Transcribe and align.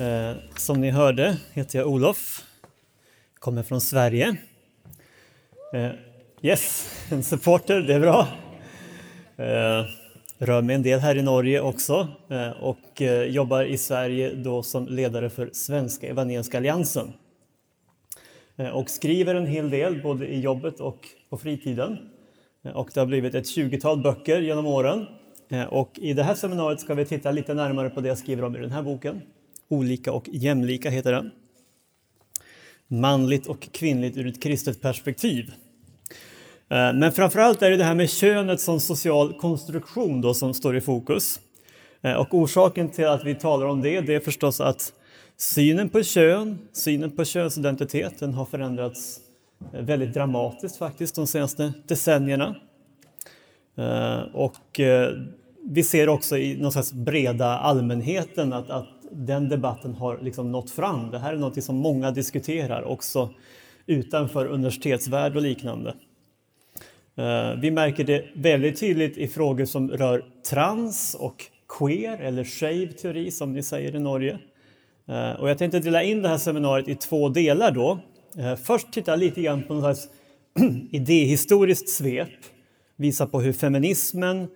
Eh, 0.00 0.36
som 0.56 0.80
ni 0.80 0.90
hörde 0.90 1.36
heter 1.52 1.78
jag 1.78 1.88
Olof, 1.88 2.44
kommer 3.34 3.62
från 3.62 3.80
Sverige. 3.80 4.36
Eh, 5.74 5.90
yes, 6.42 6.90
en 7.10 7.22
supporter, 7.22 7.80
det 7.80 7.94
är 7.94 8.00
bra. 8.00 8.28
Eh, 9.36 9.84
rör 10.38 10.62
mig 10.62 10.76
en 10.76 10.82
del 10.82 11.00
här 11.00 11.16
i 11.16 11.22
Norge 11.22 11.60
också 11.60 12.08
eh, 12.28 12.50
och 12.50 13.02
eh, 13.02 13.22
jobbar 13.22 13.64
i 13.64 13.78
Sverige 13.78 14.34
då 14.34 14.62
som 14.62 14.86
ledare 14.86 15.30
för 15.30 15.50
Svenska 15.52 16.06
Evangeliska 16.08 16.56
Alliansen. 16.56 17.12
Eh, 18.56 18.68
och 18.68 18.90
skriver 18.90 19.34
en 19.34 19.46
hel 19.46 19.70
del 19.70 20.02
både 20.02 20.26
i 20.26 20.40
jobbet 20.40 20.80
och 20.80 21.08
på 21.30 21.38
fritiden. 21.38 21.98
Eh, 22.62 22.72
och 22.72 22.90
det 22.94 23.00
har 23.00 23.06
blivit 23.06 23.34
ett 23.34 23.56
20-tal 23.56 24.02
böcker 24.02 24.40
genom 24.40 24.66
åren. 24.66 25.06
Eh, 25.48 25.64
och 25.64 25.98
i 25.98 26.12
det 26.12 26.22
här 26.22 26.34
seminariet 26.34 26.80
ska 26.80 26.94
vi 26.94 27.04
titta 27.04 27.30
lite 27.30 27.54
närmare 27.54 27.90
på 27.90 28.00
det 28.00 28.08
jag 28.08 28.18
skriver 28.18 28.44
om 28.44 28.56
i 28.56 28.60
den 28.60 28.70
här 28.70 28.82
boken. 28.82 29.22
Olika 29.70 30.12
och 30.12 30.28
jämlika 30.32 30.90
heter 30.90 31.12
den. 31.12 31.30
Manligt 32.88 33.46
och 33.46 33.72
kvinnligt 33.72 34.16
ur 34.16 34.26
ett 34.26 34.42
kristet 34.42 34.80
perspektiv. 34.80 35.52
Eh, 36.70 36.92
men 36.92 37.12
framförallt 37.12 37.62
är 37.62 37.70
det 37.70 37.76
det 37.76 37.84
här 37.84 37.94
med 37.94 38.10
könet 38.10 38.60
som 38.60 38.80
social 38.80 39.32
konstruktion 39.32 40.20
då 40.20 40.34
som 40.34 40.54
står 40.54 40.76
i 40.76 40.80
fokus. 40.80 41.40
Eh, 42.02 42.12
och 42.12 42.34
orsaken 42.34 42.88
till 42.88 43.06
att 43.06 43.24
vi 43.24 43.34
talar 43.34 43.66
om 43.66 43.82
det, 43.82 44.00
det 44.00 44.14
är 44.14 44.20
förstås 44.20 44.60
att 44.60 44.92
synen 45.36 45.88
på 45.88 46.02
kön, 46.02 46.58
synen 46.72 47.10
på 47.10 47.24
könsidentiteten 47.24 48.34
har 48.34 48.44
förändrats 48.44 49.20
eh, 49.72 49.80
väldigt 49.80 50.14
dramatiskt 50.14 50.76
faktiskt 50.76 51.14
de 51.14 51.26
senaste 51.26 51.72
decennierna. 51.86 52.56
Och 54.32 54.80
vi 55.62 55.82
ser 55.82 56.08
också 56.08 56.38
i 56.38 56.56
någon 56.56 56.72
slags 56.72 56.92
breda 56.92 57.46
allmänheten 57.46 58.52
att, 58.52 58.70
att 58.70 58.99
den 59.12 59.48
debatten 59.48 59.94
har 59.94 60.18
liksom 60.22 60.52
nått 60.52 60.70
fram. 60.70 61.10
Det 61.10 61.18
här 61.18 61.32
är 61.32 61.36
något 61.36 61.64
som 61.64 61.76
många 61.76 62.10
diskuterar 62.10 62.82
också 62.82 63.30
utanför 63.86 64.46
universitetsvärld 64.46 65.36
och 65.36 65.42
liknande. 65.42 65.94
Eh, 67.16 67.60
vi 67.60 67.70
märker 67.70 68.04
det 68.04 68.24
väldigt 68.34 68.80
tydligt 68.80 69.18
i 69.18 69.28
frågor 69.28 69.64
som 69.64 69.90
rör 69.90 70.24
trans 70.50 71.16
och 71.20 71.44
queer, 71.78 72.18
eller 72.18 72.44
shave 72.44 72.86
teori 72.86 73.30
som 73.30 73.52
ni 73.52 73.62
säger 73.62 73.96
i 73.96 73.98
Norge. 73.98 74.38
Eh, 75.08 75.32
och 75.32 75.50
jag 75.50 75.58
tänkte 75.58 75.78
dela 75.78 76.02
in 76.02 76.22
det 76.22 76.28
här 76.28 76.38
seminariet 76.38 76.88
i 76.88 76.94
två 76.94 77.28
delar 77.28 77.70
då. 77.70 77.98
Eh, 78.38 78.56
först 78.56 78.92
titta 78.92 79.16
lite 79.16 79.42
grann 79.42 79.62
på 79.62 79.74
något 79.74 79.82
slags 79.82 80.08
idéhistoriskt 80.90 81.88
svep, 81.88 82.28
visa 82.96 83.26
på 83.26 83.40
hur 83.40 83.52
feminismen 83.52 84.48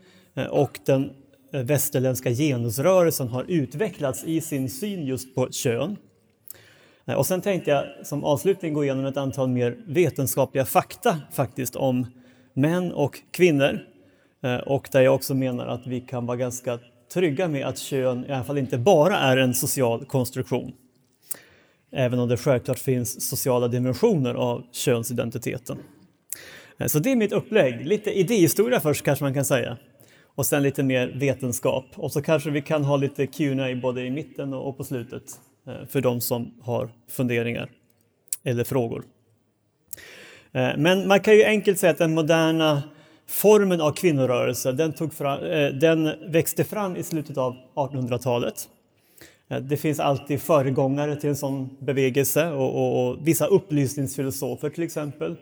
och 0.50 0.78
den 0.86 1.10
Eh, 1.54 1.62
västerländska 1.62 2.30
genusrörelsen 2.30 3.28
har 3.28 3.44
utvecklats 3.48 4.24
i 4.24 4.40
sin 4.40 4.70
syn 4.70 5.06
just 5.06 5.34
på 5.34 5.48
kön. 5.50 5.96
Eh, 7.04 7.14
och 7.14 7.26
sen 7.26 7.40
tänkte 7.40 7.70
jag 7.70 8.06
som 8.06 8.24
avslutning 8.24 8.74
gå 8.74 8.84
igenom 8.84 9.04
ett 9.04 9.16
antal 9.16 9.48
mer 9.48 9.78
vetenskapliga 9.86 10.64
fakta 10.64 11.20
faktiskt 11.32 11.76
om 11.76 12.06
män 12.54 12.92
och 12.92 13.18
kvinnor. 13.30 13.78
Eh, 14.42 14.56
och 14.56 14.88
där 14.92 15.00
jag 15.00 15.14
också 15.14 15.34
menar 15.34 15.66
att 15.66 15.86
vi 15.86 16.00
kan 16.00 16.26
vara 16.26 16.36
ganska 16.36 16.78
trygga 17.12 17.48
med 17.48 17.66
att 17.66 17.78
kön 17.78 18.24
i 18.24 18.32
alla 18.32 18.44
fall 18.44 18.58
inte 18.58 18.78
bara 18.78 19.18
är 19.18 19.36
en 19.36 19.54
social 19.54 20.04
konstruktion. 20.04 20.72
Även 21.92 22.18
om 22.18 22.28
det 22.28 22.36
självklart 22.36 22.78
finns 22.78 23.28
sociala 23.28 23.68
dimensioner 23.68 24.34
av 24.34 24.64
könsidentiteten. 24.72 25.78
Så 26.86 26.98
det 26.98 27.12
är 27.12 27.16
mitt 27.16 27.32
upplägg. 27.32 27.86
Lite 27.86 28.10
idéhistoria 28.10 28.80
först 28.80 29.04
kanske 29.04 29.24
man 29.24 29.34
kan 29.34 29.44
säga. 29.44 29.78
Och 30.34 30.46
sen 30.46 30.62
lite 30.62 30.82
mer 30.82 31.12
vetenskap. 31.14 31.84
Och 31.94 32.12
så 32.12 32.22
kanske 32.22 32.50
vi 32.50 32.62
kan 32.62 32.84
ha 32.84 32.96
lite 32.96 33.26
Q&A 33.26 33.80
både 33.82 34.02
i 34.02 34.10
mitten 34.10 34.54
och 34.54 34.76
på 34.76 34.84
slutet 34.84 35.22
eh, 35.66 35.86
för 35.88 36.00
de 36.00 36.20
som 36.20 36.54
har 36.62 36.88
funderingar 37.08 37.70
eller 38.44 38.64
frågor. 38.64 39.04
Eh, 40.52 40.70
men 40.76 41.08
man 41.08 41.20
kan 41.20 41.34
ju 41.34 41.44
enkelt 41.44 41.78
säga 41.78 41.92
att 41.92 41.98
den 41.98 42.14
moderna 42.14 42.82
formen 43.26 43.80
av 43.80 43.92
kvinnorörelse 43.92 44.72
den, 44.72 44.92
tog 44.92 45.14
fram, 45.14 45.44
eh, 45.44 45.68
den 45.68 46.10
växte 46.32 46.64
fram 46.64 46.96
i 46.96 47.02
slutet 47.02 47.38
av 47.38 47.56
1800-talet. 47.74 48.68
Det 49.62 49.76
finns 49.76 50.00
alltid 50.00 50.40
föregångare 50.40 51.16
till 51.16 51.30
en 51.30 51.36
sån 51.36 51.76
bevegelse 51.78 52.50
och, 52.50 52.74
och, 52.74 53.08
och 53.08 53.28
vissa 53.28 53.46
upplysningsfilosofer 53.46 54.70
till 54.70 54.84
exempel 54.84 55.36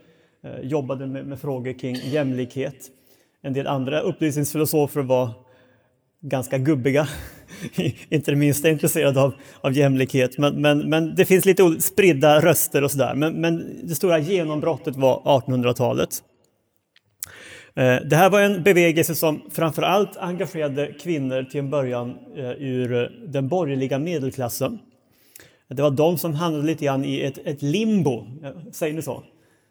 jobbade 0.62 1.06
med, 1.06 1.26
med, 1.26 1.40
frågor 1.40 1.78
kring 1.78 1.96
jämlikhet. 1.96 2.90
En 3.42 3.52
del 3.52 3.66
andra 3.66 4.00
upplysningsfilosofer 4.00 5.00
var 5.00 5.30
ganska 6.22 6.58
gubbiga, 6.58 7.08
inte 8.08 8.30
det 8.30 8.36
minsta 8.36 8.68
intresserade 8.68 9.20
av, 9.20 9.34
av 9.60 9.72
jämlikhet. 9.72 10.38
Men, 10.38 10.62
men, 10.62 10.78
men 10.90 11.14
det 11.14 11.24
finns 11.24 11.44
lite 11.44 11.80
spridda 11.80 12.40
röster 12.40 12.84
och 12.84 12.90
sådär. 12.90 13.14
Men, 13.14 13.40
men 13.40 13.80
det 13.88 13.94
stora 13.94 14.18
genombrottet 14.18 14.96
var 14.96 15.22
1800-talet. 15.24 16.10
Eh, 17.74 17.96
det 17.96 18.16
här 18.16 18.30
var 18.30 18.40
en 18.40 18.62
bevegelse 18.62 19.14
som 19.14 19.42
framför 19.50 19.82
allt 19.82 20.16
engagerade 20.16 20.86
kvinnor 20.86 21.42
till 21.42 21.60
en 21.60 21.70
början 21.70 22.18
eh, 22.36 22.50
ur 22.50 22.94
eh, 22.94 23.08
den 23.28 23.48
borgerliga 23.48 23.98
medelklassen. 23.98 24.78
Det 25.68 25.82
var 25.82 25.90
de 25.90 26.18
som 26.18 26.34
hamnade 26.34 26.66
lite 26.66 26.84
grann 26.84 27.04
i 27.04 27.20
ett, 27.20 27.38
ett 27.44 27.62
limbo, 27.62 28.26
säger 28.72 28.94
ni 28.94 29.02
så? 29.02 29.22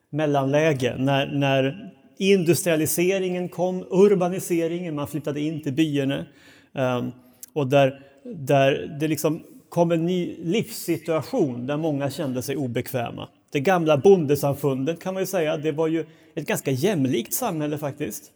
Mellanläge, 0.09 0.95
när, 0.97 1.25
när 1.25 1.91
industrialiseringen 2.21 3.49
kom, 3.49 3.85
urbaniseringen, 3.89 4.95
man 4.95 5.07
flyttade 5.07 5.39
in 5.39 5.61
till 5.61 5.73
byarna. 5.73 6.25
Um, 6.73 7.11
och 7.53 7.67
där, 7.67 7.99
där 8.23 8.97
det 8.99 9.07
liksom 9.07 9.43
kom 9.69 9.91
en 9.91 10.05
ny 10.05 10.35
livssituation 10.43 11.67
där 11.67 11.77
många 11.77 12.09
kände 12.09 12.41
sig 12.41 12.55
obekväma. 12.55 13.29
Det 13.51 13.59
gamla 13.59 13.97
bondesamfundet 13.97 14.99
kan 14.99 15.13
man 15.13 15.23
ju 15.23 15.27
säga, 15.27 15.57
det 15.57 15.71
var 15.71 15.87
ju 15.87 16.05
ett 16.35 16.47
ganska 16.47 16.71
jämlikt 16.71 17.33
samhälle 17.33 17.77
faktiskt. 17.77 18.31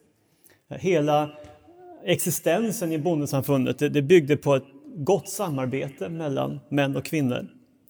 Hela 0.70 1.32
existensen 2.06 2.92
i 2.92 2.98
bondesamfundet 2.98 3.80
det, 3.80 3.90
det 3.90 4.02
byggde 4.02 4.38
på 4.38 4.56
ett 4.56 4.66
gott 4.96 5.30
samarbete 5.30 6.10
mellan 6.10 6.60
män 6.70 6.96
och 6.96 7.06
kvinnor. 7.06 7.48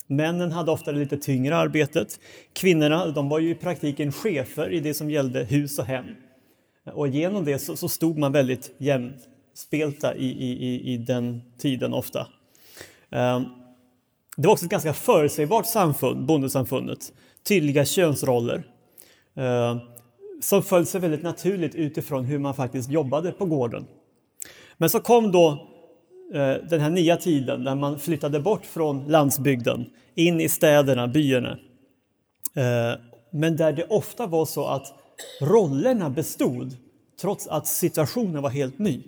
Männen 0.07 0.51
hade 0.51 0.71
ofta 0.71 0.91
det 0.91 0.99
lite 0.99 1.17
tyngre 1.17 1.57
arbetet. 1.57 2.19
Kvinnorna 2.53 3.07
de 3.07 3.29
var 3.29 3.39
ju 3.39 3.49
i 3.49 3.55
praktiken 3.55 4.11
chefer 4.11 4.69
i 4.69 4.79
det 4.79 4.93
som 4.93 5.09
gällde 5.09 5.43
hus 5.43 5.79
och 5.79 5.85
hem. 5.85 6.05
Och 6.93 7.07
genom 7.07 7.45
det 7.45 7.59
så, 7.59 7.75
så 7.75 7.89
stod 7.89 8.17
man 8.17 8.31
väldigt 8.31 8.75
jämspelta 8.77 10.15
i, 10.15 10.27
i, 10.27 10.93
i 10.93 10.97
den 10.97 11.41
tiden 11.57 11.93
ofta. 11.93 12.27
Ehm, 13.09 13.43
det 14.37 14.47
var 14.47 14.53
också 14.53 14.65
ett 14.65 14.71
ganska 14.71 14.93
förutsägbart 14.93 15.65
samfund, 15.65 16.25
bondesamfundet. 16.25 17.13
Tydliga 17.47 17.85
könsroller 17.85 18.63
ehm, 19.35 19.79
som 20.41 20.63
föll 20.63 20.85
sig 20.85 21.01
väldigt 21.01 21.23
naturligt 21.23 21.75
utifrån 21.75 22.25
hur 22.25 22.39
man 22.39 22.55
faktiskt 22.55 22.89
jobbade 22.89 23.31
på 23.31 23.45
gården. 23.45 23.85
Men 24.77 24.89
så 24.89 24.99
kom 24.99 25.31
då 25.31 25.67
Eh, 26.33 26.53
den 26.69 26.81
här 26.81 26.89
nya 26.89 27.17
tiden 27.17 27.63
när 27.63 27.75
man 27.75 27.99
flyttade 27.99 28.39
bort 28.39 28.65
från 28.65 29.07
landsbygden 29.07 29.85
in 30.15 30.41
i 30.41 30.49
städerna, 30.49 31.07
byarna. 31.07 31.57
Eh, 32.55 32.99
men 33.31 33.55
där 33.55 33.73
det 33.73 33.85
ofta 33.85 34.27
var 34.27 34.45
så 34.45 34.65
att 34.65 34.93
rollerna 35.41 36.09
bestod 36.09 36.77
trots 37.21 37.47
att 37.47 37.67
situationen 37.67 38.41
var 38.41 38.49
helt 38.49 38.79
ny. 38.79 39.03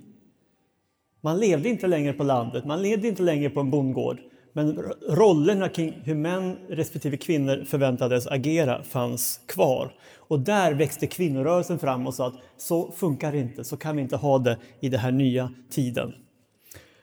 Man 1.21 1.39
levde 1.39 1.69
inte 1.69 1.87
längre 1.87 2.13
på 2.13 2.23
landet, 2.23 2.65
man 2.65 2.81
levde 2.81 3.07
inte 3.07 3.23
längre 3.23 3.49
på 3.49 3.59
en 3.59 3.71
bondgård 3.71 4.19
Men 4.57 4.77
rollerna 5.09 5.69
kring 5.69 6.01
hur 6.03 6.15
män 6.15 6.57
respektive 6.69 7.17
kvinnor 7.17 7.63
förväntades 7.67 8.27
agera 8.27 8.83
fanns 8.83 9.39
kvar. 9.47 9.93
Och 10.17 10.39
där 10.39 10.73
växte 10.73 11.07
kvinnorörelsen 11.07 11.79
fram 11.79 12.07
och 12.07 12.13
sa 12.13 12.27
att 12.27 12.35
så 12.57 12.91
funkar 12.91 13.31
det 13.31 13.37
inte, 13.37 13.63
så 13.63 13.77
kan 13.77 13.95
vi 13.95 14.01
inte 14.01 14.15
ha 14.15 14.37
det 14.37 14.57
i 14.79 14.89
den 14.89 14.99
här 14.99 15.11
nya 15.11 15.51
tiden. 15.69 16.13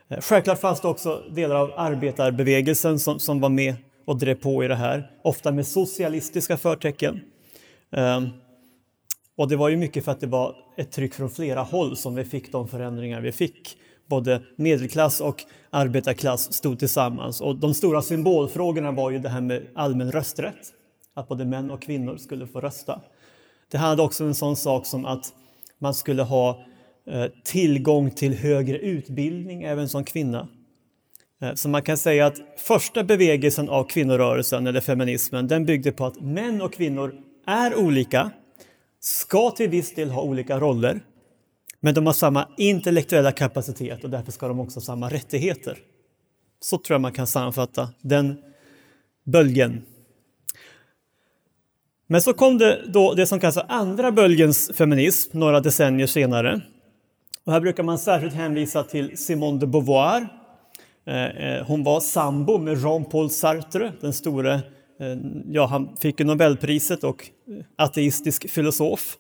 Eh, 0.09 0.21
självklart 0.21 0.61
fanns 0.61 0.81
det 0.81 0.89
också 0.89 1.23
delar 1.31 1.57
av 1.57 1.73
arbetarbevegelsen 1.77 2.99
som, 2.99 3.19
som 3.19 3.41
var 3.41 3.49
med 3.49 3.75
och 4.07 4.19
drev 4.19 4.35
på 4.35 4.65
i 4.65 4.69
det 4.69 4.75
här, 4.75 5.11
ofta 5.23 5.53
med 5.53 5.67
socialistiska 5.67 6.57
förtecken. 6.57 7.21
Um, 7.91 8.29
och 9.37 9.49
det 9.49 9.57
var 9.57 9.69
ju 9.69 9.77
mycket 9.77 10.05
för 10.05 10.13
att 10.13 10.21
det 10.21 10.27
var 10.27 10.57
ett 10.77 10.93
tryck 10.93 11.15
från 11.15 11.31
flera 11.31 11.63
håll 11.63 11.97
som 11.97 12.15
vi 12.15 12.25
fick 12.25 12.53
de 12.53 12.69
förändringar 12.69 13.21
vi 13.21 13.33
fick. 13.33 13.77
Både 14.07 14.43
medelklass 14.57 15.21
och 15.21 15.43
arbetarklass 15.71 16.53
stod 16.53 16.79
tillsammans 16.79 17.41
och 17.41 17.57
de 17.57 17.75
stora 17.75 18.03
symbolfrågorna 18.03 18.93
var 18.93 19.11
ju 19.11 19.19
det 19.19 19.29
här 19.29 19.41
med 19.41 19.67
allmän 19.75 20.13
rösträtt, 20.13 20.73
att 21.15 21.29
både 21.29 21.45
män 21.45 21.71
och 21.71 21.83
kvinnor 21.83 22.17
skulle 22.17 22.47
få 22.47 22.61
rösta. 22.61 23.01
Det 23.71 23.79
handlade 23.79 24.03
också 24.03 24.25
om 24.25 24.29
en 24.29 24.35
sån 24.35 24.57
sak 24.57 24.87
som 24.87 25.07
att 25.07 25.33
man 25.79 25.95
skulle 25.95 26.23
ha 26.23 26.65
Eh, 27.07 27.27
tillgång 27.45 28.11
till 28.11 28.35
högre 28.35 28.79
utbildning 28.79 29.63
även 29.63 29.89
som 29.89 30.05
kvinna. 30.05 30.49
Eh, 31.43 31.55
så 31.55 31.69
man 31.69 31.83
kan 31.83 31.97
säga 31.97 32.27
att 32.27 32.37
första 32.57 33.05
bevegelsen 33.05 33.69
av 33.69 33.85
kvinnorörelsen, 33.85 34.67
eller 34.67 34.81
feminismen, 34.81 35.49
den 35.49 35.67
byggde 35.67 35.93
på 35.93 36.07
att 36.07 36.21
män 36.21 36.63
och 36.63 36.73
kvinnor 36.73 37.15
är 37.47 37.75
olika, 37.75 38.31
ska 39.01 39.51
till 39.51 39.71
viss 39.71 39.95
del 39.95 40.11
ha 40.11 40.23
olika 40.23 40.61
roller, 40.61 41.01
men 41.81 41.95
de 41.95 42.07
har 42.07 42.13
samma 42.13 42.49
intellektuella 42.57 43.33
kapacitet 43.33 44.05
och 44.05 44.11
därför 44.11 44.33
ska 44.33 44.49
de 44.49 44.61
också 44.61 44.81
ha 44.81 44.85
samma 44.85 45.09
rättigheter. 45.09 45.79
Så 46.61 46.79
tror 46.79 46.95
jag 46.95 47.01
man 47.01 47.13
kan 47.13 47.27
sammanfatta 47.27 47.89
den 48.01 48.39
bölgen. 49.25 49.83
Men 52.07 52.23
så 52.23 52.33
kom 52.33 52.59
det 52.59 52.85
då 52.87 53.15
det 53.15 53.27
som 53.27 53.41
kallas 53.41 53.59
andra 53.69 54.13
bölgens 54.13 54.71
feminism 54.75 55.39
några 55.39 55.61
decennier 55.61 56.07
senare. 56.07 56.61
Och 57.47 57.53
här 57.53 57.61
brukar 57.61 57.83
man 57.83 57.99
särskilt 57.99 58.35
hänvisa 58.35 58.83
till 58.83 59.19
Simone 59.19 59.59
de 59.59 59.67
Beauvoir. 59.67 60.29
Eh, 61.07 61.25
eh, 61.25 61.67
hon 61.67 61.85
var 61.85 62.01
sambo 62.01 62.59
med 62.59 62.79
Jean-Paul 62.79 63.31
Sartre, 63.31 63.93
den 64.01 64.13
store 64.13 64.55
eh, 65.01 65.17
ja, 65.47 65.67
han 65.67 65.97
fick 65.97 66.21
ju 66.21 66.27
Nobelpriset 66.27 67.05
och 67.05 67.29
ateistisk 67.77 68.51
filosof. 68.51 69.19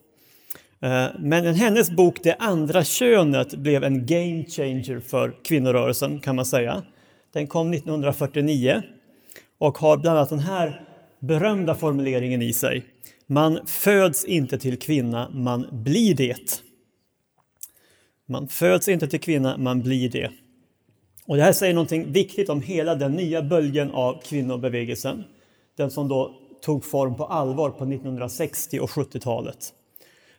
Men 1.19 1.55
hennes 1.55 1.91
bok 1.91 2.21
Det 2.23 2.35
andra 2.35 2.85
könet 2.85 3.55
blev 3.55 3.85
en 3.85 4.07
game 4.07 4.45
changer 4.45 5.01
för 5.01 5.35
kvinnorörelsen 5.45 6.21
kan 6.21 6.37
man 6.37 6.45
säga. 6.45 6.83
Den 7.33 7.47
kom 7.47 7.73
1949 7.73 8.83
och 9.59 9.79
har 9.79 9.97
bland 9.97 10.19
annat 10.19 10.31
den 10.31 10.39
här 10.39 10.87
berömda 11.21 11.75
formuleringen 11.75 12.43
i 12.43 12.53
sig. 12.53 12.85
Man 13.27 13.67
föds 13.67 14.25
inte 14.25 14.59
till 14.59 14.79
kvinna, 14.79 15.31
man 15.31 15.67
blir 15.73 16.15
det. 16.15 16.63
Man 18.27 18.49
föds 18.49 18.89
inte 18.89 19.07
till 19.07 19.21
kvinna, 19.21 19.57
man 19.57 19.83
blir 19.83 20.09
det. 20.09 20.31
Och 21.27 21.37
det 21.37 21.43
här 21.43 21.53
säger 21.53 21.75
någonting 21.75 22.13
viktigt 22.13 22.49
om 22.49 22.63
hela 22.63 22.95
den 22.95 23.13
nya 23.13 23.43
bölgen 23.43 23.91
av 23.91 24.23
kvinnobevägelsen 24.23 25.25
den 25.77 25.91
som 25.91 26.09
då 26.09 26.35
tog 26.61 26.85
form 26.85 27.17
på 27.17 27.25
allvar 27.25 27.71
på 27.71 27.85
1960 27.85 28.81
och 28.81 28.91
70-talet. 28.91 29.73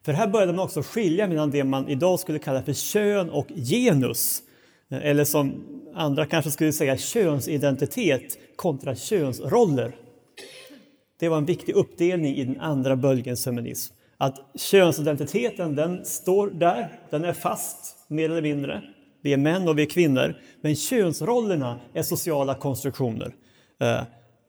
För 0.06 0.14
här 0.14 0.28
började 0.28 0.54
man 0.54 0.66
också 0.66 0.82
skilja 0.82 1.28
mellan 1.28 1.52
det 1.52 1.64
man 1.64 1.90
idag 1.90 2.20
skulle 2.20 2.40
kalla 2.40 2.64
för 2.64 2.74
kön 2.74 3.30
och 3.30 3.48
genus. 3.56 4.42
Eller 4.90 5.24
som 5.24 5.64
andra 5.96 6.26
kanske 6.26 6.52
skulle 6.52 6.74
säga 6.74 6.98
könsidentitet 6.98 8.38
kontra 8.56 8.96
könsroller. 8.96 9.96
Det 11.20 11.30
var 11.30 11.38
en 11.38 11.46
viktig 11.46 11.76
uppdelning 11.76 12.36
i 12.36 12.44
den 12.44 12.60
andra 12.60 12.96
bölgens 12.96 13.44
feminism. 13.44 13.95
Att 14.18 14.40
könsidentiteten 14.56 15.76
den 15.76 16.06
står 16.06 16.48
där, 16.48 17.00
den 17.10 17.26
är 17.26 17.34
fast 17.34 17.96
mer 18.08 18.30
eller 18.30 18.42
mindre. 18.42 18.82
Vi 19.22 19.34
är 19.34 19.38
män 19.38 19.68
och 19.68 19.78
vi 19.78 19.82
är 19.82 19.90
kvinnor. 19.90 20.36
Men 20.62 20.76
könsrollerna 20.76 21.80
är 21.94 22.04
sociala 22.04 22.56
konstruktioner. 22.56 23.36
Eh, 23.80 24.02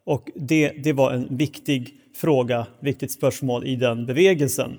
och 0.04 0.30
det, 0.34 0.68
det 0.68 0.92
var 0.92 1.12
en 1.12 1.36
viktig 1.36 1.94
fråga, 2.16 2.66
viktigt 2.80 3.12
spörsmål 3.12 3.66
i 3.66 3.76
den 3.76 4.06
bevegelsen. 4.06 4.78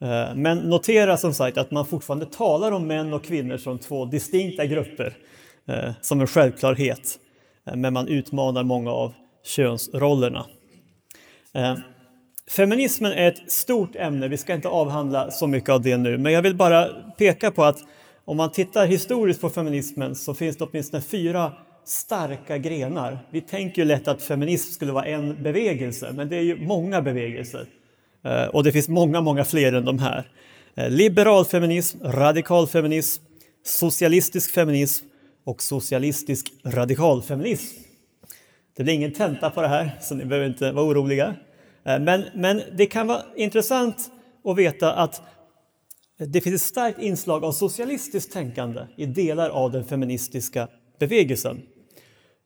Eh, 0.00 0.34
men 0.34 0.58
notera 0.58 1.16
som 1.16 1.34
sagt 1.34 1.58
att 1.58 1.70
man 1.70 1.86
fortfarande 1.86 2.26
talar 2.26 2.72
om 2.72 2.86
män 2.86 3.12
och 3.12 3.24
kvinnor 3.24 3.56
som 3.56 3.78
två 3.78 4.04
distinkta 4.04 4.66
grupper, 4.66 5.16
eh, 5.66 5.90
som 6.00 6.20
en 6.20 6.26
självklarhet. 6.26 7.18
Men 7.74 7.92
man 7.92 8.08
utmanar 8.08 8.62
många 8.62 8.90
av 8.90 9.14
könsrollerna. 9.44 10.46
Feminismen 12.50 13.12
är 13.12 13.28
ett 13.28 13.52
stort 13.52 13.96
ämne, 13.96 14.28
vi 14.28 14.36
ska 14.36 14.54
inte 14.54 14.68
avhandla 14.68 15.30
så 15.30 15.46
mycket 15.46 15.70
av 15.70 15.82
det 15.82 15.96
nu, 15.96 16.18
men 16.18 16.32
jag 16.32 16.42
vill 16.42 16.56
bara 16.56 16.88
peka 17.18 17.50
på 17.50 17.64
att 17.64 17.78
om 18.24 18.36
man 18.36 18.52
tittar 18.52 18.86
historiskt 18.86 19.40
på 19.40 19.50
feminismen 19.50 20.14
så 20.14 20.34
finns 20.34 20.56
det 20.56 20.64
åtminstone 20.64 21.02
fyra 21.02 21.52
starka 21.84 22.58
grenar. 22.58 23.18
Vi 23.30 23.40
tänker 23.40 23.82
ju 23.82 23.88
lätt 23.88 24.08
att 24.08 24.22
feminism 24.22 24.72
skulle 24.72 24.92
vara 24.92 25.04
en 25.04 25.42
bevegelse, 25.42 26.12
men 26.12 26.28
det 26.28 26.36
är 26.36 26.42
ju 26.42 26.66
många 26.66 27.02
bevegelser. 27.02 27.66
Eh, 28.24 28.44
och 28.44 28.64
det 28.64 28.72
finns 28.72 28.88
många, 28.88 29.20
många 29.20 29.44
fler 29.44 29.72
än 29.72 29.84
de 29.84 29.98
här. 29.98 30.30
Eh, 30.74 30.90
liberal 30.90 31.44
feminism, 31.44 31.98
radikal 32.04 32.66
feminism, 32.66 33.22
socialistisk 33.64 34.54
feminism 34.54 35.06
och 35.44 35.62
socialistisk 35.62 36.46
radikal 36.64 37.22
feminism. 37.22 37.76
Det 38.76 38.84
blir 38.84 38.94
ingen 38.94 39.12
tenta 39.12 39.50
på 39.50 39.62
det 39.62 39.68
här, 39.68 39.90
så 40.00 40.14
ni 40.14 40.24
behöver 40.24 40.48
inte 40.48 40.72
vara 40.72 40.86
oroliga. 40.86 41.34
Eh, 41.88 42.00
men, 42.00 42.24
men 42.34 42.62
det 42.76 42.86
kan 42.86 43.06
vara 43.06 43.22
intressant 43.36 44.10
att 44.44 44.58
veta 44.58 44.92
att 44.92 45.22
det 46.18 46.40
finns 46.40 46.62
ett 46.62 46.68
starkt 46.68 46.98
inslag 46.98 47.44
av 47.44 47.52
socialistiskt 47.52 48.32
tänkande 48.32 48.80
i 48.96 49.06
delar 49.06 49.50
av 49.50 49.72
den 49.72 49.84
feministiska 49.84 50.68
bevegelsen. 50.98 51.62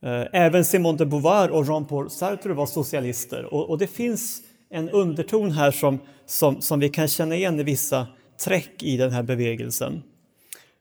Eh, 0.02 0.24
även 0.32 0.64
Simone 0.64 0.98
de 0.98 1.04
Beauvoir 1.04 1.50
och 1.50 1.64
Jean-Paul 1.64 2.10
Sartre 2.10 2.52
var 2.52 2.66
socialister 2.66 3.54
och, 3.54 3.70
och, 3.70 3.78
det 3.78 3.86
finns 3.86 4.42
en 4.70 4.90
underton 4.90 5.50
här 5.50 5.70
som, 5.70 5.98
som, 6.26 6.60
som 6.60 6.80
vi 6.80 6.88
kan 6.88 7.08
känna 7.08 7.36
igen 7.36 7.60
i 7.60 7.62
vissa 7.62 8.06
träck 8.44 8.82
i 8.82 8.96
den 8.96 9.10
här 9.10 9.22
bevegelsen. 9.22 10.02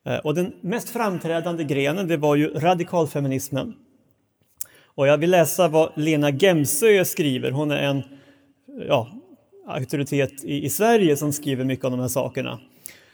Eh, 0.05 0.17
och 0.17 0.35
den 0.35 0.53
mest 0.61 0.89
framträdande 0.89 1.63
grenen 1.63 2.07
det 2.07 2.17
var 2.17 2.35
ju 2.35 2.47
radikalfeminismen. 2.47 3.73
Och 4.95 5.07
jag 5.07 5.17
vill 5.17 5.31
läsa 5.31 5.67
vad 5.67 5.91
Lena 5.95 6.29
Gemsö 6.29 7.05
skriver. 7.05 7.51
Hon 7.51 7.71
är 7.71 7.83
en 7.83 8.03
ja, 8.87 9.11
auktoritet 9.67 10.43
i, 10.43 10.65
i 10.65 10.69
Sverige 10.69 11.17
som 11.17 11.33
skriver 11.33 11.65
mycket 11.65 11.85
om 11.85 11.91
de 11.91 11.99
här 11.99 12.07
sakerna. 12.07 12.59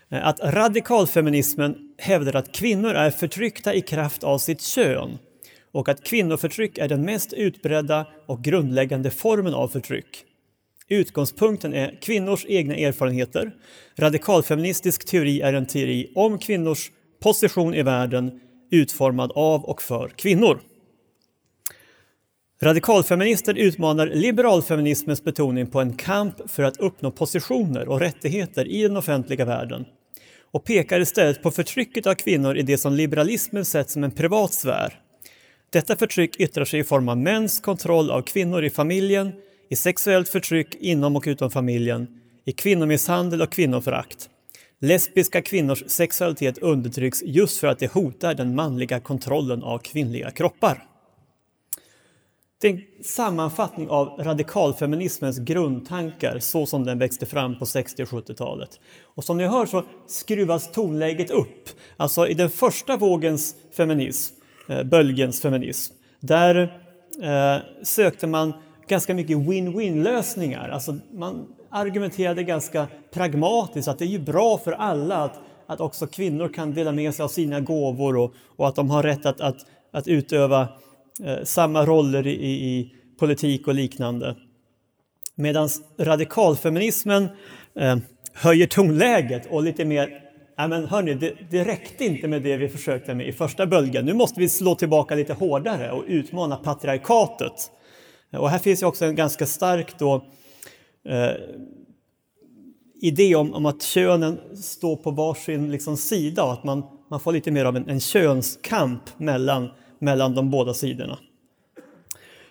Eh, 0.10 0.28
att 0.28 0.40
radikalfeminismen 0.40 1.76
hävdar 1.98 2.36
att 2.36 2.52
kvinnor 2.52 2.94
är 2.94 3.10
förtryckta 3.12 3.74
i 3.74 3.82
kraft 3.82 4.24
av 4.24 4.38
sitt 4.38 4.62
kön 4.62 5.18
och 5.72 5.90
att 5.90 6.04
kvinnoförtryck 6.04 6.78
är 6.78 6.88
den 6.88 7.02
mest 7.02 7.34
utbredda 7.34 8.08
och 8.26 8.44
grundläggande 8.44 9.10
formen 9.10 9.54
av 9.54 9.68
förtryck. 9.68 10.24
Utgångspunkten 10.90 11.74
är 11.74 12.02
kvinnors 12.02 12.46
egna 12.48 12.76
erfarenheter. 12.76 13.52
Radikalfeministisk 13.96 15.06
teori 15.06 15.42
är 15.42 15.54
en 15.54 15.66
teori 15.66 16.12
om 16.16 16.40
kvinnors 16.40 16.92
position 17.24 17.74
i 17.74 17.84
världen 17.84 18.40
utformad 18.72 19.32
av 19.36 19.66
och 19.66 19.82
för 19.82 20.10
kvinnor. 20.10 20.60
Radikalfeminister 22.62 23.58
utmanar 23.58 24.08
liberalfeminismens 24.08 25.24
betoning 25.24 25.68
på 25.68 25.82
en 25.82 25.94
kamp 25.94 26.36
för 26.50 26.64
att 26.64 26.78
uppnå 26.78 27.12
positioner 27.12 27.88
och 27.88 28.00
rättigheter 28.00 28.68
i 28.68 28.82
den 28.82 28.98
offentliga 28.98 29.46
världen 29.46 29.86
och 30.52 30.64
pekar 30.64 31.00
istället 31.00 31.44
på 31.44 31.52
förtrycket 31.52 32.08
av 32.08 32.14
kvinnor 32.14 32.58
i 32.58 32.62
det 32.62 32.78
som 32.78 32.94
liberalismen 32.94 33.66
sett 33.66 33.90
som 33.90 34.04
en 34.04 34.12
privat 34.12 34.54
sfär 34.54 35.02
detta 35.70 35.96
förtryck 35.96 36.40
yttrar 36.40 36.66
sig 36.66 36.80
i 36.80 36.84
form 36.84 37.10
av 37.10 37.18
mäns 37.18 37.60
kontroll 37.60 38.12
av 38.12 38.22
kvinnor 38.22 38.64
i 38.64 38.70
familjen, 38.70 39.34
i 39.70 39.76
sexuellt 39.76 40.30
förtryck 40.30 40.76
inom 40.76 41.16
och 41.16 41.24
utom 41.28 41.52
familjen, 41.52 42.08
i 42.46 42.52
kvinnomisshandel 42.52 43.42
och 43.42 43.52
kvinnoförakt. 43.52 44.30
Lesbiska 44.82 45.42
kvinnors 45.42 45.84
sexualitet 45.88 46.58
undertrycks 46.58 47.24
just 47.24 47.60
för 47.60 47.68
att 47.68 47.80
det 47.80 47.92
hotar 47.92 48.34
den 48.34 48.56
manliga 48.56 49.00
kontrollen 49.00 49.64
av 49.64 49.78
kvinnliga 49.78 50.32
kroppar. 50.32 50.84
Det 52.62 52.68
är 52.68 52.74
en 52.74 53.04
sammanfattning 53.04 53.90
av 53.90 54.08
radikalfeminismens 54.08 55.40
grundtankar 55.40 56.40
så 56.40 56.66
som 56.66 56.86
den 56.86 57.00
växte 57.00 57.26
fram 57.26 57.60
på 57.60 57.66
60 57.66 58.04
och 58.04 58.10
70-talet. 58.10 58.80
Och 59.04 59.24
som 59.24 59.38
ni 59.38 59.48
hör 59.48 59.66
så 59.66 59.84
skruvas 60.08 60.72
tonläget 60.72 61.32
upp. 61.32 61.70
Alltså 61.98 62.28
i 62.28 62.34
den 62.34 62.50
första 62.50 62.98
vågens 62.98 63.56
feminism 63.76 64.38
Eh, 64.70 64.84
bölgens 64.84 65.42
feminism. 65.42 65.94
Där 66.20 66.56
eh, 67.22 67.64
sökte 67.84 68.28
man 68.28 68.54
ganska 68.88 69.14
mycket 69.14 69.38
win-win 69.38 70.04
lösningar. 70.04 70.70
Alltså 70.70 70.96
man 71.12 71.48
argumenterade 71.70 72.44
ganska 72.44 72.88
pragmatiskt 73.14 73.88
att 73.88 74.00
det 74.00 74.06
är 74.06 74.10
ju 74.10 74.20
bra 74.20 74.58
för 74.58 74.72
alla 74.72 75.24
att, 75.24 75.40
att 75.68 75.82
också 75.82 76.08
kvinnor 76.08 76.50
kan 76.50 76.74
dela 76.74 76.92
med 76.92 77.16
sig 77.16 77.24
av 77.24 77.28
sina 77.28 77.60
gåvor 77.60 78.18
och, 78.18 78.34
och 78.56 78.68
att 78.68 78.76
de 78.76 78.90
har 78.90 79.04
rätt 79.04 79.26
att, 79.26 79.42
att, 79.42 79.58
att 79.92 80.08
utöva 80.08 80.68
eh, 81.24 81.44
samma 81.44 81.86
roller 81.86 82.28
i, 82.28 82.32
i, 82.32 82.94
politik 83.20 83.68
och 83.68 83.76
liknande. 83.76 84.36
Medan 85.36 85.70
radikalfeminismen 86.00 87.28
eh, 87.76 87.98
höjer 88.34 88.68
tonläget 88.68 89.48
och 89.52 89.64
lite 89.64 89.86
mer 89.86 90.28
Nej 90.58 90.68
men 90.68 90.86
hörni, 90.88 91.14
det, 91.14 91.34
det 91.50 91.64
räckte 91.64 92.06
inte 92.06 92.28
med 92.28 92.42
det 92.42 92.58
vi 92.58 92.70
försökte 92.70 93.16
med 93.16 93.28
i 93.28 93.34
första 93.34 93.66
böljan. 93.66 94.06
Nu 94.06 94.14
måste 94.14 94.40
vi 94.40 94.50
slå 94.50 94.76
tillbaka 94.76 95.16
lite 95.16 95.34
hårdare 95.34 95.92
och 95.92 96.04
utmana 96.08 96.56
patriarkatet. 96.56 97.72
Eh, 98.32 98.40
och 98.40 98.50
här 98.50 98.60
finns 98.60 98.82
ju 98.82 98.86
också 98.86 99.06
en 99.06 99.16
ganska 99.16 99.46
stark 99.46 100.00
då, 100.00 100.26
eh, 101.10 101.32
idé 103.02 103.36
om, 103.36 103.54
om, 103.54 103.66
att 103.66 103.82
könen 103.82 104.40
står 104.56 104.96
på 104.96 105.12
varsin 105.12 105.72
liksom, 105.72 105.98
sida 105.98 106.44
och 106.44 106.54
att 106.54 106.64
man, 106.64 106.84
man 107.10 107.20
får 107.20 107.32
lite 107.32 107.52
mer 107.52 107.66
av 107.66 107.76
en, 107.76 107.90
en 107.90 108.00
könskamp 108.00 109.20
mellan, 109.20 109.70
mellan 110.00 110.36
de 110.36 110.52
båda 110.52 110.74
sidorna. 110.74 111.20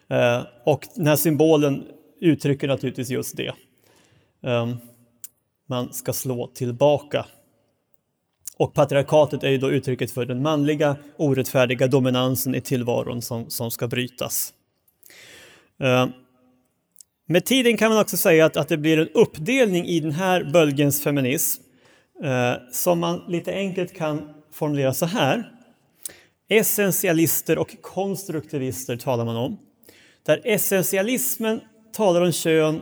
Eh, 0.08 0.42
och 0.64 0.88
den 0.94 1.06
här 1.06 1.16
symbolen 1.16 1.84
uttrycker 2.20 2.68
naturligtvis 2.68 3.10
just 3.10 3.36
det. 3.36 3.52
Eh, 4.42 4.74
man 5.66 5.92
ska 5.92 6.12
slå 6.12 6.46
tillbaka. 6.46 7.26
Och 8.58 8.74
patriarkatet 8.74 9.42
är 9.42 9.48
ju 9.48 9.58
då 9.58 9.70
uttrycket 9.70 10.10
för 10.10 10.26
den 10.26 10.42
manliga 10.42 10.96
orättfärdiga 11.16 11.86
dominansen 11.86 12.54
i 12.54 12.60
tillvaron 12.60 13.22
som, 13.22 13.50
som 13.50 13.70
ska 13.70 13.88
brytas. 13.88 14.52
Ehm, 15.78 16.12
med 17.26 17.44
tiden 17.44 17.76
kan 17.76 17.90
man 17.90 18.00
också 18.00 18.16
säga 18.16 18.46
att, 18.46 18.56
att 18.56 18.68
det 18.68 18.76
blir 18.76 18.98
en 18.98 19.08
uppdelning 19.08 19.86
i 19.86 20.00
den 20.00 20.12
här 20.12 20.44
bölgens 20.44 21.02
feminism 21.02 21.62
eh, 22.24 22.52
som 22.72 22.98
man 23.00 23.24
lite 23.28 23.52
enkelt 23.52 23.94
kan 23.94 24.34
formulera 24.52 24.94
så 24.94 25.06
här. 25.06 25.55
Essentialister 26.48 27.58
och 27.58 27.76
konstruktivister 27.82 28.96
talar 28.96 29.24
man 29.24 29.36
om. 29.36 29.58
Där 30.26 30.40
essentialismen 30.44 31.60
talar 31.92 32.22
om 32.22 32.32
kön 32.32 32.80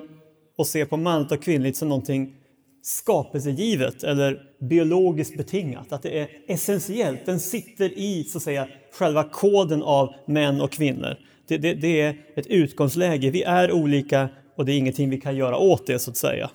och 0.59 0.67
ser 0.67 0.85
på 0.85 0.97
manligt 0.97 1.33
och 1.33 1.43
kvinnligt 1.43 1.77
som 1.77 1.89
någonting 1.89 2.35
skapelsegivet 2.83 4.05
eller 4.05 4.43
biologiskt 4.61 5.37
betingat, 5.37 5.93
att 5.93 6.03
det 6.03 6.19
är 6.19 6.29
essentiellt. 6.49 7.27
Den 7.27 7.41
sitter 7.41 7.99
i 7.99 8.25
så 8.25 8.39
att 8.39 8.45
säga, 8.45 8.69
själva 8.93 9.25
koden 9.25 9.83
av 9.83 10.15
män 10.27 10.61
och 10.61 10.73
kvinnor. 10.73 11.17
Det, 11.49 11.59
det, 11.59 11.75
det, 11.75 12.01
är 12.01 12.17
ett 12.37 12.47
utgångsläge. 12.47 13.31
Vi 13.31 13.43
är 13.43 13.73
olika 13.73 14.29
och 14.57 14.65
det 14.65 14.73
är 14.73 14.79
ingenting 14.79 15.11
vi 15.11 15.21
kan 15.21 15.37
göra 15.37 15.57
åt 15.57 15.87
det, 15.87 15.99
så 15.99 16.11
att 16.11 16.17
säga. 16.17 16.51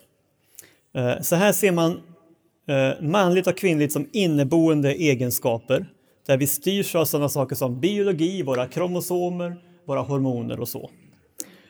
Eh, 0.95 1.21
så 1.21 1.35
här 1.35 1.51
ser 1.51 1.71
man 1.71 1.91
eh, 2.67 3.01
manligt 3.01 3.47
och 3.47 3.57
kvinnligt 3.57 3.93
som 3.93 4.09
inneboende 4.11 4.93
egenskaper 4.93 5.85
där 6.25 6.38
vi 6.38 6.47
styrs 6.47 6.95
av 6.95 7.05
sådana 7.05 7.29
saker 7.29 7.55
som 7.55 7.79
biologi, 7.79 8.43
våra 8.43 8.67
kromosomer, 8.67 9.55
våra 9.85 10.01
hormoner 10.01 10.59
och 10.59 10.67
så. 10.67 10.89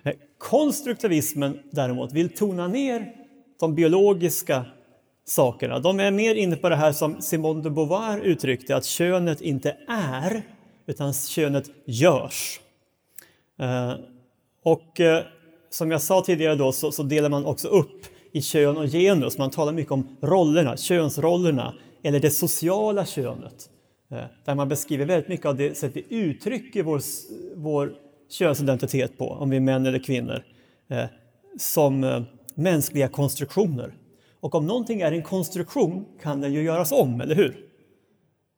Eh, 0.03 0.13
konstruktivismen 0.37 1.59
däremot 1.71 2.13
vill 2.13 2.29
tona 2.29 2.67
ner 2.67 3.15
de 3.59 3.75
biologiska 3.75 4.65
sakerna. 5.25 5.79
De 5.79 5.99
är 5.99 6.11
mer 6.11 6.35
inne 6.35 6.55
på 6.55 6.69
det 6.69 6.75
här 6.75 6.91
som 6.91 7.21
Simone 7.21 7.61
de 7.61 7.73
Beauvoir 7.73 8.19
uttryckte, 8.19 8.75
att 8.75 8.85
könet 8.85 9.41
inte 9.41 9.77
är, 9.87 10.43
utan 10.85 11.13
könet 11.13 11.69
görs. 11.85 12.59
Eh, 13.59 13.93
och 14.63 14.99
eh, 14.99 15.23
som 15.69 15.91
jag 15.91 16.01
sa 16.01 16.21
tidigare 16.21 16.55
då 16.55 16.71
så, 16.71 16.91
så 16.91 17.03
delar 17.03 17.29
man 17.29 17.45
också 17.45 17.67
upp 17.67 18.05
i 18.31 18.41
kön 18.41 18.77
och 18.77 18.87
genus. 18.87 19.37
Man 19.37 19.49
talar 19.49 19.73
mycket 19.73 19.91
om 19.91 20.17
rollerna, 20.21 20.77
könsrollerna, 20.77 21.73
eller 22.03 22.19
det 22.19 22.31
sociala 22.31 23.05
könet. 23.05 23.69
Eh, 24.11 24.23
där 24.45 24.55
man 24.55 24.69
beskriver 24.69 25.05
väldigt 25.05 25.29
mycket 25.29 25.45
av 25.45 25.55
det 25.55 25.77
sätt 25.77 25.91
vi 25.93 26.05
uttrycker 26.09 26.83
vår, 26.83 27.01
vår 27.55 27.95
könsidentitet 28.29 29.17
på, 29.17 29.29
om 29.29 29.49
vi 29.49 29.55
är 29.55 29.61
män 29.61 29.85
eller 29.85 29.99
kvinnor, 29.99 30.43
eh, 30.89 31.05
som 31.57 32.03
eh, 32.03 32.21
mänskliga 32.55 33.07
konstruktioner. 33.07 33.93
Och 34.39 34.55
om 34.55 34.67
någonting 34.67 35.01
är 35.01 35.11
en 35.11 35.23
konstruktion 35.23 36.05
kan 36.21 36.41
den 36.41 36.53
ju 36.53 36.61
göras 36.61 36.91
om, 36.91 37.21
eller 37.21 37.35
hur? 37.35 37.65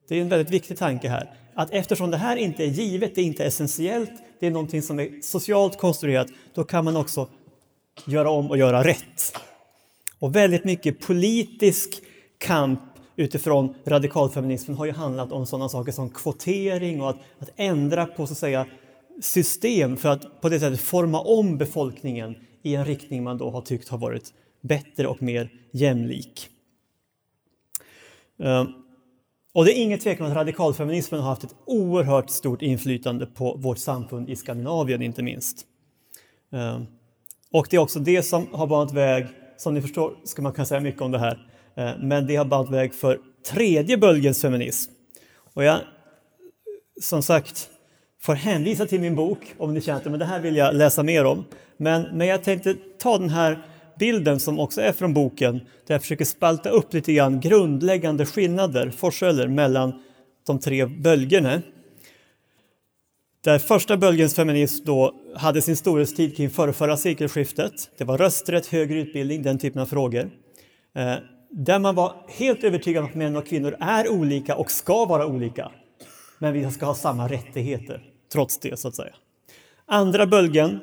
Det 0.08 0.18
är 0.18 0.22
en 0.22 0.30
väldigt 0.30 0.54
viktig 0.54 0.78
tanke 0.78 1.10
här. 1.10 1.34
Att 1.54 1.72
eftersom 1.72 2.12
det 2.12 2.18
här 2.18 2.36
inte 2.36 2.64
är 2.64 2.68
givet, 2.68 3.16
det 3.16 3.22
är 3.22 3.26
inte 3.26 3.46
essentiellt, 3.46 4.12
det 4.40 4.48
är 4.48 4.52
någonting 4.52 4.82
som 4.82 5.00
är 5.00 5.22
socialt 5.22 5.78
konstruerat, 5.78 6.28
då 6.54 6.64
kan 6.64 6.86
man 6.86 6.96
också 6.96 7.28
göra 8.06 8.30
om 8.30 8.50
och 8.50 8.58
göra 8.58 8.84
rätt. 8.84 9.38
Och 10.20 10.36
väldigt 10.36 10.64
mycket 10.64 11.00
politisk 11.00 12.04
kamp 12.38 12.91
utifrån 13.22 13.74
radikalfeminismen 13.86 14.78
har 14.78 14.86
ju 14.86 14.92
handlat 14.92 15.32
om 15.32 15.46
sådana 15.46 15.70
saker 15.70 15.92
som 15.92 16.10
kvotering 16.10 17.02
och 17.02 17.10
att, 17.10 17.18
att 17.40 17.50
ändra 17.56 18.06
på 18.06 18.28
så 18.28 18.34
att 18.34 18.38
säga, 18.38 18.66
system 19.22 19.98
för 19.98 20.10
att 20.10 20.42
på 20.42 20.50
det 20.50 20.60
sättet 20.60 20.80
forma 20.80 21.20
om 21.22 21.58
befolkningen 21.58 22.36
i 22.62 22.76
en 22.76 22.86
riktning 22.86 23.24
man 23.24 23.38
då 23.38 23.50
har 23.50 23.62
tyckt 23.62 23.90
har 23.90 23.98
varit 23.98 24.34
bättre 24.62 25.08
och 25.08 25.22
mer 25.22 25.50
jämlik. 25.72 26.50
Eh, 28.40 28.66
och 29.54 29.66
det 29.66 29.80
är 29.80 29.84
inget 29.84 30.02
tvekan 30.02 30.26
om 30.26 30.32
att 30.32 30.38
radikalfeminismen 30.38 31.22
har 31.22 31.30
haft 31.30 31.44
ett 31.44 31.56
oerhört 31.66 32.30
stort 32.30 32.62
inflytande 32.62 33.26
på 33.26 33.56
vårt 33.56 33.78
samfund 33.78 34.30
i 34.30 34.36
Skandinavien 34.36 35.02
inte 35.02 35.24
minst. 35.24 35.66
Eh, 36.54 36.82
och 37.52 37.68
det 37.70 37.76
är 37.76 37.82
också 37.82 38.00
det 38.00 38.24
som 38.24 38.48
har 38.52 38.68
banat 38.68 38.94
väg, 38.94 39.28
som 39.58 39.74
ni 39.74 39.82
förstår 39.82 40.16
ska 40.24 40.42
man 40.42 40.54
kunna 40.54 40.66
säga 40.66 40.82
mycket 40.82 41.02
om 41.02 41.12
det 41.12 41.20
här, 41.20 41.51
Eh, 41.76 41.92
men 42.00 42.28
det 42.28 42.36
har 42.36 42.46
banat 42.46 42.72
väg 42.72 42.94
för 42.94 43.20
tredje 43.52 43.98
bölgens 43.98 44.42
feminism. 44.42 44.92
Och 45.54 45.64
jag, 45.64 45.80
som 47.02 47.24
sagt, 47.24 47.70
får 48.22 48.34
hänvisa 48.34 48.86
till 48.86 49.02
min 49.02 49.16
bok 49.16 49.40
om 49.58 49.74
ni 49.74 49.82
känner 49.82 50.14
att 50.14 50.20
det 50.20 50.26
här 50.26 50.40
vill 50.40 50.56
jag 50.56 50.76
läsa 50.76 51.04
mer 51.04 51.26
om. 51.26 51.46
Men, 51.78 52.02
men 52.14 52.28
jag 52.28 52.44
tänkte 52.44 52.76
ta 53.00 53.18
den 53.18 53.30
här 53.30 53.66
bilden 54.00 54.40
som 54.40 54.60
också 54.60 54.82
är 54.82 54.92
från 54.92 55.14
boken 55.14 55.54
där 55.88 55.96
jag 55.96 56.02
försöker 56.02 56.26
spalta 56.26 56.70
upp 56.70 56.94
lite 56.94 57.14
grann 57.14 57.40
grundläggande 57.40 58.26
skillnader, 58.26 58.90
forskeller, 58.90 59.48
mellan 59.48 60.04
de 60.48 60.60
tre 60.60 60.86
bölgerna. 60.86 61.62
Där 63.44 63.60
första 63.60 63.98
bölgens 63.98 64.36
feminism 64.36 64.86
då 64.86 65.16
hade 65.36 65.62
sin 65.62 65.76
storhetstid 65.76 66.38
kring 66.38 66.50
förra 66.50 66.98
sekelskiftet. 66.98 67.74
Det 67.98 68.04
var 68.04 68.18
rösträtt, 68.18 68.68
högre 68.68 69.00
utbildning, 69.00 69.44
den 69.44 69.60
typen 69.60 69.82
av 69.82 69.86
frågor. 69.86 70.30
Eh, 70.96 71.16
där 71.52 71.80
man 71.80 71.96
var 71.96 72.16
helt 72.28 72.64
övertygad 72.64 73.04
om 73.04 73.10
att 73.10 73.16
män 73.16 73.36
och 73.36 73.48
kvinnor 73.48 73.76
är 73.80 74.10
olika 74.10 74.56
och 74.56 74.72
ska 74.72 75.06
vara 75.06 75.26
olika. 75.26 75.72
Men 76.40 76.54
vi 76.54 76.72
ska 76.72 76.86
ha 76.86 76.96
samma 76.96 77.28
rättigheter 77.28 78.04
trots 78.32 78.60
det, 78.60 78.80
så 78.80 78.88
att 78.88 78.96
säga. 78.96 79.14
Andra 79.86 80.26
bölgen 80.28 80.80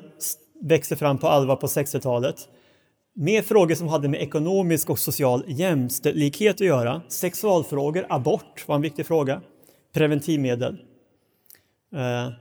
växte 0.61 0.95
fram 0.95 1.17
på 1.17 1.27
allvar 1.27 1.55
på 1.55 1.67
60-talet 1.67 2.35
med 3.15 3.45
frågor 3.45 3.75
som 3.75 3.87
hade 3.87 4.07
med 4.07 4.21
ekonomisk 4.21 4.89
och 4.89 4.99
social 4.99 5.43
jämställdhet 5.47 6.55
att 6.55 6.67
göra. 6.67 7.01
Sexualfrågor, 7.07 8.05
abort 8.09 8.67
var 8.67 8.75
en 8.75 8.81
viktig 8.81 9.05
fråga, 9.05 9.41
preventivmedel. 9.93 10.77
Eh, 11.95 12.33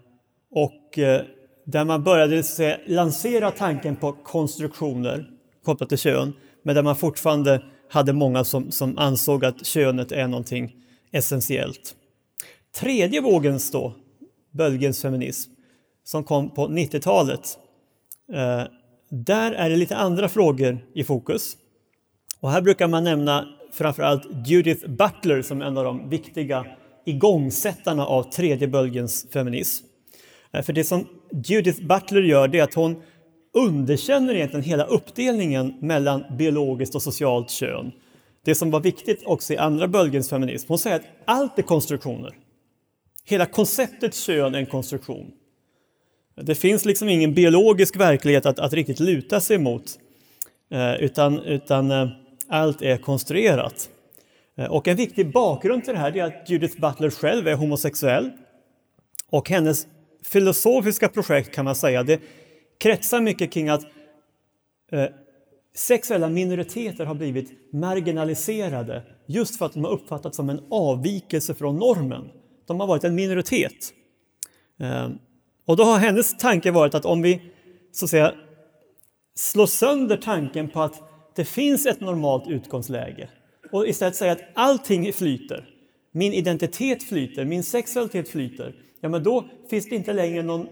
och 0.51 0.99
eh, 0.99 1.23
där 1.65 1.85
man 1.85 2.05
började 2.05 2.43
säga, 2.43 2.79
lansera 2.87 3.51
tanken 3.51 3.97
på 3.97 4.13
konstruktioner 4.13 5.31
kopplat 5.65 5.89
till 5.89 5.99
kön, 5.99 6.33
men 6.63 6.75
där 6.75 6.83
man 6.83 6.97
fortfarande 6.97 7.63
hade 7.89 8.13
många 8.13 8.45
som, 8.45 8.71
som 8.71 8.99
ansåg 8.99 9.45
att 9.45 9.67
könet 9.67 10.13
är 10.13 10.29
någonting 10.29 10.77
essentiellt. 11.13 11.95
Tredje 12.75 13.21
vågens 13.21 13.71
då, 13.71 13.95
bölgens 14.51 15.03
feminism, 15.03 15.53
som 16.05 16.25
kom 16.25 16.51
på 16.51 16.69
90-talet, 16.69 17.59
eh, 18.33 18.63
där 19.11 19.53
är 19.53 19.71
det 19.71 19.77
lite 19.77 19.97
andra 19.97 20.29
frågor 20.29 20.79
i 20.95 21.05
fokus. 21.05 21.57
Och 22.41 22.51
här 22.51 22.61
brukar 22.61 22.89
man 22.89 23.05
nämna 23.05 23.49
framförallt 23.73 24.47
Judith 24.47 24.89
Butler 24.89 25.43
som 25.43 25.63
en 25.63 25.77
av 25.79 25.85
de 25.85 26.11
viktiga 26.11 26.67
igångsättarna 27.07 28.07
av 28.07 28.23
tredje 28.23 28.69
bölgens 28.69 29.27
feminism. 29.33 29.87
Eh, 30.53 30.63
för 30.63 30.73
det 30.73 30.85
som 30.85 31.07
Judith 31.45 31.87
Butler 31.87 32.23
gör 32.23 32.49
det 32.49 32.59
är 32.59 32.63
att 32.63 32.75
hon 32.75 33.03
underkänner 33.53 34.35
egentligen 34.35 34.65
hela 34.65 34.85
uppdelningen 34.85 35.75
mellan 35.81 36.25
biologiskt 36.39 36.95
och 36.95 37.03
socialt 37.03 37.51
kön. 37.51 37.93
Det 38.45 38.55
som 38.55 38.71
var 38.71 38.81
viktigt 38.81 39.23
också 39.27 39.53
i 39.53 39.57
andra 39.57 39.89
bölgens 39.89 40.31
feminism. 40.31 40.69
Hon 40.69 40.79
säger 40.79 40.97
att 40.97 41.07
allt 41.25 41.59
är 41.59 41.63
konstruktioner. 41.63 42.35
Hela 43.25 43.47
konceptet 43.47 44.15
kön 44.15 44.55
är 44.55 44.59
en 44.59 44.67
konstruktion. 44.67 45.31
Det 46.43 46.55
finns 46.55 46.85
liksom 46.85 47.09
ingen 47.09 47.35
biologisk 47.35 47.97
verklighet 47.97 48.47
att, 48.47 48.59
att 48.59 48.73
riktigt 48.73 49.01
luta 49.01 49.41
sig 49.41 49.59
mot, 49.59 49.99
eh, 50.71 50.95
utan, 50.95 51.39
utan 51.39 51.91
eh, 51.91 52.09
allt 52.49 52.83
är 52.83 52.97
konstruerat. 52.97 53.91
Eh, 54.57 54.67
och 54.67 54.89
en 54.89 54.97
viktig 54.97 55.33
bakgrund 55.33 55.85
till 55.85 55.95
det 55.95 56.01
här 56.01 56.17
är 56.17 56.25
att 56.25 56.51
Judith 56.51 56.81
Butler 56.81 57.11
själv 57.11 57.49
är 57.49 57.55
homosexuell. 57.55 58.31
Och 59.31 59.51
hennes 59.51 59.87
filosofiska 60.25 61.09
projekt 61.09 61.55
kan 61.55 61.65
man 61.65 61.75
säga, 61.75 62.03
det 62.03 62.21
kretsar 62.79 63.21
mycket 63.21 63.53
kring 63.53 63.69
att 63.69 63.83
eh, 64.93 65.05
sexuella 65.75 66.29
minoriteter 66.29 67.05
har 67.05 67.15
blivit 67.15 67.73
marginaliserade 67.73 69.03
just 69.27 69.59
för 69.59 69.67
att 69.67 69.73
de 69.73 69.85
har 69.85 69.91
uppfattats 69.93 70.37
som 70.37 70.51
en 70.51 70.61
avvikelse 70.71 71.55
från 71.55 71.77
normen. 71.77 72.31
De 72.67 72.81
har 72.81 72.87
varit 72.87 73.05
en 73.05 73.15
minoritet. 73.15 73.93
Eh, 74.81 75.09
Och 75.67 75.77
då 75.77 75.83
har 75.85 75.99
hennes 75.99 76.37
tanke 76.37 76.71
varit 76.71 76.95
att 76.95 77.05
om 77.05 77.23
vi 77.23 77.41
så 77.93 78.05
att 78.05 78.11
säga 78.11 78.35
slår 79.35 79.67
sönder 79.67 80.17
tanken 80.17 80.69
på 80.69 80.83
att 80.83 81.03
det 81.35 81.45
finns 81.45 81.87
ett 81.87 82.01
normalt 82.01 82.49
utgångsläge 82.49 83.29
och 83.73 83.89
istället 83.89 84.17
säger 84.17 84.33
att 84.33 84.43
allting 84.55 85.13
flyter, 85.13 85.69
min 86.13 86.33
identitet 86.33 87.03
flyter, 87.03 87.45
min 87.45 87.63
sexualitet 87.63 88.29
flyter, 88.29 88.75
ja 89.01 89.09
men 89.09 89.23
då 89.23 89.45
finns 89.71 89.89
det 89.89 89.97
inte 89.97 90.13
längre 90.13 90.43
någon 90.43 90.69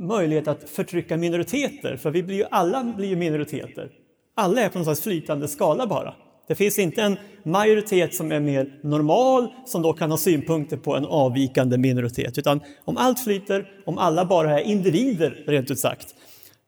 möjlighet 0.00 0.48
att 0.48 0.70
förtrycka 0.70 1.16
minoriteter, 1.16 1.96
för 1.96 2.10
vi 2.10 2.22
blir 2.22 2.36
ju, 2.36 2.44
alla 2.50 2.84
blir 2.84 3.08
ju 3.08 3.16
minoriteter. 3.16 3.90
Alla 4.34 4.60
är 4.60 4.68
på 4.68 4.78
någon 4.78 4.84
slags 4.84 5.00
flytande 5.00 5.48
skala 5.48 5.86
bara. 5.86 6.14
Det 6.48 6.54
finns 6.54 6.78
inte 6.78 7.02
en 7.02 7.16
majoritet 7.42 8.14
som 8.14 8.32
är 8.32 8.40
mer 8.40 8.78
normal, 8.82 9.48
som 9.66 9.82
då 9.82 9.92
kan 9.92 10.10
ha 10.10 10.18
synpunkter 10.18 10.76
på 10.76 10.96
en 10.96 11.04
avvikande 11.04 11.78
minoritet, 11.78 12.38
utan 12.38 12.60
om 12.84 12.96
allt 12.96 13.24
flyter, 13.24 13.68
om 13.86 13.98
alla 13.98 14.24
bara 14.24 14.60
är 14.60 14.64
individer, 14.64 15.44
rent 15.46 15.70
ut 15.70 15.78
sagt, 15.78 16.14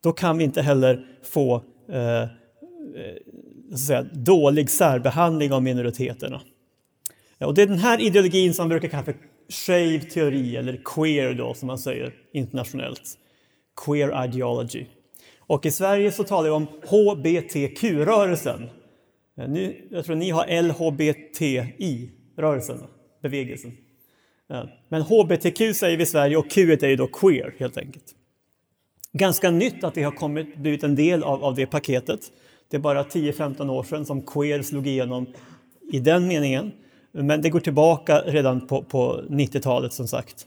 då 0.02 0.12
kan 0.12 0.38
vi 0.38 0.44
inte 0.44 0.62
heller 0.62 1.06
få 1.22 1.62
eh, 1.92 2.22
eh 2.22 2.28
så 3.70 3.78
säga, 3.78 4.02
dålig 4.12 4.70
särbehandling 4.70 5.52
av 5.52 5.62
minoriteterna. 5.62 6.40
Och 7.38 7.54
det 7.54 7.62
är 7.62 7.66
den 7.66 7.78
här 7.78 8.00
ideologin 8.00 8.54
som 8.54 8.68
brukar 8.68 8.88
kallas 8.88 9.04
för 9.04 9.16
shave 9.48 10.00
teori 10.00 10.56
eller 10.56 10.80
queer 10.84 11.34
då, 11.34 11.54
som 11.54 11.66
man 11.66 11.78
säger 11.78 12.14
internationellt. 12.32 13.18
Queer 13.76 14.24
ideology. 14.24 14.86
Och 15.38 15.66
i 15.66 15.70
Sverige 15.70 16.12
så 16.12 16.24
talar 16.24 16.44
vi 16.44 16.50
om 16.50 16.66
HBTQ-rörelsen. 16.66 18.68
Eh, 19.38 19.70
jag 19.90 20.04
tror 20.04 20.16
ni 20.16 20.30
har 20.30 20.62
LHBTI-rörelsen, 20.62 22.78
bevegelsen. 23.22 23.72
Eh, 24.50 24.64
men 24.88 25.02
HBTQ 25.02 25.74
säger 25.74 25.96
vi 25.96 26.02
i 26.02 26.06
Sverige 26.06 26.36
och 26.36 26.50
Q 26.50 26.72
är 26.72 26.88
ju 26.88 26.96
då 26.96 27.06
queer 27.06 27.54
helt 27.58 27.78
enkelt. 27.78 28.14
Ganska 29.12 29.50
nytt 29.50 29.84
att 29.84 29.94
det 29.94 30.02
har 30.02 30.12
kommit, 30.12 30.56
blivit 30.56 30.82
en 30.82 30.94
del 30.94 31.22
av, 31.22 31.44
av 31.44 31.54
det 31.54 31.66
paketet. 31.66 32.20
Det 32.70 32.76
är 32.76 32.80
bara 32.80 33.02
10-15 33.02 33.70
år 33.70 33.82
sedan 33.82 34.06
som 34.06 34.22
queer 34.22 34.62
slog 34.62 34.86
igenom 34.86 35.26
i 35.92 35.98
den 35.98 36.28
meningen. 36.28 36.72
Men 37.12 37.42
det 37.42 37.50
går 37.50 37.60
tillbaka 37.60 38.20
redan 38.20 38.66
på, 38.66 38.82
på 38.82 39.22
90-talet 39.28 39.92
som 39.92 40.08
sagt. 40.08 40.46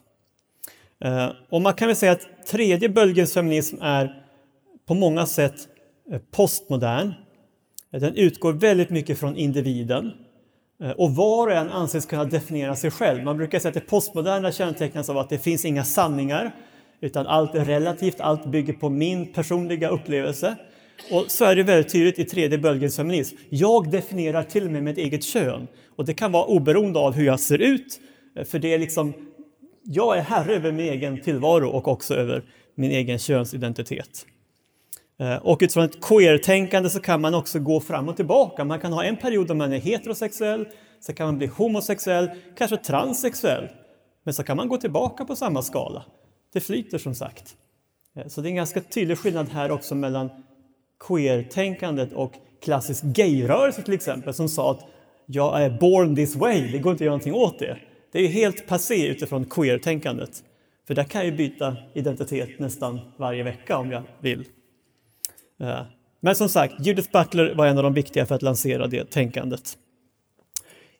Eh, 1.03 1.29
och 1.49 1.61
man 1.61 1.73
kan 1.73 1.87
väl 1.87 1.95
säga 1.95 2.11
att 2.11 2.45
tredje 2.47 2.89
bölgens 2.89 3.33
feminism 3.33 3.77
är 3.81 4.23
på 4.87 4.93
många 4.93 5.25
sätt 5.25 5.55
eh, 6.11 6.21
postmodern. 6.31 7.13
Eh, 7.93 7.99
den 7.99 8.15
utgår 8.15 8.53
väldigt 8.53 8.89
mycket 8.89 9.19
från 9.19 9.35
individen 9.35 10.11
och 10.97 11.15
var 11.15 11.47
och 11.47 11.53
en 11.53 11.69
anses 11.69 12.05
kunna 12.05 12.25
definiera 12.25 12.75
sig 12.75 12.91
själv. 12.91 13.23
Man 13.23 13.37
brukar 13.37 13.59
säga 13.59 13.69
att 13.69 13.73
det 13.73 13.79
postmoderna 13.89 14.51
kännetecknas 14.51 15.09
av 15.09 15.17
att 15.17 15.29
det 15.29 15.37
finns 15.37 15.65
inga 15.65 15.83
sanningar 15.83 16.55
utan 17.01 17.27
allt 17.27 17.55
är 17.55 17.65
relativt, 17.65 18.19
allt 18.19 18.45
bygger 18.45 18.73
på 18.73 18.89
min 18.89 19.33
personliga 19.33 19.89
upplevelse. 19.89 20.55
Och 21.11 21.25
så 21.27 21.45
är 21.45 21.55
det 21.55 21.63
väldigt 21.63 21.91
tydligt 21.91 22.19
i 22.19 22.25
tredje 22.25 22.57
bölgens 22.57 22.95
feminism. 22.95 23.37
Jag 23.49 23.91
definierar 23.91 24.43
till 24.43 24.65
och 24.65 24.71
med 24.71 24.83
mitt 24.83 24.97
eget 24.97 25.23
kön. 25.23 25.67
Och 25.95 26.05
det 26.05 26.13
kan 26.13 26.31
vara 26.31 26.45
oberoende 26.45 26.99
av 26.99 27.13
hur 27.13 27.25
jag 27.25 27.39
ser 27.39 27.61
ut, 27.61 27.99
för 28.45 28.59
det 28.59 28.73
är 28.73 28.79
liksom, 28.79 29.13
jag 29.85 30.17
är 30.17 30.21
herre 30.21 30.55
över 30.55 30.71
min 30.71 30.85
egen 30.85 31.21
tillvaro 31.21 31.69
och 31.69 31.87
också 31.87 32.15
över 32.15 32.43
min 32.75 32.91
egen 32.91 33.19
könsidentitet. 33.19 34.25
Eh, 35.19 35.35
och 35.35 35.59
utifrån 35.61 35.83
ett 35.83 36.01
queer-tänkande 36.01 36.89
så 36.89 36.99
kan 36.99 37.21
man 37.21 37.33
också 37.33 37.59
gå 37.59 37.79
fram 37.79 38.09
och 38.09 38.15
tillbaka. 38.15 38.63
Man 38.63 38.79
kan 38.79 38.93
ha 38.93 39.03
en 39.03 39.17
period 39.17 39.47
då 39.47 39.53
man 39.53 39.73
är 39.73 39.77
heterosexuell, 39.77 40.67
sen 40.99 41.15
kan 41.15 41.25
man 41.25 41.37
bli 41.37 41.47
homosexuell, 41.47 42.29
kanske 42.57 42.77
transsexuell. 42.77 43.67
Men 44.23 44.33
så 44.33 44.43
kan 44.43 44.57
man 44.57 44.67
gå 44.67 44.77
tillbaka 44.77 45.25
på 45.25 45.35
samma 45.35 45.61
skala. 45.61 46.05
Det 46.53 46.59
flyter 46.59 46.97
som 46.97 47.15
sagt. 47.15 47.55
Eh, 48.15 48.27
så 48.27 48.41
det 48.41 48.47
är 48.47 48.49
en 48.49 48.55
ganska 48.55 48.81
tydlig 48.81 49.17
skillnad 49.17 49.49
här 49.49 49.71
också 49.71 49.95
mellan 49.95 50.29
queer-tänkandet 51.07 52.13
och 52.13 52.33
klassisk 52.63 53.03
gayrörelse 53.03 53.81
till 53.81 53.93
exempel 53.93 54.33
som 54.33 54.49
sa 54.49 54.71
att 54.71 54.85
jag 55.25 55.61
är 55.61 55.69
born 55.69 56.15
this 56.15 56.35
way, 56.35 56.71
det 56.71 56.79
går 56.79 56.91
inte 56.91 57.03
att 57.03 57.05
göra 57.05 57.11
någonting 57.11 57.33
åt 57.33 57.59
det. 57.59 57.77
Det 58.15 58.21
är 58.21 58.27
helt 58.27 58.67
passé 58.67 59.07
utifrån 59.07 59.45
queer-tänkandet. 59.45 60.43
För 60.87 60.95
där 60.95 61.03
kan 61.03 61.21
jag 61.21 61.31
ju 61.31 61.37
byta 61.37 61.77
identitet 61.93 62.59
nästan 62.59 62.99
varje 63.17 63.43
vecka 63.43 63.77
om 63.77 63.91
jag 63.91 64.03
vill. 64.21 64.45
Eh, 65.59 65.81
men 66.19 66.35
som 66.35 66.49
sagt, 66.49 66.73
Judith 66.79 67.11
Butler 67.11 67.55
var 67.55 67.67
en 67.67 67.77
av 67.77 67.83
de 67.83 67.93
viktiga 67.93 68.25
för 68.25 68.35
att 68.35 68.41
lansera 68.41 68.87
det 68.87 69.11
tänkandet. 69.11 69.77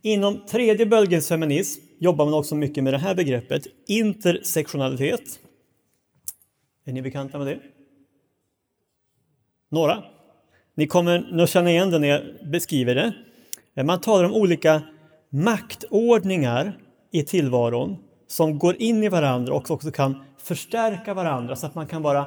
Inom 0.01 0.45
tredje 0.45 0.85
bölgens 0.85 1.27
feminism 1.27 1.81
jobbar 1.99 2.25
man 2.25 2.33
också 2.33 2.55
mycket 2.55 2.83
med 2.83 2.93
det 2.93 2.97
här 2.97 3.15
begreppet, 3.15 3.63
intersektionalitet. 3.87 5.39
Är 6.85 6.93
ni 6.93 7.01
bekanta 7.01 7.37
med 7.37 7.47
det? 7.47 7.59
Några? 9.71 10.03
Ni 10.75 10.87
kommer 10.87 11.19
nog 11.19 11.49
känna 11.49 11.71
igen 11.71 11.91
det 11.91 11.99
när 11.99 12.07
jag 12.07 12.21
beskriver 12.51 12.95
det. 12.95 13.13
Eh, 13.75 13.85
man 13.85 14.01
talar 14.01 14.23
om 14.23 14.33
olika 14.33 14.81
maktordningar 15.29 16.81
i 17.15 17.23
tillvaron 17.23 17.97
som 18.27 18.59
går 18.59 18.81
in 18.81 19.03
i 19.03 19.09
varandra 19.09 19.53
och 19.53 19.71
också 19.71 19.91
kan 19.91 20.23
förstärka 20.37 21.13
varandra 21.13 21.55
så 21.55 21.65
att 21.65 21.75
man 21.75 21.87
kan 21.87 22.01
vara 22.01 22.25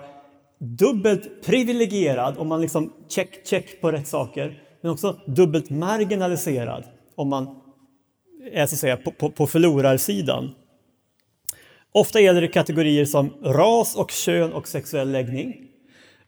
dubbelt 0.59 1.47
privilegierad 1.47 2.39
om 2.39 2.49
man 2.49 2.61
liksom 2.61 2.93
check, 3.09 3.47
check 3.47 3.81
på 3.81 3.93
rätt 3.93 4.09
saker, 4.09 4.63
men 4.81 4.93
också 4.93 5.17
dubbelt 5.27 5.71
marginaliserad 5.71 6.85
om 7.15 7.29
man 7.29 7.61
är 8.53 8.67
så 8.67 8.75
att 8.75 8.79
säga 8.81 8.97
på, 8.97 9.11
på, 9.11 9.31
på 9.31 9.47
förlorarsidan. 9.47 10.51
Ofta 11.93 12.21
gäller 12.21 12.41
det 12.41 12.49
kategorier 12.49 13.05
som 13.05 13.31
ras 13.43 13.97
och 13.97 14.11
kön 14.11 14.53
och 14.53 14.69
sexuell 14.69 15.11
läggning. 15.11 15.55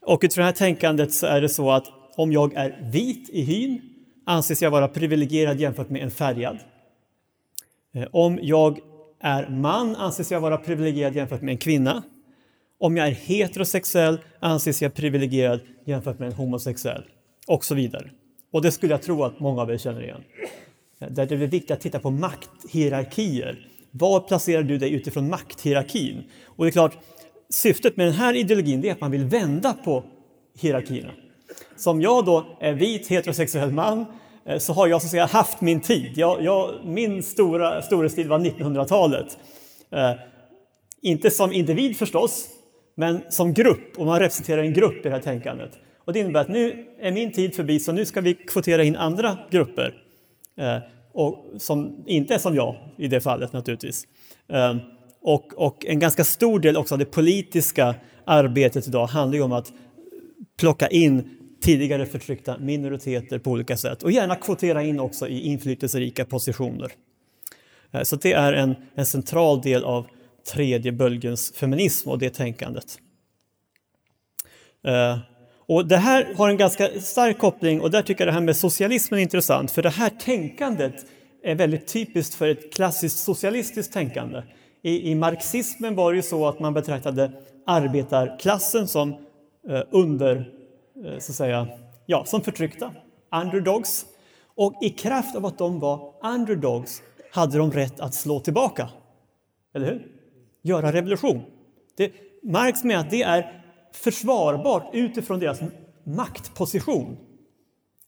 Och 0.00 0.20
utifrån 0.22 0.42
det 0.42 0.46
här 0.46 0.52
tänkandet 0.52 1.12
så 1.12 1.26
är 1.26 1.40
det 1.40 1.48
så 1.48 1.70
att 1.70 1.86
om 2.16 2.32
jag 2.32 2.54
är 2.54 2.90
vit 2.92 3.30
i 3.30 3.42
hyn 3.42 3.80
anses 4.26 4.62
jag 4.62 4.70
vara 4.70 4.88
privilegierad 4.88 5.60
jämfört 5.60 5.90
med 5.90 6.02
en 6.02 6.10
färgad. 6.10 6.58
Eh, 7.94 8.06
om 8.12 8.38
jag 8.42 8.78
är 9.20 9.48
man 9.48 9.96
anses 9.96 10.30
jag 10.30 10.40
vara 10.40 10.56
privilegierad 10.56 11.16
jämfört 11.16 11.42
med 11.42 11.52
en 11.52 11.58
kvinna. 11.58 12.02
Om 12.78 12.96
jag 12.96 13.08
är 13.08 13.12
heterosexuell 13.12 14.18
anses 14.40 14.82
jag 14.82 14.94
privilegierad 14.94 15.60
jämfört 15.84 16.18
med 16.18 16.26
en 16.26 16.34
homosexuell. 16.34 17.02
Och 17.46 17.64
så 17.64 17.74
vidare. 17.74 18.10
Och 18.52 18.62
det 18.62 18.72
skulle 18.72 18.92
jag 18.92 19.02
tro 19.02 19.24
att 19.24 19.40
många 19.40 19.62
av 19.62 19.70
er 19.70 19.78
känner 19.78 20.02
igen. 20.02 20.24
Eh, 21.00 21.08
där 21.10 21.26
det 21.26 21.34
är 21.34 21.38
viktigt 21.38 21.70
att 21.70 21.80
titta 21.80 21.98
på 21.98 22.10
makthierarkier. 22.10 23.66
Var 23.90 24.20
placerar 24.20 24.62
du 24.62 24.78
dig 24.78 24.92
utifrån 24.92 25.28
makthierarkin? 25.28 26.22
Och 26.44 26.64
det 26.64 26.68
är 26.68 26.72
klart, 26.72 26.98
syftet 27.48 27.96
med 27.96 28.06
den 28.06 28.14
här 28.14 28.34
ideologin 28.34 28.84
är 28.84 28.92
att 28.92 29.00
man 29.00 29.10
vill 29.10 29.24
vända 29.24 29.72
på 29.72 30.04
hierarkierna. 30.58 31.10
Som 31.76 32.00
jag 32.00 32.24
då 32.24 32.46
är 32.60 32.72
vit 32.72 33.08
heterosexuell 33.08 33.72
man 33.72 34.06
Eh, 34.50 34.58
så 34.58 34.72
har 34.72 34.86
jag 34.86 35.02
så 35.02 35.06
att 35.06 35.10
säga 35.10 35.26
haft 35.26 35.60
min 35.60 35.80
tid. 35.80 36.12
Jag, 36.14 36.42
jag, 36.44 36.74
min 36.84 37.22
stora 37.22 37.82
storhetstid 37.82 38.26
var 38.26 38.38
1900-talet. 38.38 39.38
Eh, 39.90 40.12
inte 41.02 41.30
som 41.30 41.52
individ 41.52 41.96
förstås, 41.96 42.48
men 42.96 43.20
som 43.28 43.54
grupp, 43.54 43.98
och 43.98 44.06
man 44.06 44.18
representerar 44.18 44.62
en 44.62 44.72
grupp 44.72 44.96
i 45.06 45.08
det 45.08 45.10
här 45.10 45.20
tänkandet. 45.20 45.70
Och 46.04 46.12
det 46.12 46.18
innebär 46.18 46.40
att 46.40 46.48
nu 46.48 46.86
är 47.00 47.12
min 47.12 47.32
tid 47.32 47.54
förbi, 47.54 47.80
så 47.80 47.92
nu 47.92 48.04
ska 48.04 48.20
vi 48.20 48.34
kvotera 48.34 48.84
in 48.84 48.96
andra 48.96 49.38
grupper. 49.50 49.94
Eh, 50.60 50.78
och 51.12 51.44
som 51.58 52.04
inte 52.06 52.34
är 52.34 52.38
som 52.38 52.54
jag 52.54 52.76
i 52.96 53.08
det 53.08 53.20
fallet 53.20 53.52
naturligtvis. 53.52 54.04
Eh, 54.48 54.76
och, 55.22 55.52
och, 55.56 55.86
en 55.86 55.98
ganska 55.98 56.24
stor 56.24 56.60
del 56.60 56.76
också 56.76 56.94
av 56.94 56.98
det 56.98 57.04
politiska 57.04 57.94
arbetet 58.24 58.88
idag 58.88 59.06
handlar 59.06 59.36
ju 59.36 59.42
om 59.42 59.52
att 59.52 59.72
plocka 60.58 60.88
in 60.88 61.39
tidigare 61.60 62.06
förtryckta 62.06 62.58
minoriteter 62.58 63.38
på 63.38 63.50
olika 63.50 63.76
sätt 63.76 64.02
och 64.02 64.12
gärna 64.12 64.36
kvotera 64.36 64.82
in 64.82 65.00
också 65.00 65.28
i 65.28 65.40
inflytelserika 65.40 66.24
positioner. 66.24 66.92
Eh, 67.92 68.02
så 68.02 68.16
det 68.16 68.32
är 68.32 68.52
en, 68.52 68.74
en 68.94 69.06
central 69.06 69.60
del 69.60 69.84
av 69.84 70.06
tredje 70.52 70.92
bölgens 70.92 71.52
feminism 71.52 72.08
och 72.08 72.18
det 72.18 72.30
tänkandet. 72.30 72.98
Eh, 74.86 75.18
och 75.66 75.86
det 75.86 75.96
här 75.96 76.34
har 76.36 76.48
en 76.48 76.56
ganska 76.56 76.88
stark 77.00 77.38
koppling 77.38 77.80
och 77.80 77.90
där 77.90 78.02
tycker 78.02 78.20
jag 78.24 78.28
det 78.28 78.32
här 78.32 78.40
med 78.40 78.56
socialismen 78.56 79.18
är 79.18 79.22
intressant 79.22 79.70
för 79.70 79.82
det 79.82 79.90
här 79.90 80.10
tänkandet 80.10 80.94
är 81.42 81.54
väldigt 81.54 81.86
typiskt 81.86 82.34
för 82.34 82.48
ett 82.48 82.74
klassiskt 82.74 83.18
socialistiskt 83.18 83.92
tänkande. 83.92 84.42
I, 84.82 85.10
i 85.10 85.14
marxismen 85.14 85.94
var 85.94 86.12
det 86.12 86.16
ju 86.16 86.22
så 86.22 86.48
att 86.48 86.60
man 86.60 86.74
betraktade 86.74 87.32
arbetarklassen 87.66 88.88
som 88.88 89.10
eh, 89.68 89.82
under 89.90 90.59
Eh, 91.04 91.18
så 91.18 91.32
att 91.32 91.36
säga, 91.36 91.68
ja, 92.06 92.24
som 92.24 92.40
förtryckta, 92.40 92.92
underdogs. 93.42 94.06
Och 94.54 94.74
i 94.82 94.90
kraft 94.90 95.36
av 95.36 95.46
att 95.46 95.58
de 95.58 95.80
var 95.80 96.14
underdogs 96.22 97.02
hade 97.32 97.58
de 97.58 97.72
rätt 97.72 98.00
att 98.00 98.14
slå 98.14 98.40
tillbaka. 98.40 98.88
Eller 99.74 99.86
hur? 99.86 100.06
Göra 100.62 100.92
revolution. 100.92 101.42
Det, 101.96 102.12
märks 102.42 102.84
med 102.84 102.98
att 102.98 103.10
det 103.10 103.22
är 103.22 103.64
försvarbart 103.92 104.90
utifrån 104.92 105.40
deras 105.40 105.60
maktposition. 106.04 107.16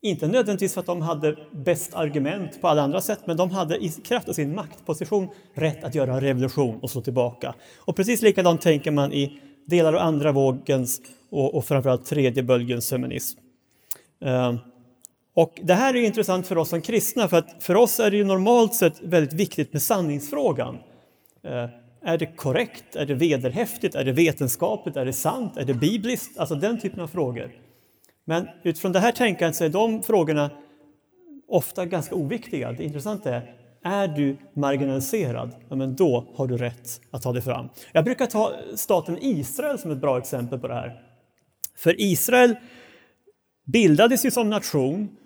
Inte 0.00 0.26
nödvändigtvis 0.26 0.74
för 0.74 0.80
att 0.80 0.86
de 0.86 1.02
hade 1.02 1.36
bäst 1.52 1.94
argument 1.94 2.60
på 2.60 2.68
alla 2.68 2.82
andra 2.82 3.00
sätt, 3.00 3.26
men 3.26 3.36
de 3.36 3.50
hade 3.50 3.84
i 3.84 3.88
kraft 3.88 4.28
av 4.28 4.32
sin 4.32 4.54
maktposition 4.54 5.28
rätt 5.54 5.84
att 5.84 5.94
göra 5.94 6.20
revolution 6.20 6.80
och 6.80 6.90
slå 6.90 7.00
tillbaka. 7.00 7.54
Och 7.78 7.96
precis 7.96 8.22
likadant 8.22 8.60
tänker 8.60 8.90
man 8.90 9.12
i 9.12 9.40
delar 9.66 9.92
av 9.92 9.98
andra 9.98 10.32
vågens 10.32 11.00
och, 11.32 11.54
och 11.54 11.64
framförallt 11.64 12.06
tredje 12.06 12.42
bölgens 12.42 12.90
feminism. 12.90 13.38
Eh, 14.24 14.54
och 15.34 15.60
det 15.62 15.74
här 15.74 15.96
är 15.96 16.02
intressant 16.02 16.46
för 16.46 16.58
oss 16.58 16.68
som 16.68 16.80
kristna, 16.80 17.28
för 17.28 17.36
att 17.36 17.62
för 17.62 17.74
oss 17.74 18.00
är 18.00 18.10
det 18.10 18.16
ju 18.16 18.24
normalt 18.24 18.74
sett 18.74 19.02
väldigt 19.02 19.32
viktigt 19.32 19.72
med 19.72 19.82
sanningsfrågan. 19.82 20.78
Eh, 21.44 21.68
är 22.04 22.18
det 22.18 22.26
korrekt? 22.26 22.96
Är 22.96 23.06
det 23.06 23.14
vederhäftigt? 23.14 23.94
Är 23.94 24.04
det 24.04 24.12
vetenskapligt? 24.12 24.96
Är 24.96 25.04
det 25.04 25.12
sant? 25.12 25.56
Är 25.56 25.64
det 25.64 25.74
bibliskt? 25.74 26.38
Alltså 26.38 26.54
den 26.54 26.80
typen 26.80 27.00
av 27.00 27.06
frågor. 27.06 27.52
Men 28.24 28.48
utifrån 28.62 28.92
det 28.92 29.00
här 29.00 29.12
tänkandet 29.12 29.56
så 29.56 29.64
är 29.64 29.68
de 29.68 30.02
frågorna 30.02 30.50
ofta 31.48 31.86
ganska 31.86 32.14
oviktiga. 32.14 32.72
Det 32.72 32.84
intressanta 32.84 33.34
är, 33.34 33.54
är 33.82 34.08
du 34.08 34.36
marginaliserad, 34.54 35.54
ja, 35.68 35.76
men 35.76 35.96
då 35.96 36.26
har 36.34 36.46
du 36.46 36.56
rätt 36.56 37.00
att 37.10 37.22
ta 37.22 37.32
dig 37.32 37.42
fram. 37.42 37.68
Jag 37.92 38.04
brukar 38.04 38.26
ta 38.26 38.52
staten 38.74 39.18
Israel 39.20 39.78
som 39.78 39.90
ett 39.90 39.98
bra 39.98 40.18
exempel 40.18 40.58
på 40.58 40.68
det 40.68 40.74
här. 40.74 41.11
För 41.76 42.00
Israel 42.00 42.56
bildades 43.64 44.24
ju 44.24 44.30
som 44.30 44.50
nation 44.50 45.16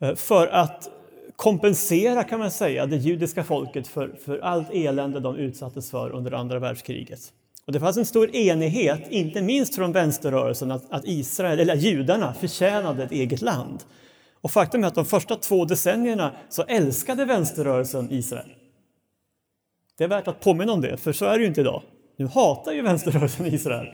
eh, 0.00 0.14
för 0.14 0.46
att 0.46 0.90
kompensera 1.36 2.24
kan 2.24 2.38
man 2.38 2.50
säga 2.50 2.86
det 2.86 2.96
judiska 2.96 3.44
folket 3.44 3.88
för, 3.88 4.14
för 4.24 4.38
allt 4.38 4.68
elände 4.72 5.20
de 5.20 5.36
utsattes 5.36 5.90
för 5.90 6.10
under 6.10 6.32
andra 6.32 6.58
världskriget. 6.58 7.32
Och 7.66 7.72
det 7.72 7.80
fanns 7.80 7.96
en 7.96 8.06
stor 8.06 8.36
enighet, 8.36 9.06
inte 9.10 9.42
minst 9.42 9.74
från 9.74 9.92
vänsterrörelsen, 9.92 10.70
att, 10.70 10.92
att 10.92 11.02
Israel, 11.04 11.60
eller 11.60 11.74
judarna 11.74 12.34
förtjänade 12.34 13.02
ett 13.02 13.12
eget 13.12 13.42
land. 13.42 13.84
Och 14.40 14.50
faktum 14.50 14.84
är 14.84 14.88
att 14.88 14.94
de 14.94 15.04
första 15.04 15.36
två 15.36 15.64
decennierna 15.64 16.32
så 16.48 16.62
älskade 16.62 17.24
vänsterrörelsen 17.24 18.10
Israel. 18.10 18.48
Det 19.98 20.04
är 20.04 20.08
värt 20.08 20.28
att 20.28 20.40
påminna 20.40 20.72
om 20.72 20.80
det, 20.80 20.96
för 20.96 21.12
så 21.12 21.24
är 21.24 21.38
det 21.38 21.42
ju 21.42 21.46
inte 21.46 21.60
idag. 21.60 21.82
Nu 22.16 22.26
hatar 22.26 22.72
ju 22.72 22.82
vänsterrörelsen 22.82 23.46
Israel. 23.46 23.86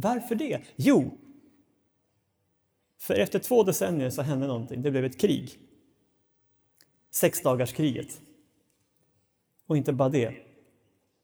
Varför 0.00 0.34
det? 0.34 0.60
Jo, 0.76 1.18
för 3.00 3.14
efter 3.14 3.38
två 3.38 3.62
decennier 3.62 4.10
så 4.10 4.22
hände 4.22 4.46
någonting. 4.46 4.82
Det 4.82 4.90
blev 4.90 5.04
ett 5.04 5.20
krig. 5.20 5.58
Sexdagarskriget. 7.10 8.20
Och 9.66 9.76
inte 9.76 9.92
bara 9.92 10.08
det. 10.08 10.34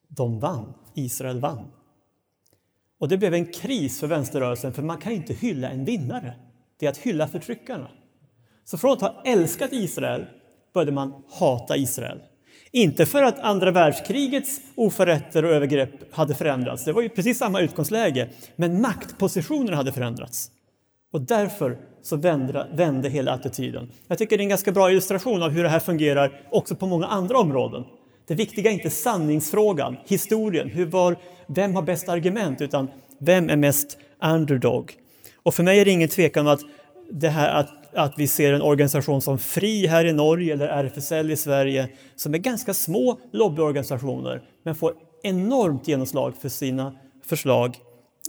De 0.08 0.40
vann. 0.40 0.74
Israel 0.94 1.40
vann. 1.40 1.72
Och 2.98 3.08
det 3.08 3.18
blev 3.18 3.34
en 3.34 3.52
kris 3.52 4.00
för 4.00 4.06
vänsterrörelsen, 4.06 4.72
för 4.72 4.82
man 4.82 4.98
kan 4.98 5.12
inte 5.12 5.34
hylla 5.34 5.70
en 5.70 5.84
vinnare. 5.84 6.34
Det 6.76 6.86
är 6.86 6.90
att 6.90 6.96
hylla 6.96 7.28
förtryckarna. 7.28 7.90
Så 8.64 8.78
från 8.78 8.92
att 8.92 9.00
ha 9.00 9.22
älskat 9.26 9.72
Israel 9.72 10.26
började 10.72 10.92
man 10.92 11.24
hata 11.28 11.76
Israel. 11.76 12.22
Inte 12.72 13.06
för 13.06 13.22
att 13.22 13.38
andra 13.38 13.70
världskrigets 13.70 14.60
oförrätter 14.74 15.44
och 15.44 15.50
övergrepp 15.50 16.14
hade 16.14 16.34
förändrats, 16.34 16.84
det 16.84 16.92
var 16.92 17.02
ju 17.02 17.08
precis 17.08 17.38
samma 17.38 17.60
utgångsläge, 17.60 18.28
men 18.56 18.80
maktpositionerna 18.80 19.76
hade 19.76 19.92
förändrats. 19.92 20.50
Och 21.12 21.20
därför 21.20 21.78
så 22.02 22.16
vände, 22.16 22.66
vände 22.72 23.08
hela 23.08 23.32
attityden. 23.32 23.90
Jag 24.08 24.18
tycker 24.18 24.36
det 24.36 24.40
är 24.40 24.44
en 24.44 24.48
ganska 24.48 24.72
bra 24.72 24.90
illustration 24.90 25.42
av 25.42 25.50
hur 25.50 25.62
det 25.62 25.68
här 25.68 25.78
fungerar 25.78 26.40
också 26.50 26.74
på 26.74 26.86
många 26.86 27.06
andra 27.06 27.38
områden. 27.38 27.84
Det 28.26 28.34
viktiga 28.34 28.70
är 28.70 28.74
inte 28.74 28.90
sanningsfrågan, 28.90 29.96
historien, 30.06 30.68
hur 30.68 30.86
var, 30.86 31.16
vem 31.46 31.74
har 31.74 31.82
bäst 31.82 32.08
argument, 32.08 32.60
utan 32.60 32.88
vem 33.18 33.50
är 33.50 33.56
mest 33.56 33.98
underdog? 34.22 34.92
Och 35.42 35.54
för 35.54 35.62
mig 35.62 35.80
är 35.80 35.84
det 35.84 35.90
ingen 35.90 36.08
tvekan 36.08 36.46
om 36.46 36.52
att 36.52 36.60
det 37.10 37.28
här 37.28 37.54
att, 37.54 37.70
att 37.96 38.18
vi 38.18 38.26
ser 38.26 38.52
en 38.52 38.62
organisation 38.62 39.20
som 39.20 39.38
FRI 39.38 39.86
här 39.86 40.04
i 40.04 40.12
Norge 40.12 40.52
eller 40.52 40.68
RFSL 40.68 41.30
i 41.30 41.36
Sverige 41.36 41.88
som 42.16 42.34
är 42.34 42.38
ganska 42.38 42.74
små 42.74 43.18
lobbyorganisationer 43.32 44.42
men 44.62 44.74
får 44.74 44.94
enormt 45.22 45.88
genomslag 45.88 46.34
för 46.40 46.48
sina 46.48 46.96
förslag 47.24 47.76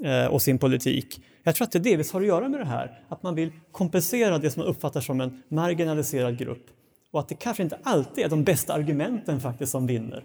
eh, 0.03 0.25
och 0.25 0.41
sin 0.41 0.57
politik. 0.59 1.21
Jag 1.43 1.55
tror 1.55 1.65
att 1.65 1.71
det 1.71 1.79
delvis 1.79 2.11
har 2.11 2.21
att 2.21 2.27
göra 2.27 2.49
med 2.49 2.59
det 2.59 2.65
här, 2.65 3.03
att 3.09 3.23
man 3.23 3.35
vill 3.35 3.51
kompensera 3.71 4.37
det 4.37 4.51
som 4.51 4.59
man 4.59 4.69
uppfattar 4.69 5.01
som 5.01 5.21
en 5.21 5.43
marginaliserad 5.49 6.37
grupp 6.37 6.65
och 7.11 7.19
att 7.19 7.29
det 7.29 7.35
kanske 7.35 7.63
inte 7.63 7.79
alltid 7.83 8.25
är 8.25 8.29
de 8.29 8.43
bästa 8.43 8.73
argumenten 8.73 9.39
faktiskt 9.39 9.71
som 9.71 9.87
vinner. 9.87 10.23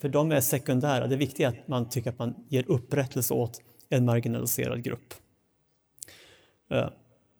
För 0.00 0.08
de 0.08 0.32
är 0.32 0.40
sekundära. 0.40 1.06
Det 1.06 1.16
viktiga 1.16 1.48
är 1.48 1.52
att 1.52 1.68
man 1.68 1.88
tycker 1.88 2.10
att 2.10 2.18
man 2.18 2.34
ger 2.48 2.64
upprättelse 2.70 3.34
åt 3.34 3.60
en 3.88 4.04
marginaliserad 4.04 4.82
grupp. 4.82 5.14
Eh, 6.70 6.88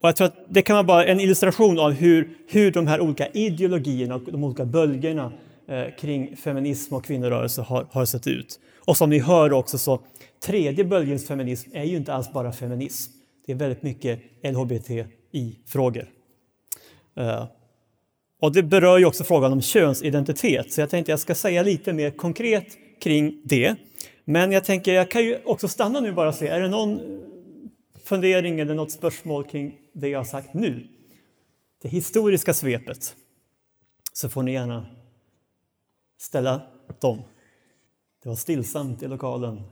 och 0.00 0.08
jag 0.08 0.16
tror 0.16 0.26
att 0.26 0.36
det 0.48 0.62
kan 0.62 0.76
vara 0.76 0.84
bara 0.84 1.04
en 1.04 1.20
illustration 1.20 1.78
av 1.78 1.92
hur, 1.92 2.28
hur 2.48 2.70
de 2.70 2.86
här 2.86 3.00
olika 3.00 3.28
ideologierna 3.28 4.14
och 4.14 4.32
de 4.32 4.44
olika 4.44 4.64
bölgerna 4.64 5.32
eh, 5.68 5.84
kring 5.98 6.36
feminism 6.36 6.94
och 6.94 7.04
kvinnorörelse 7.04 7.62
har, 7.62 7.86
har 7.90 8.04
sett 8.04 8.26
ut. 8.26 8.60
Och 8.84 8.96
som 8.96 9.10
ni 9.10 9.18
hör 9.18 9.52
också 9.52 9.78
så 9.78 10.00
tredje 10.44 10.84
bölgens 10.84 11.26
feminism 11.26 11.70
är 11.74 11.84
ju 11.84 11.96
inte 11.96 12.14
alls 12.14 12.32
bara 12.32 12.52
feminism. 12.52 13.12
Det 13.46 13.52
är 13.52 13.56
väldigt 13.56 13.82
mycket 13.82 14.20
LHBTI-frågor. 14.42 16.08
Eh, 17.16 17.44
och 18.40 18.52
det 18.52 18.62
berör 18.62 18.98
ju 18.98 19.06
också 19.06 19.24
frågan 19.24 19.52
om 19.52 19.62
könsidentitet, 19.62 20.72
så 20.72 20.80
jag 20.80 20.90
tänkte 20.90 21.12
jag 21.12 21.20
ska 21.20 21.34
säga 21.34 21.62
lite 21.62 21.92
mer 21.92 22.10
konkret 22.10 22.66
kring 23.02 23.40
det. 23.44 23.76
Men 24.24 24.52
jag 24.52 24.64
tänker 24.64 24.92
jag 24.92 25.10
kan 25.10 25.24
ju 25.24 25.38
också 25.44 25.68
stanna 25.68 26.00
nu 26.00 26.12
bara 26.12 26.28
och 26.28 26.34
se, 26.34 26.48
är 26.48 26.60
det 26.60 26.68
någon 26.68 26.92
eh, 26.92 27.00
fundering 28.04 28.60
eller 28.60 28.74
något 28.74 28.92
spörsmål 28.92 29.44
kring 29.44 29.74
det 30.00 30.08
jag 30.08 30.18
har 30.18 30.24
sagt 30.24 30.54
nu? 30.54 30.86
Det 31.82 31.88
historiska 31.88 32.54
svepet. 32.54 33.14
Så 34.12 34.28
får 34.28 34.42
ni 34.42 34.52
gärna 34.52 34.86
ställa 36.18 36.62
dem. 37.00 37.22
Det 38.22 38.28
var 38.28 38.36
stillsamt 38.36 39.02
i 39.02 39.08
lokalen. 39.08 39.62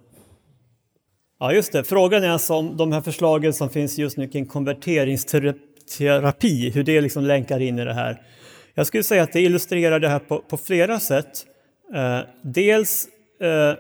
Ja, 1.39 1.53
just 1.53 1.73
det. 1.73 1.85
Frågan 1.85 2.25
är 2.25 2.29
alltså 2.29 2.55
om 2.55 2.77
de 2.77 2.93
här 2.93 3.01
förslagen 3.01 3.53
som 3.53 3.71
finns 3.71 3.99
just 3.99 4.17
nu 4.17 4.29
kring 4.29 4.47
konverteringsterapi, 4.47 6.71
hur 6.71 6.85
det 6.85 7.01
liksom 7.01 7.25
länkar 7.25 7.61
in 7.61 7.79
i 7.79 7.85
det 7.85 7.95
här. 7.95 8.23
Jag 8.75 8.87
skulle 8.87 9.03
säga 9.03 9.23
att 9.23 9.33
det 9.33 9.41
illustrerar 9.41 10.01
det 10.01 10.09
här 10.09 10.19
på, 10.19 10.39
på 10.39 10.57
flera 10.57 11.01
sätt. 11.01 11.47
Eh, 11.95 12.21
dels 12.43 13.09
eh, 13.41 13.75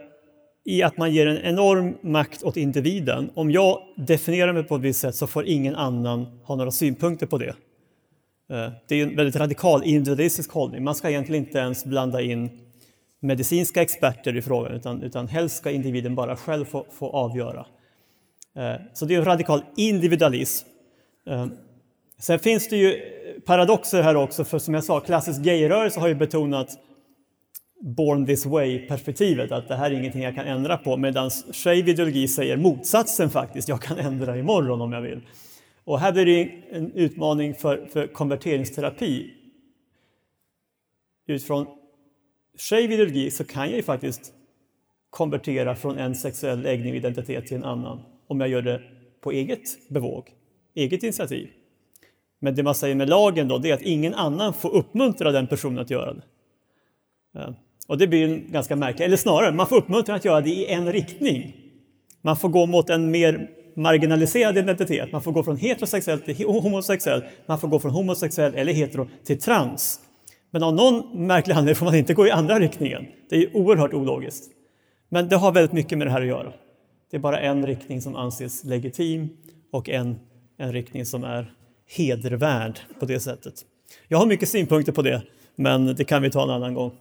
i 0.64 0.82
att 0.82 0.96
man 0.96 1.12
ger 1.12 1.26
en 1.26 1.38
enorm 1.38 1.94
makt 2.00 2.42
åt 2.42 2.56
individen. 2.56 3.30
Om 3.34 3.50
jag 3.50 3.78
definierar 3.96 4.52
mig 4.52 4.64
på 4.64 4.76
ett 4.76 4.82
visst 4.82 5.00
sätt 5.00 5.14
så 5.14 5.26
får 5.26 5.46
ingen 5.46 5.74
annan 5.74 6.26
ha 6.44 6.56
några 6.56 6.70
synpunkter 6.70 7.26
på 7.26 7.38
det. 7.38 7.54
Eh, 8.50 8.72
det 8.88 9.00
är 9.00 9.02
en 9.02 9.16
väldigt 9.16 9.36
radikal 9.36 9.84
individualistisk 9.84 10.52
hållning. 10.52 10.84
Man 10.84 10.94
ska 10.94 11.10
egentligen 11.10 11.44
inte 11.44 11.58
ens 11.58 11.84
blanda 11.84 12.20
in 12.20 12.50
medicinska 13.20 13.82
experter 13.82 14.36
i 14.36 14.42
frågan 14.42 14.72
utan, 14.72 15.02
utan 15.02 15.28
helst 15.28 15.56
ska 15.56 15.70
individen 15.70 16.14
bara 16.14 16.36
själv 16.36 16.64
få, 16.64 16.86
få 16.92 17.10
avgöra. 17.10 17.66
Eh, 18.56 18.74
så 18.92 19.04
det 19.04 19.14
är 19.14 19.18
en 19.18 19.24
radikal 19.24 19.62
individualism. 19.76 20.68
Eh, 21.26 21.46
sen 22.18 22.38
finns 22.38 22.68
det 22.68 22.76
ju 22.76 23.00
paradoxer 23.46 24.02
här 24.02 24.16
också, 24.16 24.44
för 24.44 24.58
som 24.58 24.74
jag 24.74 24.84
sa, 24.84 25.00
klassisk 25.00 25.40
gayrörelse 25.40 26.00
har 26.00 26.08
ju 26.08 26.14
betonat 26.14 26.68
born 27.80 28.26
this 28.26 28.46
way-perspektivet, 28.46 29.52
att 29.52 29.68
det 29.68 29.76
här 29.76 29.90
är 29.90 29.94
ingenting 29.94 30.22
jag 30.22 30.34
kan 30.34 30.46
ändra 30.46 30.76
på, 30.76 30.96
medan 30.96 31.30
shave 31.30 31.76
ideologi 31.76 32.28
säger 32.28 32.56
motsatsen 32.56 33.30
faktiskt, 33.30 33.68
jag 33.68 33.82
kan 33.82 33.98
ändra 33.98 34.38
imorgon 34.38 34.80
om 34.80 34.92
jag 34.92 35.00
vill. 35.00 35.20
Och 35.84 36.00
här 36.00 36.12
blir 36.12 36.26
det 36.26 36.50
en 36.70 36.92
utmaning 36.92 37.54
för, 37.54 37.86
för 37.86 38.06
konverteringsterapi. 38.06 39.30
Utifrån 41.26 41.66
shave 42.58 42.82
ideologi 42.82 43.30
så 43.30 43.44
kan 43.44 43.68
jag 43.68 43.76
ju 43.76 43.82
faktiskt 43.82 44.32
konvertera 45.10 45.76
från 45.76 45.98
en 45.98 46.14
sexuell 46.14 46.60
läggning 46.60 46.90
och 46.90 46.96
identitet 46.96 47.46
till 47.46 47.56
en 47.56 47.64
annan 47.64 48.02
om 48.26 48.40
jag 48.40 48.48
gör 48.48 48.62
det 48.62 48.82
på 49.20 49.32
eget 49.32 49.88
bevåg, 49.88 50.30
eget 50.74 51.02
initiativ. 51.02 51.50
Men 52.38 52.54
det 52.54 52.62
man 52.62 52.74
säger 52.74 52.94
med 52.94 53.08
lagen 53.08 53.48
då, 53.48 53.58
det 53.58 53.70
är 53.70 53.74
att 53.74 53.82
ingen 53.82 54.14
annan 54.14 54.52
får 54.52 54.74
uppmuntra 54.74 55.30
den 55.30 55.46
personen 55.46 55.78
att 55.78 55.90
göra 55.90 56.14
det. 56.14 56.22
Och 57.86 57.98
det 57.98 58.06
blir 58.06 58.38
ganska 58.38 58.76
märkligt, 58.76 59.00
eller 59.00 59.16
snarare, 59.16 59.52
man 59.52 59.66
får 59.66 59.76
uppmuntran 59.76 60.16
att 60.16 60.24
göra 60.24 60.40
det 60.40 60.50
i 60.50 60.66
en 60.66 60.92
riktning. 60.92 61.56
Man 62.22 62.36
får 62.36 62.48
gå 62.48 62.66
mot 62.66 62.90
en 62.90 63.10
mer 63.10 63.50
marginaliserad 63.76 64.58
identitet. 64.58 65.12
Man 65.12 65.22
får 65.22 65.32
gå 65.32 65.44
från 65.44 65.56
heterosexuell 65.56 66.20
till 66.20 66.46
homosexuell. 66.46 67.24
Man 67.46 67.60
får 67.60 67.68
gå 67.68 67.78
från 67.80 67.90
homosexuell 67.90 68.54
eller 68.54 68.72
hetero 68.72 69.08
till 69.24 69.40
trans. 69.40 70.00
Men 70.50 70.62
av 70.62 70.74
någon 70.74 71.26
märklig 71.26 71.54
anledning 71.54 71.74
får 71.74 71.86
man 71.86 71.94
inte 71.94 72.14
gå 72.14 72.26
i 72.26 72.30
andra 72.30 72.58
riktningen. 72.58 73.06
Det 73.30 73.36
är 73.36 73.56
oerhört 73.56 73.94
ologiskt. 73.94 74.50
Men 75.08 75.28
det 75.28 75.36
har 75.36 75.52
väldigt 75.52 75.72
mycket 75.72 75.98
med 75.98 76.06
det 76.06 76.10
här 76.10 76.20
att 76.20 76.26
göra. 76.26 76.52
Det 77.10 77.16
är 77.16 77.20
bara 77.20 77.40
en 77.40 77.66
riktning 77.66 78.00
som 78.00 78.16
anses 78.16 78.64
legitim 78.64 79.28
och 79.72 79.88
en, 79.88 80.16
en 80.58 80.72
riktning 80.72 81.06
som 81.06 81.24
är 81.24 81.52
hedervärd 81.96 82.78
på 83.00 83.06
det 83.06 83.20
sättet. 83.20 83.54
Jag 84.08 84.18
har 84.18 84.26
mycket 84.26 84.48
synpunkter 84.48 84.92
på 84.92 85.02
det, 85.02 85.22
men 85.56 85.94
det 85.94 86.04
kan 86.04 86.22
vi 86.22 86.30
ta 86.30 86.42
en 86.42 86.50
annan 86.50 86.74
gång. 86.74 86.92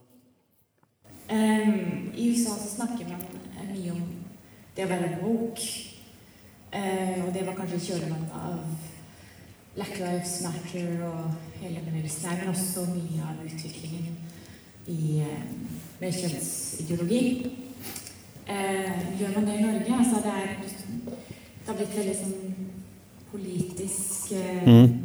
Um, 1.34 2.12
I 2.16 2.30
USA 2.30 2.54
så 2.60 2.76
snakker 2.76 3.08
man 3.10 3.22
eh, 3.58 3.70
mye 3.72 3.94
om 3.96 4.02
det 4.76 4.86
å 4.86 4.92
være 4.92 5.16
woke. 5.24 5.70
Uh, 6.74 7.26
og 7.26 7.32
det 7.34 7.46
var 7.48 7.58
kanskje 7.58 7.80
kjølvannet 7.88 8.36
av 8.38 8.60
Black 9.74 9.96
Lives 9.98 10.36
Matter 10.46 11.02
og 11.08 11.58
hele 11.62 11.82
bevegelsen 11.86 12.30
her, 12.30 12.44
men 12.44 12.54
også 12.54 12.86
mye 12.92 13.26
av 13.26 13.42
utviklingen 13.48 14.20
i, 14.88 15.24
uh, 15.26 15.42
med 16.02 16.20
kjønnsideologi. 16.20 17.24
Uh, 18.44 18.54
ehm, 18.54 19.04
gjør 19.20 19.36
man 19.38 19.50
det 19.50 19.58
i 19.58 19.66
Norge? 19.66 19.98
Altså 19.98 20.22
det, 20.26 20.38
er, 20.44 20.56
det 21.10 21.70
har 21.72 21.80
blitt 21.80 21.98
veldig 21.98 22.18
sånn 22.22 22.70
politisk 23.34 24.32
eh, 24.38 24.68
Mm 24.68 25.00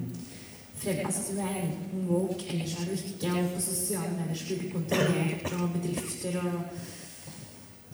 frem, 0.83 1.07
altså 1.07 1.33
Du 1.33 1.41
er 1.41 1.57
enten 1.63 2.07
woke, 2.09 2.45
eller 2.53 2.67
så 2.67 2.83
er 2.83 2.87
du 2.87 2.93
ikke. 2.93 3.33
Og 3.35 3.51
på 3.55 3.61
sosiale 3.61 4.13
medier 4.19 4.39
så 4.39 4.47
blir 4.49 4.63
du 4.63 4.69
kontrollert, 4.77 5.53
og 5.53 5.75
bedrifter 5.77 6.41
og 6.43 6.61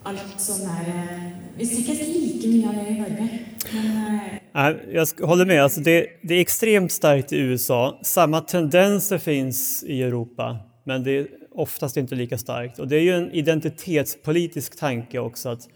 allt 0.05 0.41
sånt 0.41 0.63
där. 0.63 1.31
Vi 1.57 1.67
ser 1.67 1.93
inte 1.93 2.05
lika 2.05 2.49
mycket 2.49 2.69
av 2.69 2.75
det 2.75 2.91
i 2.91 2.99
Norge. 3.01 3.39
Men 3.73 3.97
eh, 3.97 4.39
Nej, 4.53 4.77
jag 4.93 5.27
håller 5.27 5.47
med. 5.47 5.63
Alltså 5.63 5.81
det, 5.81 6.07
det 6.23 6.35
är 6.35 6.41
extremt 6.41 6.93
starkt 6.93 7.33
i 7.33 7.37
USA. 7.37 8.01
Samma 8.03 8.41
tendenser 8.41 9.19
finns 9.19 9.85
i 9.85 10.03
Europa, 10.03 10.59
men 10.85 11.05
det 11.05 11.11
är 11.11 11.27
oftast 11.51 11.97
inte 11.97 12.15
lika 12.15 12.39
starkt. 12.39 12.79
Och 12.79 12.89
det 12.89 12.97
är 12.97 13.01
ju 13.01 13.13
en 13.13 13.33
identitetspolitisk 13.33 14.79
tanke 14.79 15.19
också, 15.19 15.49
att 15.49 15.69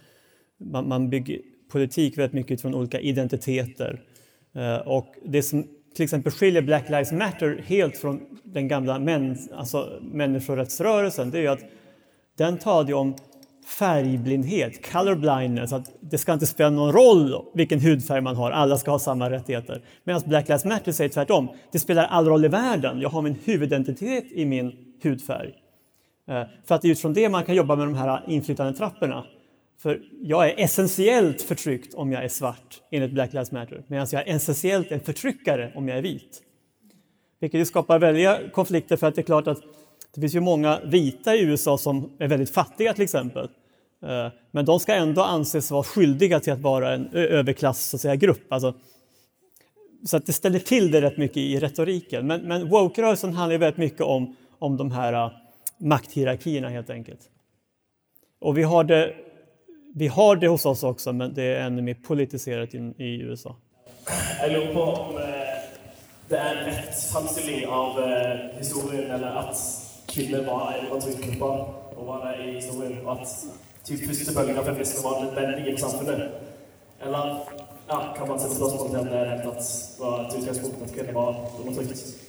man, 0.73 0.88
man 0.88 1.11
bygger 1.11 1.38
politik 1.73 2.18
väldigt 2.18 2.33
mycket 2.33 2.53
utifrån 2.53 2.75
olika 2.75 3.01
identiteter. 3.01 4.01
Eh, 4.57 4.77
och 4.77 5.14
det 5.25 5.42
som 5.42 5.66
till 5.99 6.05
exempel 6.05 6.33
skiljer 6.33 6.63
Black 6.63 6.89
Lives 6.89 7.13
Matter 7.13 7.65
helt 7.67 7.97
från 7.97 8.21
den 8.45 8.69
gamla 8.69 8.99
män, 8.99 9.39
alltså 9.55 9.99
människorättsrörelsen, 10.01 11.31
det 11.31 11.39
är 11.39 11.43
ju 11.43 11.49
att 11.49 11.65
den 12.37 12.59
talade 12.59 12.95
om 12.95 13.15
färgblindhet, 13.79 14.93
color 14.93 15.15
blindness, 15.15 15.73
att 15.73 15.91
det 16.01 16.19
ska 16.19 16.33
inte 16.33 16.47
spela 16.47 16.71
någon 16.71 16.93
roll 16.93 17.45
vilken 17.55 17.81
hudfärg 17.81 18.21
man 18.21 18.37
har, 18.37 18.51
alla 18.51 18.79
ska 18.79 18.91
ha 18.91 18.99
samma 18.99 19.31
rättigheter. 19.31 19.83
Medan 20.05 20.23
Black 20.27 20.49
Lives 20.49 20.65
Matter 20.65 20.93
säger 20.93 21.11
tvärtom, 21.11 21.49
det 21.73 21.79
spelar 21.79 22.05
all 22.05 22.29
roll 22.29 22.45
i 22.45 22.49
världen, 22.49 23.01
jag 23.01 23.09
har 23.09 23.23
min 23.23 23.37
huvudidentitet 23.45 24.25
i 24.33 24.45
min 24.45 24.73
hudfärg. 25.03 25.53
Eh, 26.29 26.43
för 26.65 26.75
att 26.75 26.83
det 26.83 26.89
är 26.89 26.93
utifrån 26.93 27.15
det 27.15 27.29
man 27.29 27.45
kan 27.45 27.55
jobba 27.55 27.77
med 27.77 27.87
de 27.87 27.95
här 27.95 28.25
inflytandetrapporna. 28.27 29.25
För 29.79 30.03
jag 30.23 30.49
är 30.49 30.64
essentiellt 30.64 31.43
förtryckt 31.43 31.95
om 31.95 32.12
jag 32.12 32.25
är 32.25 32.29
svart, 32.29 32.83
enligt 32.91 33.12
Black 33.12 33.33
Lives 33.33 33.53
Matter, 33.53 33.85
medan 33.87 34.07
jag 34.12 34.29
är 34.29 34.35
essentiellt 34.35 34.93
en 34.93 35.01
förtryckare 35.01 35.73
om 35.75 35.88
jag 35.88 35.99
är 35.99 36.03
vit. 36.03 36.43
Vilket 37.41 37.69
skapar 37.69 37.99
väldiga 37.99 38.38
konflikter 38.53 38.97
för 38.97 39.07
att 39.07 39.14
det 39.14 39.21
är 39.21 39.25
klart 39.25 39.47
att 39.47 39.62
det 40.14 40.21
finns 40.21 40.35
ju 40.35 40.41
många 40.41 40.81
vita 40.85 41.37
i 41.37 41.41
USA 41.43 41.79
som 41.79 42.12
är 42.19 42.29
väldigt 42.29 42.51
fattiga 42.51 42.95
till 42.95 43.05
exempel. 43.05 43.49
Eh, 44.03 44.29
men 44.51 44.64
de 44.64 44.81
ska 44.81 44.95
ändå 44.95 45.23
anses 45.23 45.71
vara 45.71 45.83
skyldiga 45.83 46.41
till 46.41 46.53
att 46.53 46.61
vara 46.61 46.93
en 46.95 47.09
överklass 47.12 47.88
så 47.88 47.97
att 47.97 48.01
säga, 48.01 48.17
grupp. 48.17 48.53
Alltså, 48.53 48.75
så 50.07 50.17
att 50.17 50.27
det 50.27 50.33
ställer 50.33 50.59
till 50.59 50.91
det 50.91 51.01
rätt 51.01 51.17
mycket 51.17 51.37
i 51.37 51.59
retoriken. 51.59 52.27
Men, 52.27 52.41
men 52.41 52.69
woke-rörelsen 52.69 53.33
handlar 53.33 53.59
väldigt 53.59 53.79
mycket 53.79 54.01
om, 54.01 54.37
om 54.59 54.77
de 54.77 54.91
här 54.91 55.12
eh, 55.12 55.33
makthierarkierna 55.79 56.69
helt 56.69 56.91
enkelt. 56.91 57.21
Och 58.41 58.59
vi 58.59 58.62
har, 58.62 58.85
det, 58.85 59.14
vi 59.94 60.09
har 60.09 60.37
det 60.37 60.48
hos 60.48 60.66
oss 60.66 60.83
också, 60.83 61.12
men 61.12 61.35
det 61.35 61.42
är 61.42 61.61
ännu 61.61 61.83
mer 61.83 61.94
politiserat 61.94 62.74
i, 62.74 62.79
i 62.96 63.20
USA. 63.20 63.57
Jag 64.40 64.53
lurer 64.53 64.74
på 64.74 64.83
om 64.83 65.16
eh, 65.16 65.22
det 66.29 66.37
är 66.37 66.57
en 66.57 66.64
rett 66.64 67.03
framstilling 67.12 67.66
av 67.66 68.03
eh, 68.03 68.38
historien, 68.59 69.11
eller 69.11 69.27
att 69.27 69.57
kvinnor 70.07 70.44
var 70.44 70.72
en 70.72 70.87
undertrykt 70.87 71.42
och 71.96 72.07
var 72.07 72.27
det 72.27 72.44
i 72.44 72.55
historien, 72.55 73.07
och 73.07 73.12
att 73.12 73.46
typ 73.85 74.07
första 74.07 74.33
bølge 74.33 74.61
av 74.61 74.64
feminisme 74.64 75.11
var 75.11 75.24
nödvändig 75.24 75.74
i 75.74 75.77
samhället. 75.77 76.31
Eller 77.01 77.38
ja, 77.88 78.14
kan 78.18 78.29
man 78.29 78.40
sätta 78.40 78.55
spørsmål 78.55 78.90
til 78.90 78.98
om 78.98 79.07
det 79.07 79.11
i 79.11 79.24
det 79.24 79.31
hele 79.31 79.42
tatt 79.44 80.01
var 80.01 80.24
et 80.24 80.35
utgangspunkt 80.38 80.83
at 80.83 80.94
kvinner 80.94 81.12
var 81.12 81.37
undertrykt? 81.61 82.28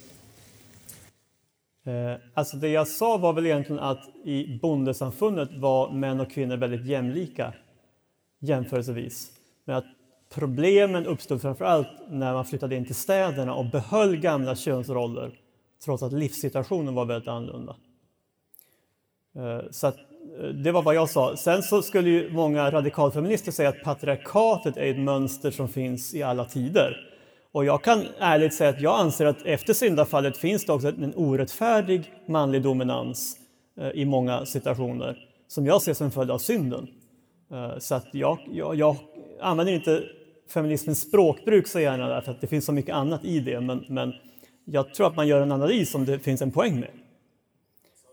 Eh, 1.85 2.21
alltså 2.33 2.57
det 2.57 2.69
jag 2.69 2.87
sa 2.87 3.17
var 3.17 3.33
väl 3.33 3.45
egentligen 3.45 3.79
att 3.79 4.09
i 4.25 4.59
bondesamfundet 4.61 5.49
var 5.53 5.91
män 5.91 6.19
och 6.19 6.31
kvinnor 6.31 6.57
väldigt 6.57 6.85
jämlika 6.85 7.53
jämförelsevis. 8.39 9.31
Men 9.65 9.75
att 9.75 9.85
problemen 10.33 11.05
uppstod 11.05 11.41
framförallt 11.41 11.87
när 12.09 12.33
man 12.33 12.45
flyttade 12.45 12.75
in 12.75 12.85
till 12.85 12.95
städerna 12.95 13.53
och 13.53 13.65
behöll 13.65 14.17
gamla 14.17 14.55
könsroller 14.55 15.39
trots 15.85 16.03
att 16.03 16.13
livssituationen 16.13 16.95
var 16.95 17.05
väldigt 17.05 17.27
annorlunda. 17.27 17.75
Eh, 19.35 19.69
så 19.71 19.87
att, 19.87 19.97
eh, 20.39 20.47
det 20.47 20.71
var 20.71 20.81
vad 20.81 20.95
jag 20.95 21.09
sa. 21.09 21.35
Sen 21.35 21.63
så 21.63 21.81
skulle 21.81 22.09
ju 22.09 22.31
många 22.31 22.71
radikalfeminister 22.71 23.51
säga 23.51 23.69
att 23.69 23.83
patriarkatet 23.83 24.77
är 24.77 24.91
ett 24.91 24.99
mönster 24.99 25.51
som 25.51 25.67
finns 25.67 26.15
i 26.15 26.23
alla 26.23 26.45
tider. 26.45 27.08
Och 27.51 27.65
jag 27.65 27.83
kan 27.83 28.05
ärligt 28.19 28.53
säga 28.53 28.69
att 28.69 28.81
jag 28.81 28.99
anser 28.99 29.25
att 29.25 29.45
efter 29.45 29.73
syndafallet 29.73 30.37
finns 30.37 30.65
det 30.65 30.73
också 30.73 30.87
en 30.87 31.13
orättfärdig 31.15 32.13
manlig 32.27 32.61
dominans 32.61 33.37
eh, 33.79 33.89
i 33.89 34.05
många 34.05 34.45
situationer 34.45 35.17
som 35.47 35.65
jag 35.65 35.81
ser 35.81 35.93
som 35.93 36.05
en 36.05 36.11
följd 36.11 36.31
av 36.31 36.37
synden. 36.37 36.87
Eh, 37.51 37.77
så 37.79 37.95
att 37.95 38.07
jag, 38.11 38.39
jag, 38.51 38.75
jag 38.75 38.95
använder 39.41 39.73
inte 39.73 40.03
feminismens 40.53 41.01
språkbruk 41.01 41.67
så 41.67 41.79
gärna 41.79 42.07
därför 42.09 42.31
att 42.31 42.41
det 42.41 42.47
finns 42.47 42.65
så 42.65 42.71
mycket 42.71 42.95
annat 42.95 43.25
i 43.25 43.39
det, 43.39 43.61
men, 43.61 43.85
men 43.89 44.13
jag 44.65 44.93
tror 44.93 45.07
att 45.07 45.15
man 45.15 45.27
gör 45.27 45.41
en 45.41 45.51
analys 45.51 45.91
som 45.91 46.05
det 46.05 46.19
finns 46.19 46.41
en 46.41 46.51
poäng 46.51 46.79
med. 46.79 46.91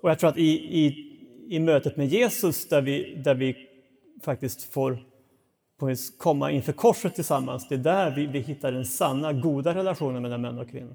Och 0.02 0.10
jag 0.10 0.18
tror 0.18 0.30
att 0.30 0.38
i, 0.38 0.50
i, 0.84 1.12
i 1.48 1.60
mötet 1.60 1.96
med 1.96 2.06
Jesus 2.06 2.68
där 2.68 2.82
vi, 2.82 3.22
där 3.24 3.34
vi 3.34 3.56
faktiskt 4.24 4.72
får 4.72 4.98
på 5.78 5.86
vis 5.86 6.18
komma 6.18 6.50
inför 6.50 6.72
korset 6.72 7.14
tillsammans, 7.14 7.68
det 7.68 7.74
är 7.74 7.78
där 7.78 8.10
vi, 8.16 8.26
vi 8.26 8.38
hittar 8.40 8.72
den 8.72 8.84
sanna, 8.84 9.32
goda 9.32 9.74
relationen 9.74 10.22
mellan 10.22 10.40
män 10.40 10.58
och 10.58 10.70
kvinnor. 10.70 10.94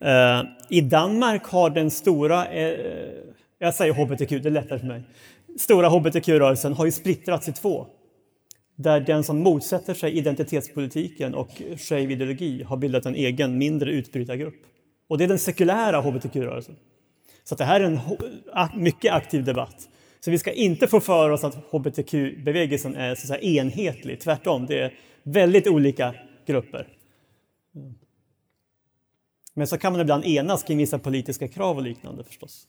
Eh, 0.00 0.42
I 0.68 0.80
Danmark 0.80 1.44
har 1.44 1.70
den 1.70 1.90
stora, 1.90 2.46
eh, 2.46 2.78
jag 3.58 3.74
säger 3.74 3.92
hbtq, 3.92 4.28
det 4.28 4.48
är 4.48 4.50
lättare 4.50 4.78
för 4.78 4.86
mig, 4.86 5.02
stora 5.58 5.88
hbtq-rörelsen 5.88 6.72
har 6.72 6.84
ju 6.84 6.92
splittrats 6.92 7.48
i 7.48 7.52
två. 7.52 7.86
Där 8.76 9.00
den 9.00 9.24
som 9.24 9.38
motsätter 9.38 9.94
sig 9.94 10.18
identitetspolitiken 10.18 11.34
och 11.34 11.50
shave-ideologi 11.76 12.62
har 12.62 12.76
bildat 12.76 13.06
en 13.06 13.14
egen 13.14 13.58
mindre 13.58 13.90
utbrytargrupp. 13.90 14.62
Och 15.08 15.18
det 15.18 15.24
är 15.24 15.28
den 15.28 15.38
sekulära 15.38 16.00
hbtq-rörelsen. 16.00 16.76
Så 17.44 17.54
att 17.54 17.58
det 17.58 17.64
här 17.64 17.80
är 17.80 17.84
en 17.84 18.00
mycket 18.82 19.12
aktiv 19.12 19.44
debatt. 19.44 19.88
Så 20.20 20.30
vi 20.30 20.38
ska 20.38 20.52
inte 20.52 20.86
få 20.86 21.00
för 21.00 21.30
oss 21.30 21.44
att 21.44 21.56
hbtq-bevägelsen 21.70 22.96
är 22.96 23.14
så 23.14 23.34
enhetlig. 23.34 24.20
Tvärtom, 24.20 24.66
det 24.66 24.80
är 24.80 24.92
väldigt 25.24 25.66
olika 25.66 26.14
grupper. 26.46 26.88
Men 29.54 29.66
så 29.66 29.78
kan 29.78 29.92
man 29.92 30.00
ibland 30.00 30.24
enas 30.24 30.62
kring 30.62 30.78
vissa 30.78 30.98
politiska 30.98 31.48
krav 31.48 31.76
och 31.76 31.82
liknande 31.82 32.24
förstås. 32.24 32.68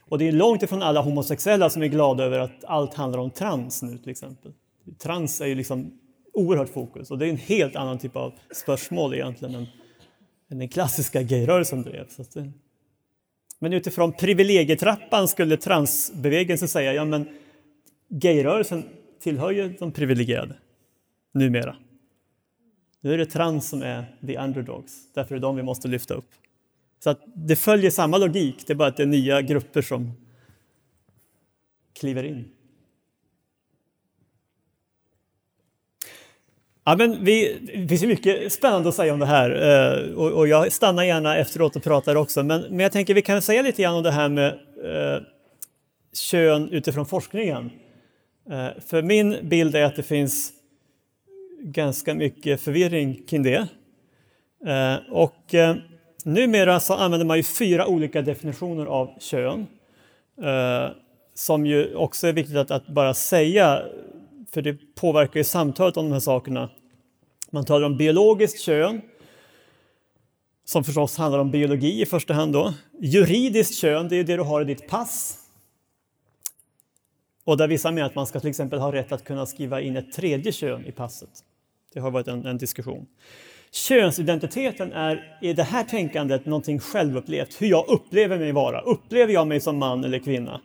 Och 0.00 0.18
det 0.18 0.28
är 0.28 0.32
långt 0.32 0.62
ifrån 0.62 0.82
alla 0.82 1.00
homosexuella 1.00 1.70
som 1.70 1.82
är 1.82 1.86
glada 1.86 2.24
över 2.24 2.38
att 2.38 2.64
allt 2.64 2.94
handlar 2.94 3.18
om 3.18 3.30
trans 3.30 3.82
nu 3.82 3.98
till 3.98 4.10
exempel. 4.10 4.52
Trans 4.98 5.40
är 5.40 5.46
ju 5.46 5.54
liksom 5.54 5.98
oerhört 6.32 6.68
fokus 6.68 7.10
och 7.10 7.18
det 7.18 7.26
är 7.26 7.30
en 7.30 7.36
helt 7.36 7.76
annan 7.76 7.98
typ 7.98 8.16
av 8.16 8.32
spörsmål 8.54 9.14
egentligen 9.14 9.54
än, 9.54 9.66
än 10.50 10.58
den 10.58 10.68
klassiska 10.68 11.22
gayrörelsen 11.22 11.82
drev. 11.82 12.08
Så 12.08 12.22
att 12.22 12.32
det... 12.32 12.52
Men 13.58 13.72
utifrån 13.72 14.12
privilegietrappan 14.12 15.28
skulle 15.28 15.56
transbevägelsen 15.56 16.68
säga 16.68 16.92
ja 16.92 17.04
men 17.04 17.28
gayrörelsen 18.08 18.84
tillhör 19.20 19.50
ju 19.50 19.68
de 19.68 19.92
privilegierade 19.92 20.56
numera. 21.34 21.76
Nu 23.00 23.14
är 23.14 23.18
det 23.18 23.26
trans 23.26 23.68
som 23.68 23.82
är 23.82 24.04
the 24.26 24.38
underdogs, 24.38 25.12
därför 25.14 25.34
är 25.34 25.38
det 25.38 25.46
de 25.46 25.56
vi 25.56 25.62
måste 25.62 25.88
lyfta 25.88 26.14
upp. 26.14 26.30
Så 26.98 27.10
att 27.10 27.20
det 27.34 27.56
följer 27.56 27.90
samma 27.90 28.18
logik, 28.18 28.64
det 28.66 28.72
är 28.72 28.74
bara 28.74 28.88
att 28.88 28.96
det 28.96 29.02
är 29.02 29.06
nya 29.06 29.42
grupper 29.42 29.82
som 29.82 30.12
kliver 31.92 32.24
in. 32.24 32.44
Ja, 36.84 36.96
men 36.96 37.24
vi, 37.24 37.58
det 37.74 37.88
finns 37.88 38.02
ju 38.02 38.06
mycket 38.06 38.52
spännande 38.52 38.88
att 38.88 38.94
säga 38.94 39.12
om 39.12 39.18
det 39.18 39.26
här 39.26 39.50
eh, 39.50 40.14
och, 40.14 40.30
och 40.30 40.48
jag 40.48 40.72
stannar 40.72 41.04
gärna 41.04 41.36
efteråt 41.36 41.76
och 41.76 41.82
pratar 41.82 42.16
också. 42.16 42.42
Men, 42.42 42.60
men 42.60 42.78
jag 42.78 42.92
tänker 42.92 43.14
vi 43.14 43.22
kan 43.22 43.42
säga 43.42 43.62
lite 43.62 43.82
grann 43.82 43.94
om 43.94 44.02
det 44.02 44.10
här 44.10 44.28
med 44.28 44.48
eh, 44.84 45.22
kön 46.12 46.68
utifrån 46.68 47.06
forskningen. 47.06 47.70
Eh, 48.50 48.68
för 48.86 49.02
min 49.02 49.36
bild 49.42 49.74
är 49.74 49.84
att 49.84 49.96
det 49.96 50.02
finns 50.02 50.52
ganska 51.64 52.14
mycket 52.14 52.60
förvirring 52.60 53.22
kring 53.26 53.42
det. 53.42 53.68
Eh, 54.66 54.96
och 55.10 55.54
eh, 55.54 55.76
numera 56.24 56.80
så 56.80 56.94
använder 56.94 57.26
man 57.26 57.36
ju 57.36 57.42
fyra 57.42 57.86
olika 57.86 58.22
definitioner 58.22 58.86
av 58.86 59.18
kön. 59.20 59.66
Eh, 60.42 60.88
som 61.34 61.66
ju 61.66 61.94
också 61.94 62.26
är 62.26 62.32
viktigt 62.32 62.56
att, 62.56 62.70
att 62.70 62.86
bara 62.86 63.14
säga 63.14 63.82
för 64.50 64.62
det 64.62 64.94
påverkar 64.94 65.40
ju 65.40 65.44
samtalet 65.44 65.96
om 65.96 66.04
de 66.04 66.12
här 66.12 66.20
sakerna. 66.20 66.70
Man 67.50 67.64
talar 67.64 67.86
om 67.86 67.96
biologiskt 67.96 68.60
kön, 68.60 69.00
som 70.64 70.84
förstås 70.84 71.16
handlar 71.16 71.38
om 71.38 71.50
biologi 71.50 72.02
i 72.02 72.06
första 72.06 72.34
hand. 72.34 72.52
Då. 72.52 72.74
Juridiskt 73.00 73.74
kön, 73.74 74.08
det 74.08 74.16
är 74.16 74.24
det 74.24 74.36
du 74.36 74.42
har 74.42 74.62
i 74.62 74.64
ditt 74.64 74.88
pass. 74.88 75.38
Och 77.44 77.56
där 77.56 77.68
vissa 77.68 77.90
menar 77.90 78.06
att 78.06 78.14
man 78.14 78.26
ska 78.26 78.40
till 78.40 78.50
exempel 78.50 78.78
ha 78.78 78.92
rätt 78.92 79.12
att 79.12 79.24
kunna 79.24 79.46
skriva 79.46 79.80
in 79.80 79.96
ett 79.96 80.12
tredje 80.12 80.52
kön 80.52 80.86
i 80.86 80.92
passet. 80.92 81.44
Det 81.94 82.00
har 82.00 82.10
varit 82.10 82.28
en, 82.28 82.46
en 82.46 82.58
diskussion. 82.58 83.06
Könsidentiteten 83.70 84.92
är 84.92 85.38
i 85.42 85.52
det 85.52 85.62
här 85.62 85.84
tänkandet 85.84 86.46
någonting 86.46 86.78
självupplevt, 86.78 87.62
hur 87.62 87.66
jag 87.66 87.88
upplever 87.88 88.38
mig 88.38 88.52
vara. 88.52 88.80
Upplever 88.80 89.32
jag 89.32 89.46
mig 89.46 89.60
som 89.60 89.78
man 89.78 90.04
eller 90.04 90.18
kvinna? 90.18 90.60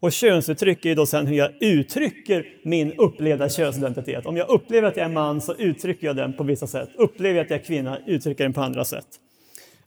Och 0.00 0.12
könsuttryck 0.12 0.84
är 0.84 0.96
då 0.96 1.06
sen 1.06 1.26
hur 1.26 1.36
jag 1.36 1.50
uttrycker 1.60 2.46
min 2.64 2.92
upplevda 2.92 3.48
könsidentitet. 3.48 4.26
Om 4.26 4.36
jag 4.36 4.48
upplever 4.48 4.88
att 4.88 4.96
jag 4.96 5.06
är 5.06 5.10
man 5.12 5.40
så 5.40 5.54
uttrycker 5.54 6.06
jag 6.06 6.16
den 6.16 6.32
på 6.32 6.44
vissa 6.44 6.66
sätt. 6.66 6.88
Upplever 6.98 7.36
jag 7.36 7.44
att 7.44 7.50
jag 7.50 7.60
är 7.60 7.64
kvinna 7.64 7.98
uttrycker 8.06 8.44
jag 8.44 8.50
den 8.50 8.54
på 8.54 8.60
andra 8.60 8.84
sätt. 8.84 9.06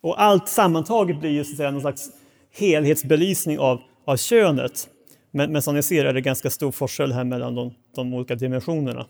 Och 0.02 0.22
allt 0.22 0.50
sammantaget 0.50 1.20
blir 1.20 1.30
ju 1.30 1.44
så 1.44 1.52
att 1.52 1.58
säga 1.58 1.72
någon 1.72 1.82
slags 1.82 2.10
helhetsbelysning 2.58 3.60
av, 3.60 3.82
av 4.06 4.18
könet. 4.18 4.88
Men, 5.32 5.52
men 5.52 5.62
som 5.62 5.76
ni 5.76 5.84
ser 5.84 6.06
är 6.06 6.14
det 6.14 6.22
ganska 6.22 6.50
stor 6.50 6.72
forskel 6.72 7.12
här 7.12 7.24
mellan 7.24 7.56
de, 7.56 7.74
de 7.96 8.14
olika 8.14 8.36
dimensionerna. 8.36 9.06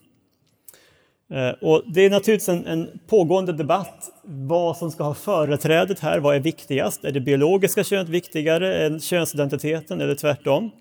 Eh, 1.32 1.50
och 1.50 1.84
det 1.94 2.02
är 2.02 2.10
naturligtvis 2.10 2.50
en, 2.50 2.66
en, 2.66 3.00
pågående 3.08 3.54
debatt 3.54 4.10
vad 4.24 4.78
som 4.78 4.92
ska 4.92 5.04
ha 5.04 5.14
företrädet 5.14 6.00
här. 6.00 6.20
Vad 6.20 6.36
är 6.36 6.40
viktigast? 6.40 7.06
Är 7.06 7.12
det 7.12 7.20
biologiska 7.20 7.84
könet 7.84 8.10
viktigare 8.10 8.86
än 8.86 9.00
könsidentiteten 9.00 10.02
eller 10.02 10.16
tvärtom? 10.16 10.72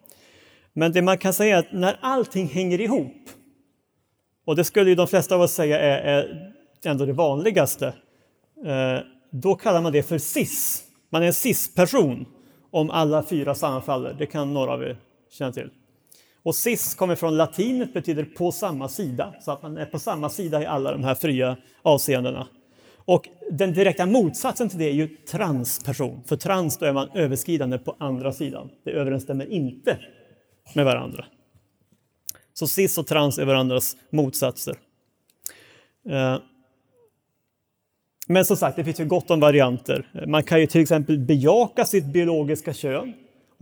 Men 0.72 0.92
det 0.92 1.02
man 1.02 1.18
kan 1.18 1.32
säga 1.32 1.56
är 1.56 1.58
att 1.58 1.72
när 1.72 1.96
allting 2.00 2.48
hänger 2.48 2.80
ihop, 2.80 3.14
och 4.46 4.56
det 4.56 4.64
skulle 4.64 4.90
ju 4.90 4.96
de 4.96 5.06
flesta 5.06 5.34
av 5.34 5.40
oss 5.40 5.52
säga 5.52 5.80
är, 5.80 5.98
är 6.02 6.52
ändå 6.84 7.06
det 7.06 7.12
vanligaste, 7.12 7.86
eh, 8.66 8.98
då 9.30 9.54
kallar 9.54 9.82
man 9.82 9.92
det 9.92 10.02
för 10.02 10.18
cis. 10.18 10.84
Man 11.10 11.22
är 11.22 11.26
en 11.26 11.32
cis-person 11.32 12.26
om 12.70 12.90
alla 12.90 13.22
fyra 13.22 13.54
sammanfaller. 13.54 14.16
Det 14.18 14.26
kan 14.26 14.54
några 14.54 14.72
av 14.72 14.82
er 14.82 14.96
känna 15.30 15.52
till. 15.52 15.70
Och 16.44 16.54
cis 16.54 16.94
kommer 16.94 17.14
från 17.14 17.36
latinet, 17.36 17.92
betyder 17.92 18.24
på 18.24 18.52
samma 18.52 18.88
sida, 18.88 19.34
så 19.40 19.50
att 19.50 19.62
man 19.62 19.76
är 19.76 19.86
på 19.86 19.98
samma 19.98 20.28
sida 20.28 20.62
i 20.62 20.66
alla 20.66 20.92
de 20.92 21.04
här 21.04 21.14
fria 21.14 21.56
avseendena. 21.82 22.46
Och 23.04 23.28
den 23.50 23.72
direkta 23.72 24.06
motsatsen 24.06 24.68
till 24.68 24.78
det 24.78 24.84
är 24.84 24.92
ju 24.92 25.08
transperson, 25.08 26.22
för 26.26 26.36
trans 26.36 26.78
då 26.78 26.86
är 26.86 26.92
man 26.92 27.08
överskridande 27.14 27.78
på 27.78 27.96
andra 27.98 28.32
sidan. 28.32 28.70
Det 28.84 28.90
överensstämmer 28.90 29.52
inte 29.52 29.98
med 30.74 30.84
varandra. 30.84 31.24
Så 32.52 32.66
cis 32.66 32.98
och 32.98 33.06
trans 33.06 33.38
är 33.38 33.44
varandras 33.44 33.96
motsatser. 34.10 34.76
Eh, 36.10 36.38
men 38.28 38.44
som 38.44 38.56
sagt, 38.56 38.76
det 38.76 38.84
finns 38.84 39.00
ju 39.00 39.04
gott 39.04 39.30
om 39.30 39.40
varianter. 39.40 40.26
Man 40.26 40.42
kan 40.42 40.60
ju 40.60 40.66
till 40.66 40.80
exempel 40.80 41.18
bejaka 41.18 41.84
sitt 41.84 42.04
biologiska 42.04 42.72
kön 42.74 43.14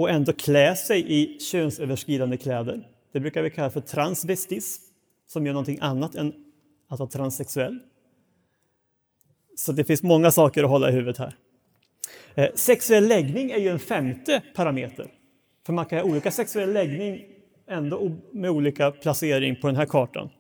och 0.03 0.11
ändå 0.11 0.33
klä 0.33 0.77
sig 0.77 1.05
i 1.09 1.39
könsöverskridande 1.39 2.37
kläder. 2.37 2.89
Det 3.13 3.21
brukar 3.21 3.43
vi 3.43 3.51
kalla 3.51 3.71
för 3.71 3.81
transvestism, 3.81 4.83
som 5.27 5.47
gör 5.47 5.53
någonting 5.53 5.79
annat 5.81 6.15
än 6.15 6.35
att 6.89 6.99
vara 6.99 7.11
transsexuell. 7.11 7.79
Så 9.57 9.73
det 9.73 9.85
finns 9.85 10.03
många 10.03 10.31
saker 10.31 10.65
att 10.65 10.71
hålla 10.71 10.89
i 10.89 10.93
huvudet 10.93 11.19
här. 11.19 11.35
Eh, 12.35 12.49
sexuell 12.55 13.09
läggning 13.09 13.51
är 13.51 13.59
ju 13.59 13.69
en 13.69 13.79
femte 13.79 14.43
parameter. 14.55 15.07
För 15.67 15.73
man 15.73 15.87
kan 15.87 15.99
ha 15.99 16.05
olika 16.05 16.31
sexuell 16.31 16.73
läggning 16.73 17.25
ändå 17.69 18.17
med 18.33 18.51
olika 18.51 18.91
placering 18.91 19.57
på 19.57 19.67
den 19.67 19.77
här 19.77 19.87
kartan. 19.87 20.31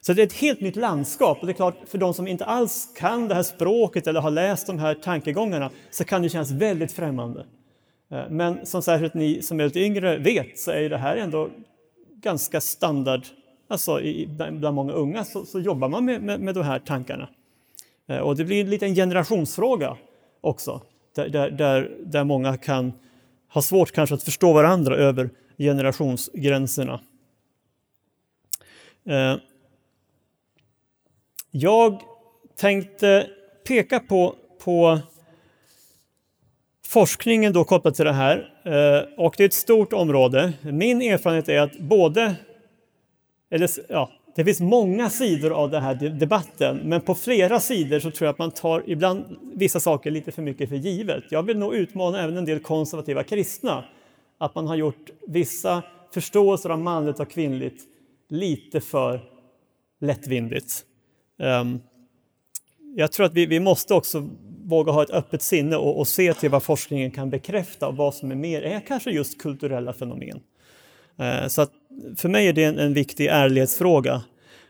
Så 0.00 0.12
det 0.12 0.22
är 0.22 0.26
ett 0.26 0.32
helt 0.32 0.60
nytt 0.60 0.76
landskap 0.76 1.38
och 1.40 1.46
det 1.46 1.52
är 1.52 1.54
klart 1.54 1.76
för 1.86 1.98
de 1.98 2.14
som 2.14 2.28
inte 2.28 2.44
alls 2.44 2.88
kan 2.96 3.28
det 3.28 3.34
här 3.34 3.42
språket 3.42 4.06
eller 4.06 4.20
har 4.20 4.30
läst 4.30 4.66
de 4.66 4.78
här 4.78 4.94
tankegångarna 4.94 5.70
så 5.90 6.04
kan 6.04 6.22
det 6.22 6.28
kännas 6.28 6.50
väldigt 6.50 6.92
främmande. 6.92 7.46
Eh, 8.12 8.28
men 8.30 8.66
som 8.66 8.82
särskilt 8.82 9.14
ni 9.14 9.42
som 9.42 9.60
är 9.60 9.64
lite 9.64 9.80
yngre 9.80 10.18
vet 10.18 10.58
så 10.58 10.70
är 10.70 10.90
det 10.90 10.98
här 10.98 11.16
ändå 11.16 11.50
ganska 12.14 12.60
standard. 12.60 13.22
Alltså 13.68 14.00
bland 14.50 14.74
många 14.74 14.92
unga 14.92 15.24
så, 15.24 15.44
så 15.44 15.60
jobbar 15.60 15.88
man 15.88 16.04
med, 16.04 16.22
med, 16.22 16.40
med 16.40 16.54
de 16.54 16.64
här 16.64 16.78
tankarna. 16.78 17.28
Eh, 18.06 18.18
och 18.18 18.36
det 18.36 18.44
blir 18.44 18.64
lite 18.64 18.86
en 18.86 18.94
generationsfråga 18.94 19.96
också, 20.40 20.80
där, 21.14 21.50
där, 21.50 21.90
där, 22.04 22.24
många 22.24 22.56
kan 22.56 22.92
ha 23.48 23.62
svårt 23.62 23.92
kanske 23.92 24.14
att 24.14 24.22
förstå 24.22 24.52
varandra 24.52 24.96
över 24.96 25.30
generationsgränserna. 25.58 27.00
Eh, 29.04 29.36
jag 31.50 32.02
tänkte 32.56 33.26
peka 33.66 34.00
på, 34.00 34.34
på 34.64 34.98
forskningen 36.92 37.52
då 37.52 37.64
kopplat 37.64 37.94
till 37.94 38.04
det 38.04 38.12
här. 38.12 38.36
Eh, 38.64 39.24
och 39.24 39.34
det 39.36 39.44
är 39.44 39.46
ett 39.46 39.54
stort 39.54 39.92
område. 39.92 40.52
Min 40.62 41.02
erfarenhet 41.02 41.48
är 41.48 41.60
att 41.60 41.78
både, 41.78 42.34
eller 43.50 43.70
ja, 43.88 44.10
det 44.36 44.44
finns 44.44 44.60
många 44.60 45.10
sidor 45.10 45.52
av 45.52 45.70
den 45.70 45.82
här 45.82 45.94
debatten, 45.94 46.80
men 46.84 47.00
på 47.00 47.14
flera 47.14 47.60
sidor 47.60 48.00
så 48.00 48.10
tror 48.10 48.26
jag 48.26 48.32
att 48.32 48.38
man 48.38 48.50
tar 48.50 48.82
ibland 48.86 49.24
vissa 49.54 49.80
saker 49.80 50.10
lite 50.10 50.32
för 50.32 50.42
mycket 50.42 50.68
för 50.68 50.76
givet. 50.76 51.24
Jag 51.30 51.42
vill 51.42 51.58
nog 51.58 51.74
utmana 51.74 52.22
även 52.22 52.36
en 52.36 52.44
del 52.44 52.60
konservativa 52.60 53.22
kristna, 53.22 53.84
att 54.38 54.54
man 54.54 54.66
har 54.66 54.76
gjort 54.76 55.10
vissa 55.28 55.82
förståelser 56.14 56.70
av 56.70 56.78
manligt 56.78 57.20
och 57.20 57.30
kvinnligt 57.30 57.82
lite 58.28 58.80
för 58.80 59.20
lättvindigt. 60.00 60.84
Um, 61.38 61.80
jag 62.94 63.12
tror 63.12 63.26
att 63.26 63.34
vi, 63.34 63.46
vi 63.46 63.60
måste 63.60 63.94
också 63.94 64.28
våga 64.64 64.92
ha 64.92 65.02
ett 65.02 65.10
öppet 65.10 65.42
sinne 65.42 65.76
och, 65.76 65.98
och, 65.98 66.08
se 66.08 66.34
till 66.34 66.50
vad 66.50 66.62
forskningen 66.62 67.10
kan 67.10 67.30
bekräfta 67.30 67.88
och 67.88 67.96
vad 67.96 68.14
som 68.14 68.30
är 68.30 68.34
mer 68.34 68.62
är 68.62 68.80
kanske 68.80 69.10
just 69.10 69.40
kulturella 69.40 69.92
fenomen. 69.92 70.40
Eh, 71.18 71.48
så 71.48 71.62
att 71.62 71.70
för 72.16 72.28
mig 72.28 72.48
är 72.48 72.52
det 72.52 72.64
en, 72.64 72.78
en 72.78 72.94
viktig 72.94 73.26
ärlighetsfråga. 73.26 74.22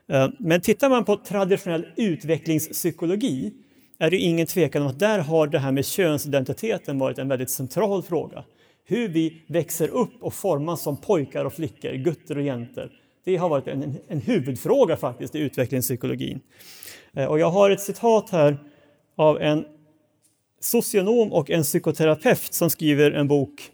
Eh, 0.09 0.29
men 0.39 0.61
tittar 0.61 0.89
man 0.89 1.05
på 1.05 1.17
traditionell 1.17 1.87
utvecklingspsykologi 1.97 3.53
är 3.99 4.11
det 4.11 4.17
ingen 4.17 4.47
tvekan 4.47 4.83
om 4.83 4.89
att 4.89 4.99
där 4.99 5.19
har 5.19 5.47
det 5.47 5.59
här 5.59 5.73
med 5.73 5.85
könsidentiteten 5.85 6.99
varit 6.99 7.19
en 7.19 7.29
väldigt 7.29 7.51
central 7.51 8.03
fråga. 8.03 8.45
Hur 8.85 9.09
vi 9.09 9.43
växer 9.47 9.89
upp 9.89 10.23
och 10.23 10.35
formas 10.35 10.83
som 10.83 10.97
pojkar 10.97 11.45
och 11.45 11.53
flickor, 11.53 11.93
gutter 11.93 12.37
och 12.37 12.43
jäntor. 12.43 12.91
Det 13.25 13.37
har 13.37 13.49
varit 13.49 13.69
en, 13.69 13.97
en 14.09 14.21
huvudfråga 14.21 14.97
faktiskt 14.97 15.35
i 15.35 15.39
utvecklingspsykologin. 15.39 16.41
Eh, 17.17 17.27
och 17.27 17.39
jag 17.39 17.51
har 17.51 17.71
ett 17.71 17.81
citat 17.81 18.31
här 18.31 18.59
av 19.17 19.41
en 19.41 19.65
socionom 20.61 21.33
och 21.33 21.51
en 21.51 21.63
psykoterapeut 21.63 22.55
som 22.55 22.71
skriver 22.71 23.11
en 23.11 23.29
bok 23.29 23.71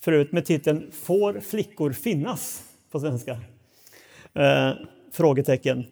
förut 0.00 0.32
med 0.32 0.44
titeln 0.44 0.90
Får 0.92 1.40
flickor 1.40 1.92
finnas? 1.92 2.64
på 2.90 3.00
svenska. 3.00 3.40
Eh, 4.34 4.70
frågetecken. 5.12 5.84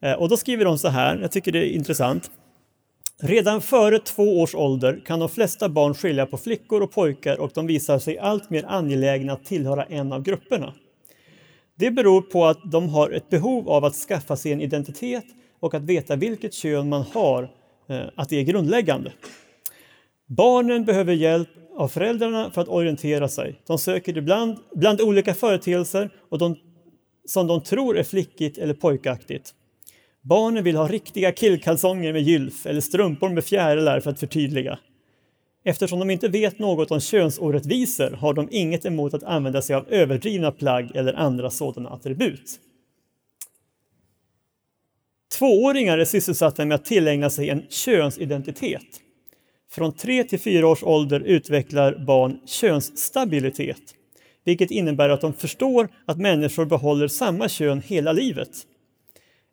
Eh, 0.00 0.12
och 0.12 0.28
då 0.28 0.36
skriver 0.36 0.64
de 0.64 0.78
så 0.78 0.88
här, 0.88 1.18
jag 1.18 1.32
tycker 1.32 1.52
det 1.52 1.58
är 1.58 1.70
intressant. 1.70 2.30
Redan 3.20 3.60
före 3.60 3.98
två 3.98 4.40
års 4.40 4.54
ålder 4.54 5.02
kan 5.06 5.18
de 5.18 5.28
flesta 5.28 5.68
barn 5.68 5.94
skilja 5.94 6.26
på 6.26 6.38
flickor 6.38 6.82
och 6.82 6.92
pojkar 6.92 7.40
och 7.40 7.50
de 7.54 7.66
visar 7.66 7.98
sig 7.98 8.18
allt 8.18 8.50
mer 8.50 8.64
angelägna 8.68 9.32
att 9.32 9.44
tillhöra 9.44 9.84
en 9.84 10.12
av 10.12 10.22
grupperna. 10.22 10.74
Det 11.74 11.90
beror 11.90 12.22
på 12.22 12.46
att 12.46 12.70
de 12.70 12.88
har 12.88 13.10
ett 13.10 13.28
behov 13.28 13.68
av 13.68 13.84
att 13.84 13.94
skaffa 13.94 14.36
sig 14.36 14.52
en 14.52 14.60
identitet 14.60 15.24
och 15.60 15.74
att 15.74 15.82
veta 15.82 16.16
vilket 16.16 16.54
kön 16.54 16.88
man 16.88 17.02
har, 17.02 17.42
eh, 17.88 18.00
att 18.14 18.28
det 18.28 18.36
är 18.36 18.42
grundläggande. 18.42 19.12
Barnen 20.26 20.84
behöver 20.84 21.12
hjälp 21.12 21.48
av 21.76 21.88
föräldrarna 21.88 22.50
för 22.50 22.60
att 22.60 22.68
orientera 22.68 23.28
sig. 23.28 23.60
De 23.66 23.78
söker 23.78 24.18
ibland 24.18 24.58
bland 24.74 25.00
olika 25.00 25.34
företeelser 25.34 26.10
och 26.28 26.38
de, 26.38 26.56
som 27.26 27.46
de 27.46 27.62
tror 27.62 27.98
är 27.98 28.02
flickigt 28.02 28.58
eller 28.58 28.74
pojkaktigt. 28.74 29.54
Barnen 30.20 30.64
vill 30.64 30.76
ha 30.76 30.88
riktiga 30.88 31.32
killkalsonger 31.32 32.12
med 32.12 32.22
gylf 32.22 32.66
eller 32.66 32.80
strumpor 32.80 33.28
med 33.28 33.44
fjärilar 33.44 34.00
för 34.00 34.10
att 34.10 34.20
förtydliga. 34.20 34.78
Eftersom 35.64 35.98
de 35.98 36.10
inte 36.10 36.28
vet 36.28 36.58
något 36.58 36.90
om 36.90 37.00
könsorättvisor 37.00 38.10
har 38.10 38.34
de 38.34 38.48
inget 38.50 38.84
emot 38.86 39.14
att 39.14 39.22
använda 39.22 39.62
sig 39.62 39.76
av 39.76 39.84
överdrivna 39.88 40.52
plagg 40.52 40.96
eller 40.96 41.14
andra 41.14 41.50
sådana 41.50 41.90
attribut. 41.90 42.60
Tvååringar 45.32 45.98
är 45.98 46.04
sysselsatta 46.04 46.64
med 46.64 46.74
att 46.74 46.84
tillägna 46.84 47.30
sig 47.30 47.50
en 47.50 47.62
könsidentitet. 47.68 48.82
Från 49.70 49.92
3 49.92 50.24
till 50.24 50.40
4 50.40 50.68
års 50.68 50.82
ålder 50.82 51.20
utvecklar 51.20 52.04
barn 52.06 52.40
könsstabilitet, 52.46 53.94
vilket 54.44 54.70
innebär 54.70 55.08
att 55.08 55.20
de 55.20 55.32
förstår 55.32 55.88
att 56.06 56.18
människor 56.18 56.64
behåller 56.64 57.08
samma 57.08 57.48
kön 57.48 57.82
hela 57.86 58.12
livet. 58.12 58.50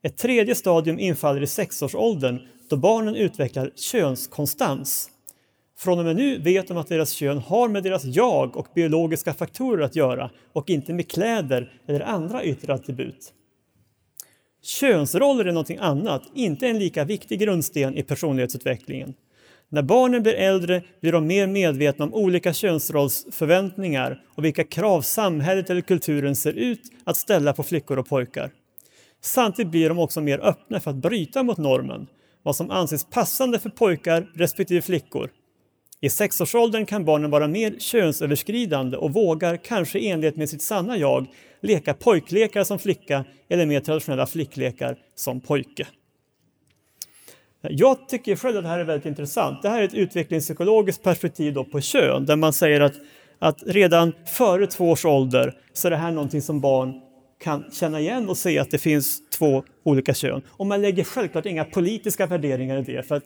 Ett 0.04 0.18
tredje 0.18 0.56
stadium 0.56 1.00
infaller 1.00 1.42
i 1.42 1.48
sexårsåldern 1.48 2.40
då 2.70 2.78
barnen 2.78 3.16
utvecklar 3.16 3.72
könskonstans. 3.76 5.10
Från 5.78 6.00
och 6.00 6.06
med 6.06 6.16
nu 6.16 6.40
vet 6.40 6.68
de 6.68 6.78
att 6.78 6.88
deras 6.88 7.12
kön 7.12 7.38
har 7.38 7.70
med 7.70 7.84
deras 7.84 8.04
jag 8.04 8.58
och 8.58 8.68
biologiska 8.76 9.34
faktorer 9.34 9.84
att 9.84 9.96
göra 9.96 10.30
och 10.54 10.70
inte 10.70 10.94
med 10.94 11.12
kläder 11.12 11.74
eller 11.88 12.00
andra 12.00 12.44
yttre 12.44 12.74
attribut. 12.74 13.34
Könsroller 14.66 15.46
är 15.46 15.52
någonting 15.52 15.78
annat, 15.82 16.24
inte 16.34 16.68
en 16.68 16.80
lika 16.80 17.04
viktig 17.04 17.40
grundsten 17.40 17.98
i 17.98 18.04
personlighetsutvecklingen. 18.04 19.14
När 19.70 19.82
barnen 19.82 20.24
blir 20.24 20.34
äldre 20.34 20.84
blir 21.02 21.12
de 21.12 21.28
mer 21.28 21.48
medvetna 21.48 22.06
om 22.06 22.14
olika 22.14 22.54
könsrollsförväntningar 22.54 24.22
och 24.36 24.46
vilka 24.46 24.64
krav 24.64 25.02
samhället 25.02 25.70
eller 25.70 25.82
kulturen 25.82 26.36
ser 26.36 26.54
ut 26.54 26.82
att 27.04 27.18
ställa 27.18 27.54
på 27.54 27.64
flickor 27.64 28.00
och 28.00 28.08
pojkar. 28.08 28.52
Samtidigt 29.22 29.72
blir 29.72 29.90
de 29.90 30.00
också 30.00 30.22
mer 30.22 30.40
öppna 30.40 30.80
för 30.80 30.92
att 30.92 30.98
bryta 30.98 31.44
mot 31.44 31.58
normen, 31.58 32.08
vad 32.44 32.56
som 32.56 32.72
anses 32.72 33.06
passande 33.10 33.60
för 33.60 33.70
pojkar 33.70 34.28
respektive 34.36 34.82
flickor. 34.82 35.30
I 36.02 36.10
sexårsåldern 36.10 36.86
kan 36.86 37.06
barnen 37.06 37.32
vara 37.32 37.48
mer 37.48 37.76
könsöverskridande 37.80 38.98
och 38.98 39.14
vågar, 39.14 39.58
kanske 39.58 40.00
i 40.00 40.08
enlighet 40.10 40.36
med 40.36 40.50
sitt 40.50 40.62
sanna 40.62 40.98
jag, 40.98 41.28
leka 41.66 41.94
pojklekar 41.94 42.64
som 42.64 42.80
flicka 42.80 43.26
eller 43.50 43.66
mer 43.66 43.80
traditionella 43.80 44.26
flicklekar 44.26 44.98
som 45.16 45.42
pojke. 45.42 45.88
Jag 47.62 48.10
tycker 48.10 48.36
själv 48.36 48.58
att 48.58 48.64
det 48.64 48.70
här 48.70 48.80
är 48.80 48.84
väldigt 48.84 49.06
intressant. 49.06 49.62
Det 49.62 49.70
här 49.70 49.82
är 49.82 49.84
ett 49.84 49.94
utvecklingspsykologiskt 49.94 51.04
perspektiv 51.04 51.54
då 51.54 51.64
på 51.64 51.82
kön 51.82 52.26
där 52.26 52.36
man 52.36 52.54
säger 52.54 52.82
att, 52.82 52.94
att 53.40 53.64
redan 53.66 54.14
före 54.26 54.68
två 54.68 54.92
års 54.92 55.06
ålder 55.06 55.54
så 55.74 55.88
är 55.88 55.92
det 55.92 55.98
här 55.98 56.12
någonting 56.12 56.42
som 56.42 56.62
barn 56.62 57.02
kan 57.40 57.72
känna 57.72 58.00
igen 58.00 58.30
och 58.30 58.38
se 58.38 58.60
att 58.60 58.72
det 58.72 58.78
finns 58.78 59.30
två 59.30 59.64
olika 59.84 60.14
kön. 60.14 60.42
Och 60.50 60.66
man 60.66 60.82
lägger 60.82 61.04
självklart 61.04 61.46
inga 61.46 61.64
politiska 61.64 62.28
värderingar 62.28 62.78
i 62.78 62.94
det, 62.94 63.04
för 63.04 63.16
att 63.16 63.26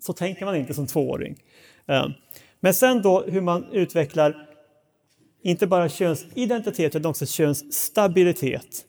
så 0.00 0.12
tänker 0.12 0.44
man 0.44 0.56
inte 0.56 0.74
som 0.74 0.86
tvååring. 0.86 1.36
Ehm, 1.86 2.12
men 2.60 2.74
sen 2.74 3.02
då 3.02 3.24
hur 3.26 3.40
man 3.40 3.66
utvecklar 3.72 4.48
inte 5.42 5.66
bara 5.66 5.88
könsidentitet 5.88 6.96
utan 6.96 7.10
också 7.10 7.26
könsstabilitet. 7.26 8.84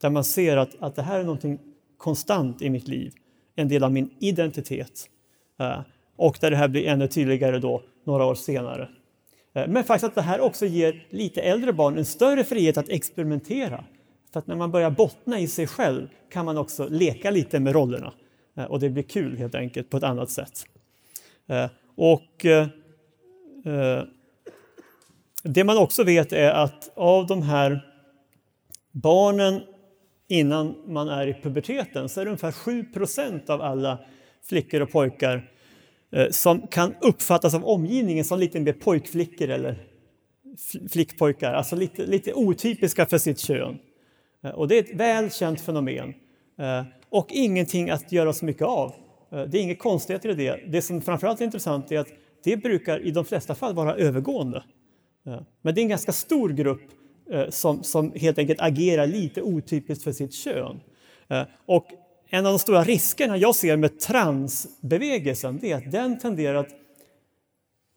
Där 0.00 0.10
man 0.10 0.24
ser 0.24 0.56
att, 0.56 0.70
att 0.78 0.96
det 0.96 1.02
här 1.02 1.20
är 1.20 1.24
någonting 1.24 1.58
konstant 1.96 2.62
i 2.62 2.70
mitt 2.70 2.88
liv, 2.88 3.12
en 3.56 3.68
del 3.68 3.84
av 3.84 3.92
min 3.92 4.10
identitet. 4.18 5.08
Eh, 5.60 5.80
och 6.16 6.38
där 6.40 6.50
det 6.50 6.56
här 6.56 6.68
blir 6.68 6.86
ännu 6.86 7.08
tydligare 7.08 7.58
då 7.58 7.82
några 8.04 8.24
år 8.24 8.34
senare. 8.34 8.88
Eh, 9.54 9.68
men 9.68 9.84
faktiskt 9.84 10.04
att 10.04 10.14
det 10.14 10.22
här 10.22 10.40
också 10.40 10.66
ger 10.66 11.06
lite 11.10 11.40
äldre 11.40 11.72
barn 11.72 11.98
en 11.98 12.04
större 12.04 12.44
frihet 12.44 12.76
att 12.76 12.88
experimentera. 12.88 13.84
För 14.32 14.38
att 14.38 14.46
när 14.46 14.56
man 14.56 14.70
börjar 14.70 14.90
bottna 14.90 15.40
i 15.40 15.48
sig 15.48 15.66
själv 15.66 16.08
kan 16.30 16.44
man 16.44 16.58
också 16.58 16.88
leka 16.88 17.30
lite 17.30 17.60
med 17.60 17.72
rollerna. 17.72 18.12
Eh, 18.56 18.64
och 18.64 18.80
det 18.80 18.90
blir 18.90 19.02
kul 19.02 19.36
helt 19.36 19.54
enkelt 19.54 19.90
på 19.90 19.96
ett 19.96 20.02
annat 20.02 20.30
sätt. 20.30 20.66
Och 21.96 22.46
det 25.42 25.64
man 25.64 25.78
också 25.78 26.04
vet 26.04 26.32
är 26.32 26.50
att 26.50 26.90
av 26.94 27.26
de 27.26 27.42
här 27.42 27.80
barnen 28.92 29.60
innan 30.28 30.74
man 30.86 31.08
är 31.08 31.26
i 31.26 31.34
puberteten 31.42 32.08
så 32.08 32.20
är 32.20 32.24
det 32.24 32.30
ungefär 32.30 32.50
7% 32.50 33.50
av 33.50 33.62
alla 33.62 33.98
flickor 34.48 34.80
och 34.80 34.90
pojkar 34.90 35.50
eh, 36.12 36.28
som 36.30 36.66
kan 36.66 36.94
uppfattas 37.00 37.54
av 37.54 37.64
omgivningen 37.64 38.24
som 38.24 38.38
lite 38.38 38.60
mer 38.60 38.72
pojkflickor 38.72 39.48
eller 39.48 39.88
flickpojkar, 40.92 41.52
alltså 41.54 41.76
lite, 41.76 42.06
lite 42.06 42.34
otypiska 42.34 43.06
för 43.06 43.18
sitt 43.18 43.38
kön. 43.38 43.78
Eh, 44.44 44.50
och 44.50 44.68
det 44.68 44.78
är 44.78 44.82
ett 44.82 45.00
välkänt 45.00 45.60
fenomen 45.60 46.14
eh, 46.58 46.84
och 47.10 47.26
ingenting 47.30 47.90
att 47.90 48.12
göra 48.12 48.32
så 48.32 48.44
mycket 48.44 48.66
av. 48.66 48.92
Det 49.30 49.58
är 49.58 49.62
inget 49.62 49.78
konstigheter 49.78 50.28
i 50.28 50.34
det. 50.34 50.60
Det 50.68 50.82
som 50.82 51.02
framförallt 51.02 51.40
är 51.40 51.44
intressant 51.44 51.92
är 51.92 51.98
att 51.98 52.08
det 52.44 52.56
brukar 52.56 53.06
i 53.06 53.10
de 53.10 53.24
flesta 53.24 53.54
fall 53.54 53.74
vara 53.74 53.94
övergående. 53.94 54.62
Men 55.62 55.74
det 55.74 55.80
är 55.80 55.82
en 55.82 55.88
ganska 55.88 56.12
stor 56.12 56.48
grupp 56.48 56.82
eh, 57.30 57.48
som, 57.48 57.82
som 57.82 58.12
helt 58.12 58.38
enkelt 58.38 58.60
agerar 58.60 59.06
lite 59.06 59.42
otypiskt 59.42 60.04
för 60.04 60.12
sitt 60.12 60.34
kön. 60.34 60.80
Eh, 61.28 61.42
och 61.66 61.86
en 62.28 62.46
av 62.46 62.52
de 62.52 62.58
stora 62.58 62.84
riskerna 62.84 63.36
jag 63.36 63.54
ser 63.54 63.76
med 63.76 64.00
transbevägelsen 64.00 65.64
är 65.64 65.76
att 65.76 65.92
den 65.92 66.18
tenderar 66.18 66.54
att 66.54 66.70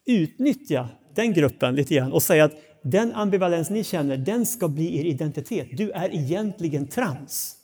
utnyttja 0.06 0.90
den 1.16 1.34
gruppen 1.34 1.76
lite 1.76 1.96
grann 1.96 2.14
och 2.14 2.24
säga 2.24 2.46
att 2.46 2.54
den 2.82 3.14
ambivalens 3.14 3.70
ni 3.70 3.84
känner, 3.84 4.18
den 4.18 4.46
ska 4.46 4.68
bli 4.68 5.00
er 5.00 5.06
identitet. 5.06 5.68
Du 5.72 5.92
är 5.92 6.16
egentligen 6.16 6.88
trans. 6.88 7.56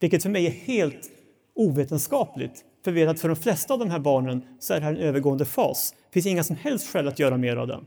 Vilket 0.00 0.22
för 0.22 0.30
mig 0.30 0.46
är 0.46 0.50
helt 0.50 1.10
ovetenskapligt. 1.54 2.64
För 2.84 2.92
vi 2.92 3.00
vet 3.00 3.10
att 3.10 3.20
för 3.20 3.28
de 3.28 3.36
flesta 3.36 3.74
av 3.74 3.80
de 3.80 3.90
här 3.90 3.98
barnen 3.98 4.42
så 4.60 4.74
är 4.74 4.80
det 4.80 4.86
här 4.86 4.92
en 4.92 5.00
övergående 5.00 5.44
fas. 5.44 5.94
Det 6.08 6.12
finns 6.12 6.26
inga 6.26 6.44
som 6.44 6.56
helst 6.56 6.92
skäl 6.92 7.08
att 7.08 7.18
göra 7.18 7.36
mer 7.36 7.56
av 7.56 7.66
den. 7.66 7.84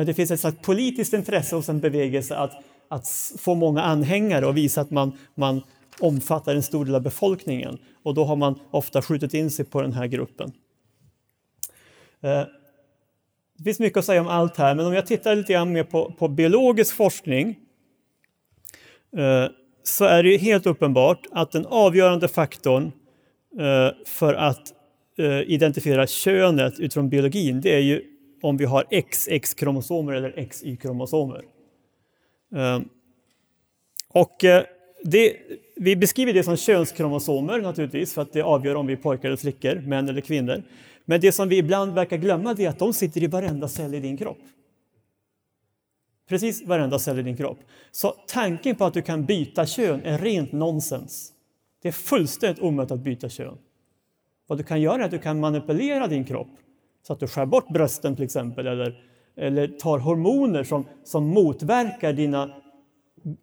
Men 0.00 0.06
det 0.06 0.14
finns 0.14 0.30
ett 0.30 0.40
slags 0.40 0.58
politiskt 0.62 1.12
intresse 1.12 1.56
hos 1.56 1.68
en 1.68 1.80
bevegelse 1.80 2.36
att, 2.36 2.52
att 2.88 3.08
få 3.38 3.54
många 3.54 3.82
anhängare 3.82 4.46
och 4.46 4.56
visa 4.56 4.80
att 4.80 4.90
man, 4.90 5.12
man 5.34 5.62
omfattar 5.98 6.54
en 6.54 6.62
stor 6.62 6.84
del 6.84 6.94
av 6.94 7.02
befolkningen 7.02 7.78
och 8.02 8.14
då 8.14 8.24
har 8.24 8.36
man 8.36 8.60
ofta 8.70 9.02
skjutit 9.02 9.34
in 9.34 9.50
sig 9.50 9.64
på 9.64 9.82
den 9.82 9.92
här 9.92 10.06
gruppen. 10.06 10.52
Eh, 12.20 12.42
det 13.58 13.64
finns 13.64 13.78
mycket 13.78 13.98
att 13.98 14.04
säga 14.04 14.20
om 14.20 14.28
allt 14.28 14.56
här, 14.56 14.74
men 14.74 14.86
om 14.86 14.92
jag 14.92 15.06
tittar 15.06 15.36
lite 15.36 15.52
grann 15.52 15.72
mer 15.72 15.84
på, 15.84 16.12
på 16.18 16.28
biologisk 16.28 16.94
forskning 16.94 17.58
eh, 19.16 19.46
så 19.82 20.04
är 20.04 20.22
det 20.22 20.36
helt 20.36 20.66
uppenbart 20.66 21.26
att 21.30 21.52
den 21.52 21.66
avgörande 21.66 22.28
faktorn 22.28 22.92
eh, 23.58 24.06
för 24.06 24.34
att 24.34 24.74
identifiera 25.46 26.06
könet 26.06 26.80
utifrån 26.80 27.08
biologin, 27.08 27.60
det 27.60 27.74
är 27.74 27.80
ju 27.80 28.09
om 28.40 28.56
vi 28.56 28.64
har 28.64 28.84
XX-kromosomer 28.90 30.12
eller 30.12 30.46
XY-kromosomer. 30.48 31.44
Ehm, 32.54 32.88
och 34.08 34.44
eh, 34.44 34.64
det, 35.04 35.36
vi 35.76 35.96
beskriver 35.96 36.32
det 36.32 36.42
som 36.42 36.56
könskromosomer 36.56 37.60
naturligtvis, 37.60 38.14
för 38.14 38.22
att 38.22 38.32
det 38.32 38.42
avgör 38.42 38.74
om 38.74 38.86
vi 38.86 38.92
är 38.92 38.96
pojkar 38.96 39.28
eller 39.28 39.36
flickor, 39.36 39.74
män 39.86 40.08
eller 40.08 40.20
kvinnor. 40.20 40.62
Men 41.04 41.20
det 41.20 41.32
som 41.32 41.48
vi 41.48 41.56
ibland 41.56 41.94
verkar 41.94 42.16
glömma 42.16 42.50
är 42.58 42.68
att 42.68 42.78
de 42.78 42.92
sitter 42.92 43.22
i 43.22 43.26
varenda 43.26 43.68
cell 43.68 43.94
i 43.94 44.00
din 44.00 44.16
kropp. 44.16 44.38
Precis 46.28 46.66
varenda 46.66 46.98
cell 46.98 47.18
i 47.18 47.22
din 47.22 47.36
kropp. 47.36 47.58
Så 47.90 48.14
tanken 48.26 48.76
på 48.76 48.84
att 48.84 48.94
du 48.94 49.02
kan 49.02 49.24
byta 49.24 49.66
kön 49.66 50.00
är 50.04 50.18
rent 50.18 50.52
nonsens. 50.52 51.32
Det 51.82 51.88
är 51.88 51.92
fullständigt 51.92 52.62
omöjligt 52.62 52.92
att 52.92 53.00
byta 53.00 53.28
kön. 53.28 53.58
Vad 54.46 54.58
du 54.58 54.64
kan 54.64 54.80
göra 54.80 55.02
är 55.02 55.04
att 55.04 55.10
du 55.10 55.18
kan 55.18 55.40
manipulera 55.40 56.06
din 56.06 56.24
kropp 56.24 56.48
så 57.02 57.12
att 57.12 57.20
du 57.20 57.26
skär 57.26 57.46
bort 57.46 57.68
brösten 57.68 58.16
till 58.16 58.24
exempel 58.24 58.66
eller, 58.66 59.02
eller 59.36 59.68
tar 59.68 59.98
hormoner 59.98 60.64
som, 60.64 60.86
som 61.04 61.26
motverkar 61.26 62.12
dina 62.12 62.50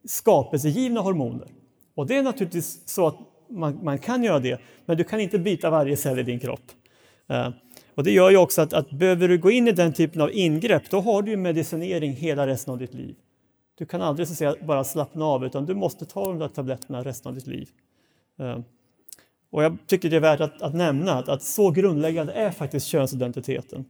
skapelsegivna 0.06 1.02
hormoner. 1.02 1.48
Och 1.96 2.08
det 2.08 2.18
är 2.18 2.24
naturligtvis 2.24 2.90
så 2.90 3.08
att 3.08 3.18
man, 3.50 3.84
man, 3.84 4.00
kan 4.00 4.24
göra 4.24 4.40
det, 4.40 4.62
men 4.86 4.98
du 4.98 5.04
kan 5.04 5.20
inte 5.20 5.40
byta 5.40 5.70
varje 5.70 5.98
cell 5.98 6.20
i 6.20 6.24
din 6.24 6.40
kropp. 6.40 6.62
Eh, 7.30 7.50
och 7.96 8.04
det 8.04 8.12
gör 8.12 8.30
ju 8.30 8.38
också 8.38 8.62
att, 8.62 8.74
att 8.74 8.92
behöver 8.92 9.28
du 9.28 9.38
gå 9.38 9.52
in 9.52 9.68
i 9.68 9.72
den 9.72 9.94
typen 9.94 10.22
av 10.22 10.32
ingrepp, 10.32 10.90
då 10.90 11.02
har 11.02 11.22
du 11.22 11.38
medicinering 11.38 12.14
hela 12.14 12.48
resten 12.48 12.72
av 12.72 12.80
ditt 12.80 12.94
liv. 12.94 13.16
Du 13.78 13.86
kan 13.86 14.02
aldrig 14.02 14.28
så 14.28 14.32
att 14.32 14.38
säga, 14.38 14.56
bara 14.68 14.84
slappna 14.84 15.26
av, 15.26 15.46
utan 15.46 15.66
du 15.66 15.76
måste 15.76 16.06
ta 16.06 16.26
de 16.26 16.40
där 16.40 16.48
tabletterna 16.48 17.04
resten 17.04 17.30
av 17.30 17.36
ditt 17.36 17.48
liv. 17.48 17.70
Eh, 18.40 18.60
och 19.50 19.64
jag 19.64 19.78
tycker 19.88 20.10
det 20.10 20.16
är 20.16 20.22
värt 20.22 20.40
att, 20.40 20.62
att 20.62 20.76
nämna 20.76 21.14
att, 21.14 21.30
att, 21.30 21.44
så 21.44 21.72
grundläggande 21.72 22.34
är 22.34 22.52
faktiskt 22.52 22.88
könsidentiteten. 22.88 23.86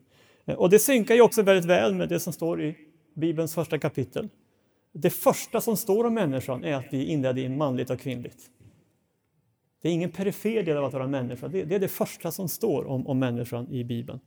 Eh, 0.45 0.55
och 0.55 0.69
det 0.69 0.79
synkar 0.79 1.15
ju 1.15 1.21
också 1.21 1.41
väldigt 1.41 1.65
väl 1.65 1.95
med 1.95 2.09
det 2.09 2.19
som 2.19 2.33
står 2.33 2.61
i 2.61 2.75
Bibelns 3.15 3.55
första 3.55 3.79
kapitel. 3.79 4.29
Det 4.93 5.09
första 5.09 5.61
som 5.61 5.77
står 5.77 6.03
om 6.03 6.13
människan 6.13 6.63
är 6.63 6.73
att 6.73 6.85
vi 6.91 7.01
är 7.01 7.05
inledda 7.05 7.41
i 7.41 7.49
manligt 7.49 7.89
och 7.89 7.99
kvinnligt. 7.99 8.49
Det 9.81 9.89
är 9.89 9.93
ingen 9.93 10.11
perifer 10.11 10.63
del 10.63 10.77
av 10.77 10.85
att 10.85 10.93
vara 10.93 11.07
människa, 11.07 11.47
det 11.47 11.75
är 11.75 11.79
det 11.79 11.87
första 11.87 12.31
som 12.31 12.49
står 12.49 12.87
om, 12.87 13.07
om 13.07 13.19
människan 13.19 13.71
i 13.71 13.83
Bibeln. 13.83 14.19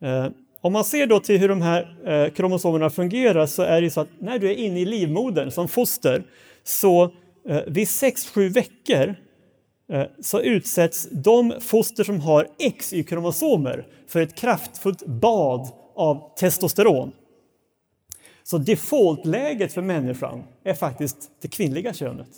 Eh, 0.00 0.28
om 0.60 0.72
man 0.72 0.84
ser 0.84 1.06
då 1.06 1.20
till 1.20 1.38
hur 1.38 1.48
de 1.48 1.62
här 1.62 1.96
eh, 2.04 2.32
kromosomerna 2.32 2.90
fungerar 2.90 3.46
så 3.46 3.62
är 3.62 3.82
det 3.82 3.90
så 3.90 4.00
att 4.00 4.08
när 4.18 4.38
du 4.38 4.50
är 4.50 4.54
inne 4.54 4.80
i 4.80 4.84
livmodern 4.84 5.50
som 5.50 5.68
foster 5.68 6.24
så 6.62 7.04
eh, 7.48 7.62
vid 7.66 7.86
6-7 7.86 8.48
veckor 8.48 9.14
Eh, 9.88 10.06
så 10.20 10.40
utsätts 10.40 11.08
de 11.10 11.54
foster 11.60 12.04
som 12.04 12.20
har 12.20 12.48
XY-kromosomer 12.58 13.86
för 14.06 14.20
ett 14.20 14.34
kraftfullt 14.34 15.06
bad 15.06 15.68
av 15.94 16.34
testosteron. 16.36 17.12
Så 18.42 18.58
defaultläget 18.58 19.72
för 19.72 19.82
människan 19.82 20.42
är 20.64 20.74
faktiskt 20.74 21.30
det 21.40 21.48
kvinnliga 21.48 21.94
könet. 21.94 22.28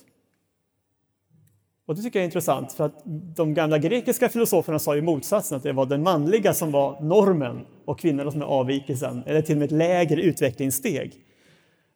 Och 1.86 1.94
det 1.94 2.02
tycker 2.02 2.18
jag 2.18 2.22
är 2.22 2.28
intressant, 2.28 2.72
för 2.72 2.84
att 2.84 3.02
de 3.36 3.54
gamla 3.54 3.78
grekiska 3.78 4.28
filosoferna 4.28 4.78
sa 4.78 4.94
ju 4.94 5.02
motsatsen, 5.02 5.56
att 5.56 5.62
det 5.62 5.72
var 5.72 5.86
den 5.86 6.02
manliga 6.02 6.54
som 6.54 6.72
var 6.72 7.00
normen 7.00 7.66
och 7.84 7.98
kvinnorna 7.98 8.30
som 8.30 8.42
är 8.42 8.46
avvikelsen, 8.46 9.22
eller 9.26 9.42
till 9.42 9.54
och 9.54 9.58
med 9.58 9.66
ett 9.66 9.72
lägre 9.72 10.22
utvecklingssteg. 10.22 11.12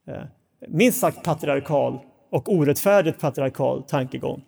Eh, 0.06 0.22
minst 0.68 1.00
sagt 1.00 1.24
patriarkal 1.24 1.98
och 2.30 2.52
orättfärdigt 2.52 3.20
patriarkal 3.20 3.82
tankegång. 3.82 4.44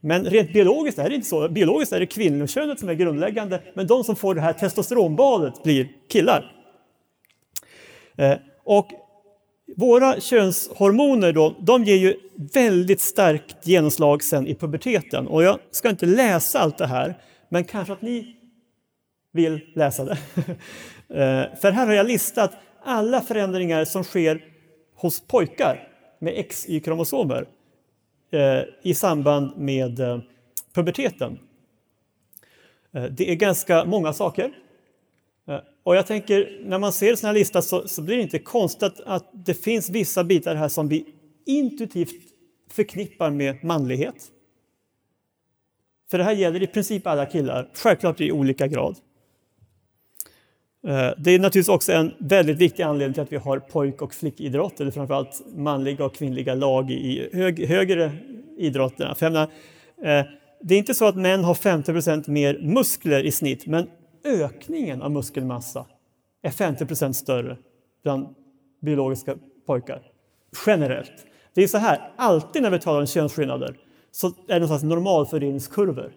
Men 0.00 0.24
rent 0.24 0.52
biologiskt 0.52 0.98
är 0.98 1.08
det 1.08 1.14
inte 1.14 1.28
så. 1.28 1.48
Biologiskt 1.48 1.92
är 1.92 2.00
det 2.00 2.06
kvinnokönet 2.06 2.80
som 2.80 2.88
är 2.88 2.94
grundläggande, 2.94 3.62
men 3.74 3.86
de 3.86 4.04
som 4.04 4.16
får 4.16 4.34
det 4.34 4.40
här 4.40 4.52
testosteronbadet 4.52 5.62
blir 5.62 5.88
killar. 6.08 6.52
Eh, 8.16 8.34
och 8.64 8.90
våra 9.76 10.20
könshormoner 10.20 11.32
då, 11.32 11.56
de 11.60 11.84
ger 11.84 11.96
ju 11.96 12.16
väldigt 12.54 13.00
starkt 13.00 13.66
genomslag 13.66 14.22
sen 14.22 14.46
i 14.46 14.54
puberteten. 14.54 15.26
Och 15.26 15.42
jag 15.42 15.58
ska 15.70 15.90
inte 15.90 16.06
läsa 16.06 16.58
allt 16.58 16.78
det 16.78 16.86
här, 16.86 17.14
men 17.48 17.64
kanske 17.64 17.92
att 17.92 18.02
ni 18.02 18.36
vill 19.32 19.60
läsa 19.74 20.04
det. 20.04 20.18
Eh, 21.08 21.56
för 21.60 21.70
här 21.70 21.86
har 21.86 21.92
jag 21.92 22.06
listat 22.06 22.52
alla 22.84 23.20
förändringar 23.20 23.84
som 23.84 24.04
sker 24.04 24.44
hos 24.94 25.20
pojkar 25.20 25.88
med 26.18 26.44
XY-kromosomer 26.48 27.46
Eh, 28.30 28.62
i 28.82 28.94
samband 28.94 29.56
med 29.56 30.00
eh, 30.00 30.20
puberteten. 30.72 31.38
Eh, 32.92 33.04
det 33.04 33.30
är 33.30 33.34
ganska 33.34 33.84
många 33.84 34.12
saker. 34.12 34.52
Och 35.82 35.96
jag 35.96 36.06
tänker, 36.06 36.60
när 36.64 36.78
man 36.78 36.92
ser 36.92 37.10
en 37.10 37.16
sån 37.16 37.26
här 37.26 37.34
lista 37.34 37.62
så, 37.62 37.88
så 37.88 38.02
blir 38.02 38.16
det 38.16 38.22
inte 38.22 38.38
konstigt 38.38 39.00
att 39.06 39.30
det 39.32 39.54
finns 39.54 39.90
vissa 39.90 40.24
bitar 40.24 40.54
här 40.54 40.68
som 40.68 40.88
vi 40.88 41.06
intuitivt 41.46 42.14
förknippar 42.70 43.30
med 43.30 43.64
manlighet. 43.64 44.32
För 46.10 46.18
det 46.18 46.24
här 46.24 46.32
gäller 46.32 46.62
i 46.62 46.66
princip 46.66 47.06
alla 47.06 47.26
killar, 47.26 47.70
självklart 47.74 48.20
i 48.20 48.32
olika 48.32 48.66
grad. 48.66 48.96
Eh, 50.86 51.12
det 51.18 51.30
är 51.30 51.38
naturligtvis 51.38 51.68
också 51.68 51.92
en 51.92 52.12
väldigt 52.18 52.56
viktig 52.56 52.82
anledning 52.82 53.14
till 53.14 53.22
att 53.22 53.32
vi 53.32 53.36
har 53.36 53.58
pojk 53.58 54.02
och 54.02 54.14
flickidrott, 54.14 54.80
eller 54.80 54.90
framförallt 54.90 55.42
manliga 55.56 56.04
och 56.04 56.14
kvinnliga 56.14 56.54
lag 56.54 56.90
i 56.90 57.28
hög, 57.32 57.66
högre 57.66 58.12
idrotterna. 58.56 59.14
För 59.14 59.30
menar, 59.30 59.42
eh, 60.02 60.26
det 60.60 60.74
är 60.74 60.78
inte 60.78 60.94
så 60.94 61.04
att 61.04 61.16
män 61.16 61.44
har 61.44 61.54
50 61.54 61.92
procent 61.92 62.26
mer 62.26 62.58
muskler 62.62 63.24
i 63.24 63.30
snitt, 63.30 63.66
men 63.66 63.86
ökningen 64.24 65.02
av 65.02 65.10
muskelmassa 65.10 65.86
är 66.42 66.50
50 66.50 66.86
procent 66.86 67.16
större 67.16 67.56
bland 68.02 68.26
biologiska 68.82 69.36
pojkar, 69.66 70.02
generellt. 70.66 71.26
Det 71.54 71.62
är 71.62 71.66
så 71.68 71.78
här, 71.78 72.12
alltid 72.16 72.62
när 72.62 72.70
vi 72.70 72.78
talar 72.78 73.00
om 73.00 73.06
könsskillnader 73.06 73.76
så 74.10 74.26
är 74.26 74.32
det 74.48 74.58
någon 74.58 74.68
slags 74.68 74.82
normalfördelningskurvor 74.82 76.12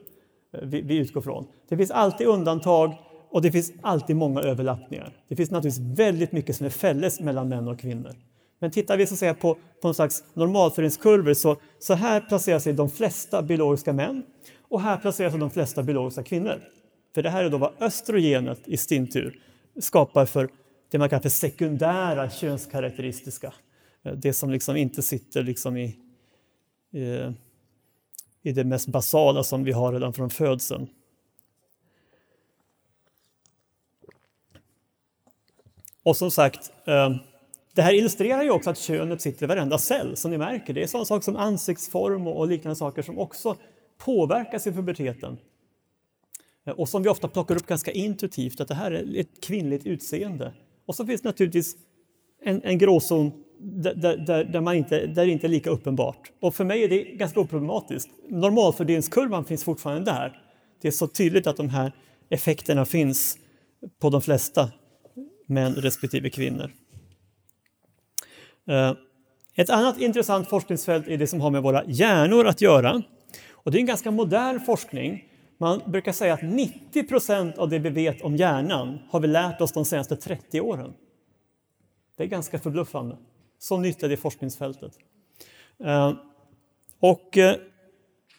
eh, 0.53 0.59
vi, 0.63 0.81
vi 0.81 0.97
utgår 0.97 1.21
från. 1.21 1.45
Det 1.69 1.77
finns 1.77 1.91
alltid 1.91 2.27
undantag 2.27 2.95
och 3.31 3.41
det 3.41 3.51
finns 3.51 3.71
alltid 3.81 4.15
många 4.15 4.41
överlappningar. 4.41 5.13
Det 5.27 5.35
finns 5.35 5.51
naturligtvis 5.51 5.99
väldigt 5.99 6.31
mycket 6.31 6.55
som 6.55 6.65
är 6.65 6.69
fälles 6.69 7.19
mellan 7.19 7.49
män 7.49 7.67
och 7.67 7.79
kvinnor. 7.79 8.15
Men 8.59 8.71
tittar 8.71 8.97
vi 8.97 9.07
så 9.07 9.13
att 9.13 9.19
säga, 9.19 9.33
på, 9.33 9.53
på 9.53 9.87
någon 9.87 9.95
slags 9.95 10.23
normalföringskurvor 10.33 11.33
så, 11.33 11.57
så 11.79 11.93
här 11.93 12.21
placerar 12.21 12.59
sig 12.59 12.73
de 12.73 12.89
flesta 12.89 13.41
biologiska 13.41 13.93
män 13.93 14.23
och 14.69 14.81
här 14.81 14.97
placerar 14.97 15.29
sig 15.29 15.39
de 15.39 15.49
flesta 15.49 15.83
biologiska 15.83 16.23
kvinnor. 16.23 16.61
För 17.15 17.23
det 17.23 17.29
här 17.29 17.43
är 17.43 17.49
då 17.49 17.57
vad 17.57 17.71
östrogenet 17.79 18.59
i 18.65 18.77
sin 18.77 19.09
tur 19.09 19.39
skapar 19.79 20.25
för 20.25 20.49
det 20.91 20.97
man 20.97 21.09
kallar 21.09 21.21
för 21.21 21.29
sekundära 21.29 22.29
könskaraktäristiska. 22.29 23.53
Eh, 24.03 24.13
det 24.13 24.33
som 24.33 24.49
liksom 24.49 24.75
inte 24.75 25.01
sitter 25.01 25.43
liksom 25.43 25.77
i, 25.77 25.95
i, 26.91 27.33
i 28.43 28.51
det 28.51 28.63
mest 28.63 28.87
basala 28.87 29.43
som 29.43 29.63
vi 29.63 29.71
har 29.71 29.93
redan 29.93 30.13
från 30.13 30.29
födseln. 30.29 30.87
Och 36.03 36.17
som 36.17 36.31
sagt, 36.31 36.71
eh, 36.87 37.15
det 37.75 37.81
här 37.81 37.93
illustrerar 37.93 38.43
ju 38.43 38.51
också 38.51 38.69
att 38.69 38.77
könet 38.77 39.21
sitter 39.21 39.43
i 39.43 39.47
varenda 39.47 39.77
cell, 39.77 40.17
som 40.17 40.31
ni 40.31 40.37
märker. 40.37 40.73
Det 40.73 40.83
är 40.83 40.87
sådana 40.87 41.05
saker 41.05 41.23
som 41.23 41.35
ansiktsform 41.35 42.27
och 42.27 42.47
liknande 42.47 42.75
saker 42.75 43.01
som 43.01 43.19
också 43.19 43.55
påverkas 43.97 44.67
i 44.67 44.71
puberteten. 44.71 45.37
Eh, 46.67 46.73
och 46.73 46.89
som 46.89 47.03
vi 47.03 47.09
ofta 47.09 47.27
plockar 47.27 47.55
upp 47.55 47.67
ganska 47.67 47.91
intuitivt, 47.91 48.61
att 48.61 48.67
det 48.67 48.75
här 48.75 48.91
är 48.91 49.19
ett 49.19 49.41
kvinnligt 49.41 49.85
utseende. 49.85 50.53
Och 50.85 50.95
så 50.95 51.05
finns 51.05 51.21
det 51.21 51.29
naturligtvis 51.29 51.75
en, 52.43 52.61
en 52.63 52.77
gråzon 52.77 53.31
där, 53.59 54.17
där, 54.17 54.43
där, 54.43 54.61
man 54.61 54.75
inte, 54.75 55.05
där 55.07 55.25
det 55.25 55.31
inte 55.31 55.47
är 55.47 55.49
lika 55.49 55.69
uppenbart. 55.69 56.31
Och 56.41 56.55
för 56.55 56.65
mig 56.65 56.83
är 56.83 56.89
det 56.89 57.03
ganska 57.03 57.39
oproblematiskt. 57.39 58.09
Normalfördelningskurvan 58.29 59.45
finns 59.45 59.63
fortfarande 59.63 60.11
där. 60.11 60.41
Det 60.81 60.87
är 60.87 60.91
så 60.91 61.07
tydligt 61.07 61.47
att 61.47 61.57
de 61.57 61.69
här 61.69 61.91
effekterna 62.29 62.85
finns 62.85 63.37
på 63.99 64.09
de 64.09 64.21
flesta 64.21 64.69
män 65.49 65.75
respektive 65.75 66.29
kvinnor. 66.29 66.71
Eh, 68.67 68.93
ett 69.55 69.69
annat 69.69 70.01
intressant 70.01 70.49
forskningsfält 70.49 71.07
är 71.07 71.17
det 71.17 71.27
som 71.27 71.41
har 71.41 71.49
med 71.49 71.63
våra 71.63 71.83
hjärnor 71.85 72.47
att 72.47 72.61
göra. 72.61 73.01
Och 73.51 73.71
det 73.71 73.77
är 73.77 73.79
en 73.79 73.85
ganska 73.85 74.11
modern 74.11 74.59
forskning. 74.59 75.23
Man 75.57 75.81
brukar 75.85 76.11
säga 76.11 76.33
att 76.33 76.41
90 76.41 77.03
procent 77.03 77.57
av 77.57 77.69
det 77.69 77.79
vi 77.79 77.89
vet 77.89 78.21
om 78.21 78.35
hjärnan 78.35 78.99
har 79.09 79.19
vi 79.19 79.27
lärt 79.27 79.61
oss 79.61 79.71
de 79.71 79.85
senaste 79.85 80.15
30 80.15 80.61
åren. 80.61 80.93
Det 82.17 82.23
är 82.23 82.27
ganska 82.27 82.59
förbluffande. 82.59 83.17
Så 83.59 83.77
nytt 83.77 84.03
är 84.03 84.09
det 84.09 84.17
forskningsfältet. 84.17 84.91
Eh, 85.83 86.13
och 86.99 87.37
eh, 87.37 87.55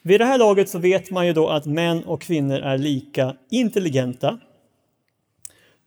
vid 0.02 0.20
det 0.20 0.24
här 0.24 0.38
laget 0.38 0.68
så 0.68 0.78
vet 0.78 1.11
man 1.11 1.26
ju 1.26 1.32
då 1.32 1.48
att 1.48 1.66
män 1.66 2.04
och 2.04 2.22
kvinnor 2.22 2.58
är 2.58 2.78
lika 2.78 3.36
intelligenta. 3.50 4.38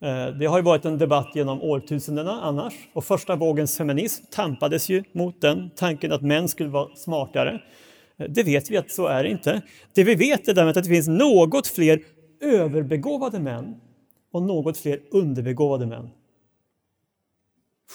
Eh, 0.03 0.27
det 0.27 0.45
har 0.45 0.57
ju 0.57 0.63
varit 0.63 0.85
en 0.85 0.97
debatt 0.97 1.31
genom 1.35 1.61
årtusendena 1.61 2.41
annars 2.41 2.73
och 2.93 3.05
första 3.05 3.35
vågens 3.35 3.77
feminism 3.77 4.25
tampades 4.31 4.89
ju 4.89 5.03
mot 5.11 5.41
den 5.41 5.69
tanken 5.75 6.11
att 6.11 6.21
män 6.21 6.47
skulle 6.47 6.69
vara 6.69 6.95
smartare. 6.95 7.61
Eh, 8.17 8.25
det 8.29 8.43
vet 8.43 8.71
vi 8.71 8.77
att 8.77 8.91
så 8.91 9.07
är 9.07 9.23
det 9.23 9.29
inte. 9.29 9.61
Det 9.93 10.03
vi 10.03 10.15
vet 10.15 10.47
är 10.47 10.53
däremot 10.53 10.77
att 10.77 10.83
det 10.83 10.89
finns 10.89 11.07
något 11.07 11.67
fler 11.67 11.99
överbegåvade 12.41 13.39
män 13.39 13.75
och 14.31 14.41
något 14.41 14.77
fler 14.77 14.99
underbegåvade 15.11 15.85
män. 15.85 16.09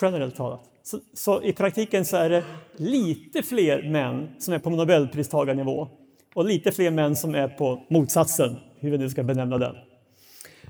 Generellt 0.02 0.36
talat. 0.36 0.60
Så, 0.82 0.98
så, 1.14 1.42
i 1.42 1.52
praktiken 1.52 2.04
så 2.04 2.16
är 2.16 2.30
det 2.30 2.44
lite 2.76 3.42
fler 3.42 3.90
män 3.90 4.28
som 4.38 4.54
är 4.54 4.58
på 4.58 4.70
nobelpristagarnivå 4.70 5.88
och 6.34 6.44
lite 6.44 6.72
fler 6.72 6.90
män 6.90 7.16
som 7.16 7.34
är 7.34 7.48
på 7.48 7.86
motsatsen, 7.90 8.56
hur 8.78 8.90
vi 8.90 8.98
nu 8.98 9.10
ska 9.10 9.22
benämna 9.22 9.58
den. 9.58 9.74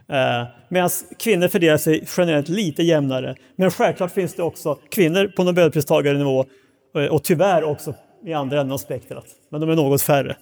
Eh, 0.09 0.47
Medan 0.69 0.91
kvinnor 1.19 1.49
fördelar 1.49 1.77
sig 1.77 2.05
generellt 2.17 2.49
lite 2.49 2.83
jämnare. 2.83 3.37
Men 3.57 3.71
självklart 3.71 4.13
finns 4.13 4.35
det 4.35 4.43
också 4.43 4.75
kvinnor 4.75 5.33
på 5.37 5.45
nobelpristagarnivå 5.45 6.45
eh, 6.97 7.07
och 7.07 7.25
tyvärr 7.25 7.65
också 7.65 7.95
i 8.25 8.33
andra 8.33 8.61
änden 8.61 8.73
av 8.73 8.79
spektrat. 8.79 9.27
Men 9.49 9.61
de 9.61 9.71
är 9.71 9.77
något 9.77 10.03
färre. 10.03 10.37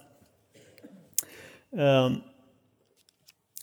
Eh, 1.78 2.10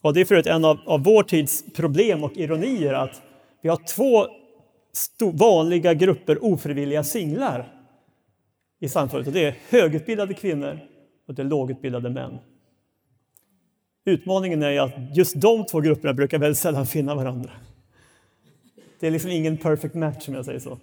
och 0.01 0.13
det 0.13 0.21
är 0.21 0.25
förut 0.25 0.47
en 0.47 0.65
av, 0.65 0.79
av 0.85 1.03
vår 1.03 1.23
tids 1.23 1.73
problem 1.75 2.23
och 2.23 2.37
ironier 2.37 2.93
att 2.93 3.21
vi 3.61 3.69
har 3.69 3.79
två 3.95 4.27
vanliga 5.33 5.93
grupper 5.93 6.43
ofrivilliga 6.43 7.03
singlar 7.03 7.73
i 8.79 8.89
samfundet. 8.89 9.33
det 9.33 9.45
är 9.45 9.55
högutbildade 9.69 10.33
kvinnor 10.33 10.79
och 11.27 11.33
det 11.33 11.41
är 11.41 11.45
lågutbildade 11.45 12.09
män. 12.09 12.37
Utmaningen 14.05 14.63
är 14.63 14.81
att 14.81 15.17
just 15.17 15.41
de 15.41 15.65
två 15.65 15.79
grupperna 15.79 16.13
brukar 16.13 16.39
väldigt 16.39 16.57
sällan 16.57 16.85
finna 16.85 17.15
varandra. 17.15 17.51
Det 18.99 19.07
är 19.07 19.11
liksom 19.11 19.31
ingen 19.31 19.57
perfect 19.57 19.95
match 19.95 20.27
om 20.27 20.33
jag 20.33 20.45
säger 20.45 20.59
så. 20.59 20.79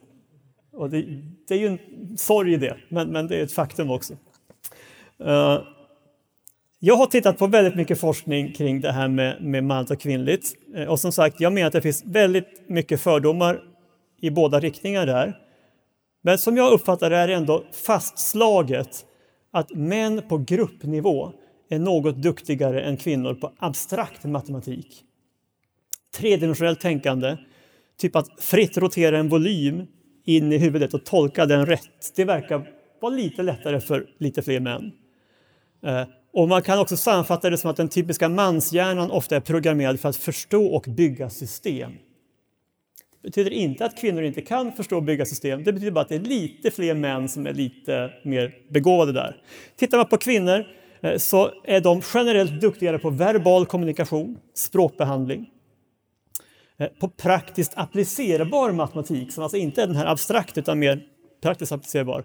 Och 0.72 0.90
det, 0.90 1.04
det 1.48 1.54
är 1.54 1.58
ju 1.58 1.66
en 1.66 1.78
sorg 2.16 2.54
i 2.54 2.56
det, 2.56 2.76
men, 2.88 3.08
men 3.08 3.26
det 3.26 3.36
är 3.36 3.42
ett 3.42 3.52
faktum 3.52 3.90
också. 3.90 4.14
Uh, 5.24 5.62
jag 6.82 6.96
har 6.96 7.06
tittat 7.06 7.38
på 7.38 7.46
väldigt 7.46 7.74
mycket 7.74 8.00
forskning 8.00 8.52
kring 8.52 8.80
det 8.80 8.92
här 8.92 9.08
med, 9.08 9.42
med 9.42 9.64
manligt 9.64 9.90
och 9.90 10.00
kvinnligt. 10.00 10.54
Eh, 10.74 10.84
och 10.84 11.00
som 11.00 11.12
sagt, 11.12 11.40
jag 11.40 11.52
menar 11.52 11.66
att 11.66 11.72
det 11.72 11.82
finns 11.82 12.04
väldigt 12.04 12.68
mycket 12.68 13.00
fördomar 13.00 13.60
i 14.20 14.30
båda 14.30 14.60
riktningar 14.60 15.06
där. 15.06 15.38
Men 16.22 16.38
som 16.38 16.56
jag 16.56 16.72
uppfattar 16.72 17.10
det 17.10 17.16
är 17.16 17.28
det 17.28 17.34
ändå 17.34 17.64
fastslaget 17.86 19.06
att 19.50 19.70
män 19.74 20.22
på 20.28 20.38
gruppnivå 20.38 21.32
är 21.70 21.78
något 21.78 22.16
duktigare 22.16 22.82
än 22.82 22.96
kvinnor 22.96 23.34
på 23.34 23.52
abstrakt 23.58 24.24
matematik. 24.24 25.04
Tredimensionellt 26.16 26.80
tänkande, 26.80 27.36
typ 28.00 28.16
att 28.16 28.40
fritt 28.40 28.76
rotera 28.76 29.18
en 29.18 29.28
volym 29.28 29.86
in 30.24 30.52
i 30.52 30.58
huvudet 30.58 30.94
och 30.94 31.04
tolka 31.04 31.46
den 31.46 31.66
rätt, 31.66 32.12
det 32.16 32.24
verkar 32.24 32.68
vara 33.00 33.14
lite 33.14 33.42
lättare 33.42 33.80
för 33.80 34.06
lite 34.18 34.42
fler 34.42 34.60
män. 34.60 34.92
Eh, 35.82 36.04
och 36.32 36.48
man 36.48 36.62
kan 36.62 36.78
också 36.78 36.96
sammanfatta 36.96 37.50
det 37.50 37.58
som 37.58 37.70
att 37.70 37.76
den 37.76 37.88
typiska 37.88 38.28
manshjärnan 38.28 39.10
ofta 39.10 39.36
är 39.36 39.40
programmerad 39.40 40.00
för 40.00 40.08
att 40.08 40.16
förstå 40.16 40.66
och 40.66 40.84
bygga 40.88 41.30
system. 41.30 41.92
Det 43.22 43.28
betyder 43.28 43.50
inte 43.50 43.84
att 43.84 43.98
kvinnor 43.98 44.22
inte 44.22 44.40
kan 44.40 44.72
förstå 44.72 44.96
och 44.96 45.02
bygga 45.02 45.24
system. 45.24 45.64
Det 45.64 45.72
betyder 45.72 45.92
bara 45.92 46.00
att 46.00 46.08
det 46.08 46.14
är 46.14 46.20
lite 46.20 46.70
fler 46.70 46.94
män 46.94 47.28
som 47.28 47.46
är 47.46 47.54
lite 47.54 48.10
mer 48.24 48.54
begåvade 48.70 49.12
där. 49.12 49.36
Tittar 49.76 49.98
man 49.98 50.08
på 50.08 50.16
kvinnor 50.16 50.66
Eh, 51.01 51.18
så 51.18 51.53
är 51.64 51.80
de 51.80 52.03
generellt 52.14 52.61
duktigare 52.61 52.98
på 52.98 53.11
verbal 53.11 53.66
kommunikation, 53.66 54.38
språkbehandling, 54.55 55.51
eh, 56.78 56.88
på 57.01 57.09
praktiskt 57.09 57.72
applicerbar 57.76 58.72
matematik, 58.72 59.32
som 59.32 59.42
alltså 59.42 59.57
inte 59.57 59.82
är 59.82 59.86
den 59.86 59.96
här 59.96 60.07
abstrakt 60.07 60.59
utan 60.59 60.78
mer 60.78 61.07
praktiskt 61.42 61.72
applicerbar. 61.72 62.24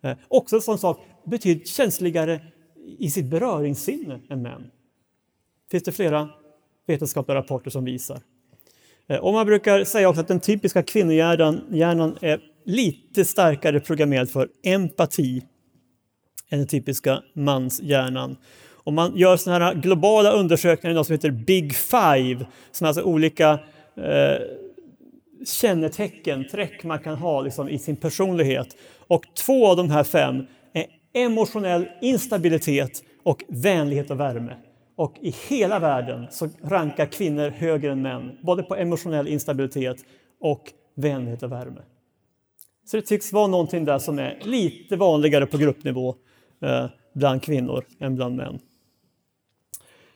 Eh, 0.00 0.16
också 0.28 0.56
en 0.56 0.62
sån 0.62 0.78
sak, 0.78 1.00
betydligt 1.24 1.68
känsligare 1.68 2.40
i 2.98 3.10
sitt 3.10 3.26
beröringssinne 3.26 4.20
än 4.30 4.42
män. 4.42 4.70
finns 5.70 5.82
det 5.84 5.92
flera 5.92 6.28
vetenskapliga 6.86 7.38
rapporter 7.38 7.70
som 7.70 7.84
visar. 7.84 8.20
Och 9.20 9.32
man 9.32 9.46
brukar 9.46 9.84
säga 9.84 10.08
också 10.08 10.20
att 10.20 10.28
den 10.28 10.40
typiska 10.40 10.82
kvinnohjärnan 10.82 12.18
är 12.20 12.40
lite 12.64 13.24
starkare 13.24 13.80
programmerad 13.80 14.30
för 14.30 14.48
empati 14.62 15.42
än 16.52 16.58
den 16.58 16.66
typiska 16.66 17.22
manshjärnan. 17.34 18.36
Och 18.84 18.92
man 18.92 19.16
gör 19.16 19.36
såna 19.36 19.58
här 19.58 19.74
globala 19.74 20.32
undersökningar, 20.32 20.92
idag 20.92 21.06
som 21.06 21.12
heter 21.12 21.30
Big 21.30 21.74
Five, 21.74 22.46
som 22.70 22.84
är 22.84 22.88
alltså 22.88 23.02
olika 23.02 23.58
eh, 23.96 24.42
kännetecken, 25.46 26.48
träck 26.48 26.84
man 26.84 26.98
kan 26.98 27.16
ha 27.16 27.40
liksom, 27.40 27.68
i 27.68 27.78
sin 27.78 27.96
personlighet. 27.96 28.76
Och 28.98 29.24
två 29.46 29.68
av 29.68 29.76
de 29.76 29.90
här 29.90 30.04
fem 30.04 30.46
är 30.72 30.86
emotionell 31.12 31.88
instabilitet 32.00 33.02
och 33.22 33.44
vänlighet 33.48 34.10
och 34.10 34.20
värme. 34.20 34.56
Och 34.96 35.14
i 35.20 35.34
hela 35.48 35.78
världen 35.78 36.26
så 36.30 36.48
rankar 36.62 37.06
kvinnor 37.06 37.50
högre 37.50 37.92
än 37.92 38.02
män, 38.02 38.38
både 38.42 38.62
på 38.62 38.76
emotionell 38.76 39.28
instabilitet 39.28 39.96
och 40.40 40.62
vänlighet 40.94 41.42
och 41.42 41.52
värme. 41.52 41.80
Så 42.84 42.96
det 42.96 43.02
tycks 43.02 43.32
vara 43.32 43.46
någonting 43.46 43.84
där 43.84 43.98
som 43.98 44.18
är 44.18 44.38
lite 44.42 44.96
vanligare 44.96 45.46
på 45.46 45.58
gruppnivå 45.58 46.14
Eh, 46.62 46.86
bland 47.12 47.42
kvinnor 47.42 47.84
än 48.00 48.16
bland 48.16 48.36
män. 48.36 48.58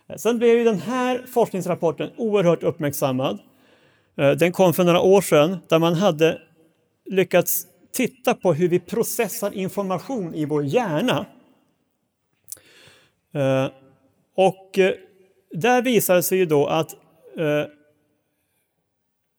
Eh, 0.09 0.17
sen 0.17 0.39
blev 0.39 0.59
ju 0.59 0.65
den 0.65 0.79
här 0.79 1.23
forskningsrapporten 1.27 2.11
oerhört 2.17 2.63
uppmärksammad. 2.63 3.39
Eh, 4.17 4.31
den 4.31 4.53
kom 4.53 4.75
för 4.75 4.85
några 4.85 5.01
år 5.01 5.21
sedan 5.21 5.59
där 5.69 5.79
man 5.79 5.95
hade 5.95 6.41
lyckats 7.05 7.67
titta 7.93 8.35
på 8.35 8.53
hur 8.53 8.69
vi 8.69 8.79
processar 8.79 9.55
information 9.55 10.35
i 10.35 10.45
vår 10.45 10.65
hjärna. 10.65 11.27
Och 14.35 14.79
där 15.51 15.83
visade 15.83 16.19
det 16.19 16.23
sig 16.23 16.39
ju 16.39 16.47
då 16.47 16.67
att 16.67 16.97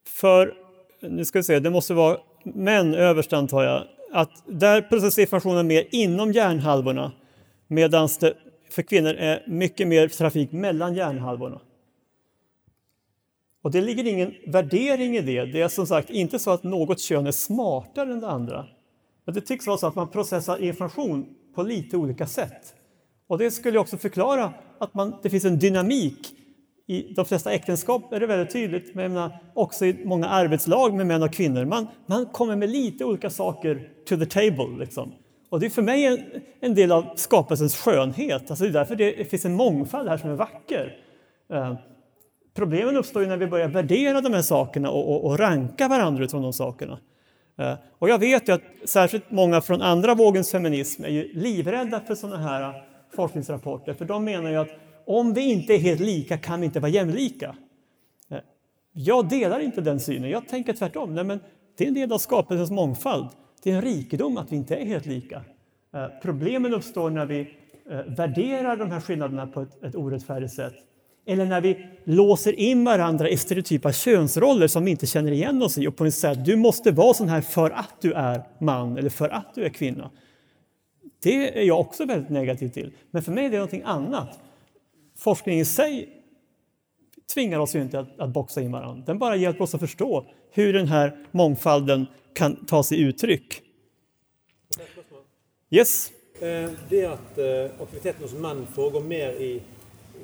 för, 0.08 0.54
nu 1.02 1.26
ska 1.26 1.40
vi 1.40 1.44
se, 1.44 1.60
det 1.60 1.70
måste 1.70 1.94
vara 1.94 2.18
män 2.44 2.96
överst 2.96 3.34
antar 3.34 3.64
jag, 3.64 3.84
att 4.12 4.44
där 4.46 4.82
processas 4.82 5.20
informationen 5.20 5.68
mer 5.68 5.88
inom 5.92 6.32
hjärnhalvorna 6.32 7.12
medan 7.68 8.10
det 8.20 8.34
för 8.70 8.82
kvinnor 8.82 9.14
är 9.14 9.44
mycket 9.48 9.88
mer 9.88 10.08
trafik 10.08 10.52
mellan 10.52 10.96
hjärnhalvorna. 10.96 11.60
Och 13.62 13.72
det 13.72 13.82
ligger 13.82 14.08
ingen 14.08 14.34
värdering 14.48 15.18
i 15.18 15.22
det. 15.22 15.46
Det 15.46 15.62
är 15.62 15.68
som 15.68 15.88
sagt 15.88 16.10
inte 16.10 16.40
så 16.40 16.52
att 16.52 16.64
något 16.64 17.00
kön 17.00 17.28
är 17.28 17.32
smartare 17.32 18.14
än 18.14 18.20
det 18.20 18.30
andra. 18.30 18.66
Men 19.26 19.36
det 19.36 19.42
tycks 19.42 19.68
vara 19.68 19.78
så 19.78 19.88
att 19.88 19.96
man 19.96 20.08
processar 20.08 20.58
information 20.64 21.36
på 21.56 21.64
lite 21.64 21.98
olika 21.98 22.28
sätt. 22.28 22.76
Och 23.28 23.38
det 23.38 23.52
skulle 23.52 23.80
också 23.80 23.98
förklara 23.98 24.54
att 24.80 24.94
man, 24.94 25.16
det 25.24 25.30
finns 25.30 25.46
en 25.46 25.60
dynamik 25.60 26.37
i 26.90 27.14
de 27.14 27.26
flesta 27.26 27.52
äktenskap 27.52 28.14
är 28.14 28.20
det 28.20 28.28
väldigt 28.28 28.54
tydligt, 28.54 28.96
men 28.96 29.14
menar, 29.14 29.38
också 29.54 29.86
i 29.86 30.06
många 30.06 30.28
arbetslag 30.28 30.94
med 30.94 31.08
män 31.08 31.24
och 31.24 31.34
kvinnor. 31.34 31.66
Man, 31.66 31.88
man 32.06 32.26
kommer 32.26 32.56
med 32.56 32.70
lite 32.70 33.06
olika 33.06 33.30
saker 33.30 33.90
to 34.10 34.18
the 34.18 34.26
table. 34.26 34.80
Liksom. 34.80 35.14
Och 35.50 35.60
det 35.60 35.66
är 35.66 35.70
för 35.70 35.82
mig 35.82 36.06
en, 36.06 36.20
en 36.60 36.76
del 36.76 36.92
av 36.92 37.06
skapelsens 37.16 37.76
skönhet. 37.76 38.50
Alltså 38.50 38.64
det 38.64 38.70
är 38.70 38.74
därför 38.74 38.96
det 38.96 39.30
finns 39.30 39.46
en 39.46 39.54
mångfald 39.54 40.10
här 40.10 40.18
som 40.18 40.30
är 40.30 40.36
vacker. 40.36 40.98
Eh, 41.54 41.76
problemen 42.56 42.98
uppstår 42.98 43.22
ju 43.22 43.28
när 43.28 43.38
vi 43.38 43.48
börjar 43.48 43.68
värdera 43.68 44.22
de 44.22 44.34
här 44.34 44.42
sakerna 44.42 44.90
och, 44.90 45.12
och, 45.12 45.26
och 45.26 45.40
ranka 45.40 45.88
varandra 45.88 46.24
utifrån 46.24 46.42
de 46.42 46.54
sakerna. 46.54 47.00
Eh, 47.60 47.74
och 48.00 48.10
jag 48.10 48.20
vet 48.20 48.50
ju 48.50 48.54
att 48.54 48.62
särskilt 48.86 49.32
många 49.32 49.62
från 49.62 49.82
andra 49.82 50.16
vågens 50.16 50.52
feminism 50.52 51.04
är 51.04 51.10
ju 51.10 51.34
livrädda 51.34 52.00
för 52.00 52.16
sådana 52.16 52.38
här 52.38 52.84
forskningsrapporter, 53.16 53.94
för 53.94 54.06
de 54.06 54.24
menar 54.24 54.50
ju 54.50 54.58
att 54.58 54.87
om 55.08 55.34
vi 55.34 55.52
inte 55.52 55.74
är 55.74 55.80
helt 55.80 56.00
lika 56.00 56.38
kan 56.38 56.60
vi 56.60 56.66
inte 56.66 56.80
vara 56.80 56.92
jämlika. 56.92 57.56
Eh, 58.30 58.38
jag 58.94 59.30
delar 59.30 59.60
inte 59.60 59.82
den 59.82 60.00
synen. 60.00 60.30
Jag 60.30 60.48
tänker 60.48 60.74
tvärtom. 60.74 61.16
Nej, 61.16 61.24
men 61.24 61.40
det 61.78 61.84
är 61.84 61.88
en 61.88 61.94
del 61.94 62.12
av 62.12 62.18
skapelsens 62.18 62.72
mångfald. 62.72 63.28
Det 63.64 63.72
är 63.72 63.76
en 63.76 63.82
rikedom 63.82 64.38
att 64.38 64.52
vi 64.52 64.56
inte 64.56 64.76
är 64.76 64.86
helt 64.86 65.06
lika. 65.06 65.42
Eh, 65.94 66.06
problemen 66.22 66.74
uppstår 66.74 67.10
när 67.10 67.26
vi 67.26 67.40
eh, 67.90 68.00
värderar 68.18 68.78
de 68.78 68.92
här 68.92 69.02
skillnaderna 69.02 69.48
på 69.48 69.62
ett, 69.62 69.84
ett 69.84 69.96
orättfärdigt 69.96 70.54
sätt. 70.54 70.74
Eller 71.26 71.46
när 71.46 71.62
vi 71.62 71.86
låser 72.04 72.60
in 72.60 72.84
varandra 72.84 73.30
i 73.30 73.38
stereotypa 73.38 73.94
könsroller 73.94 74.68
som 74.68 74.86
vi 74.86 74.92
inte 74.92 75.06
känner 75.06 75.32
igen 75.32 75.64
oss 75.64 75.78
i 75.78 75.88
och 75.88 75.96
på 75.96 76.04
något 76.04 76.14
sätt 76.14 76.46
du 76.46 76.56
måste 76.56 76.92
vara 76.92 77.14
sån 77.14 77.30
här 77.30 77.42
för 77.42 77.70
att 77.70 78.02
du 78.02 78.14
är 78.14 78.42
man 78.60 78.98
eller 78.98 79.10
för 79.10 79.30
att 79.30 79.56
du 79.56 79.66
är 79.66 79.70
kvinna. 79.70 80.12
Det 81.24 81.60
är 81.60 81.64
jag 81.64 81.80
också 81.80 82.06
väldigt 82.06 82.30
negativ 82.30 82.70
till. 82.70 82.94
Men 83.12 83.24
för 83.24 83.32
mig 83.32 83.46
är 83.46 83.50
det 83.50 83.58
någonting 83.58 83.82
annat. 83.86 84.40
Forskning 85.18 85.60
i 85.60 85.66
sig 85.66 86.10
tvingar 87.34 87.60
oss 87.60 87.76
ju 87.76 87.82
inte 87.82 88.00
att, 88.00 88.20
att 88.20 88.30
boxa 88.30 88.62
in 88.62 88.72
varandra. 88.72 89.04
Den 89.06 89.20
bara 89.20 89.36
hjälper 89.36 89.64
oss 89.64 89.76
att 89.76 89.82
förstå 89.82 90.26
hur 90.52 90.74
den 90.74 90.88
här 90.88 91.18
mångfalden 91.32 92.08
kan 92.34 92.66
ta 92.66 92.84
sig 92.84 93.02
uttryck. 93.02 93.62
Yes? 95.70 96.12
Eh, 96.42 96.70
det 96.90 97.06
at 97.06 97.38
eh, 97.38 97.82
aktiviteten 97.82 98.22
hos 98.22 98.34
menn 98.34 98.68
foregår 98.74 99.02
mer 99.02 99.30
i 99.30 99.62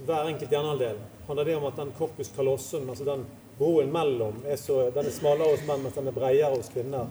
hver 0.06 0.26
enkelt 0.26 0.52
hjernehalvdel, 0.52 0.98
handler 1.28 1.46
det 1.46 1.56
om 1.56 1.66
at 1.66 1.76
den 1.76 1.92
corpus 1.92 2.32
callosum, 2.36 2.90
altså 2.90 3.04
den 3.04 3.26
broen 3.58 3.92
mellom, 3.92 4.34
er 4.46 4.56
så, 4.56 4.92
den 4.92 5.06
er 5.06 5.12
smalere 5.12 5.56
hos 5.56 5.66
menn, 5.68 5.84
mens 5.84 5.96
den 5.96 6.08
er 6.08 6.16
bredere 6.16 6.56
hos 6.56 6.70
kvinner? 6.70 7.08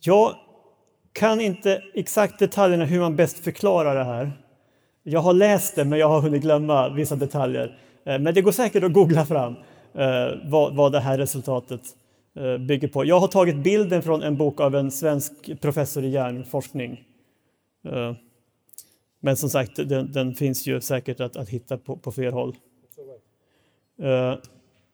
Jag 0.00 0.34
kan 1.12 1.40
inte 1.40 1.82
exakt 1.94 2.38
detaljerna 2.38 2.84
hur 2.84 3.00
man 3.00 3.16
bäst 3.16 3.44
förklarar 3.44 3.94
det 3.94 4.04
här. 4.04 4.32
Jag 5.04 5.20
har 5.20 5.32
läst 5.32 5.76
det, 5.76 5.84
men 5.84 5.98
jag 5.98 6.08
har 6.08 6.20
hunnit 6.20 6.42
glömma 6.42 6.88
vissa 6.88 7.16
detaljer. 7.16 7.78
Eh, 8.04 8.18
men 8.18 8.34
det 8.34 8.42
går 8.42 8.52
säkert 8.52 8.84
att 8.84 8.92
googla 8.92 9.26
fram 9.26 9.54
eh, 9.94 10.28
vad, 10.44 10.76
vad 10.76 10.92
det 10.92 11.00
här 11.00 11.18
resultatet 11.18 11.80
eh, 12.36 12.58
bygger 12.58 12.88
på. 12.88 13.04
Jag 13.04 13.20
har 13.20 13.28
tagit 13.28 13.56
bilden 13.56 14.02
från 14.02 14.22
en 14.22 14.36
bok 14.36 14.60
av 14.60 14.74
en 14.74 14.90
svensk 14.90 15.60
professor 15.60 16.04
i 16.04 16.08
hjärnforskning. 16.08 17.04
Men 19.20 19.36
som 19.36 19.50
sagt, 19.50 19.76
den, 19.76 20.12
den 20.12 20.34
finns 20.34 20.66
ju 20.66 20.80
säkert 20.80 21.20
att, 21.20 21.36
att 21.36 21.48
hitta 21.48 21.78
på, 21.78 21.96
på 21.96 22.12
fler 22.12 22.32
håll. 22.32 22.56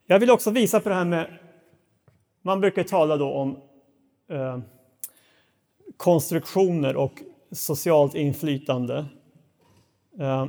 Jag 0.06 0.18
vill 0.18 0.30
också 0.30 0.50
visa 0.50 0.80
på 0.80 0.88
det 0.88 0.94
här 0.94 1.04
med... 1.04 1.38
Man 2.42 2.60
brukar 2.60 2.82
tala 2.82 3.16
då 3.16 3.32
om 3.32 3.56
konstruktioner 5.96 6.96
och 6.96 7.22
socialt 7.52 8.14
inflytande. 8.14 9.06
Eh, 10.18 10.46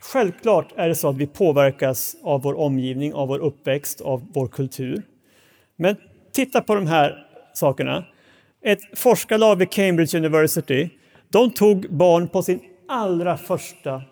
självklart 0.00 0.72
är 0.76 0.88
det 0.88 0.94
så 0.94 1.08
att 1.08 1.16
vi 1.16 1.26
påverkas 1.26 2.16
av 2.22 2.42
vår 2.42 2.58
omgivning, 2.58 3.14
av 3.14 3.28
vår 3.28 3.38
uppväxt, 3.38 4.00
av 4.00 4.26
vår 4.32 4.48
kultur. 4.48 5.02
Men 5.76 5.96
titta 6.32 6.60
på 6.60 6.74
de 6.74 6.86
här 6.86 7.26
sakerna. 7.54 8.04
Ett 8.62 8.98
forskarlag 8.98 9.56
vid 9.56 9.70
Cambridge 9.70 10.18
University 10.18 10.90
de 11.28 11.50
tog 11.50 11.90
barn 11.90 12.28
på 12.28 12.42
sin 12.42 12.60
allra 12.88 13.36
första 13.36 14.02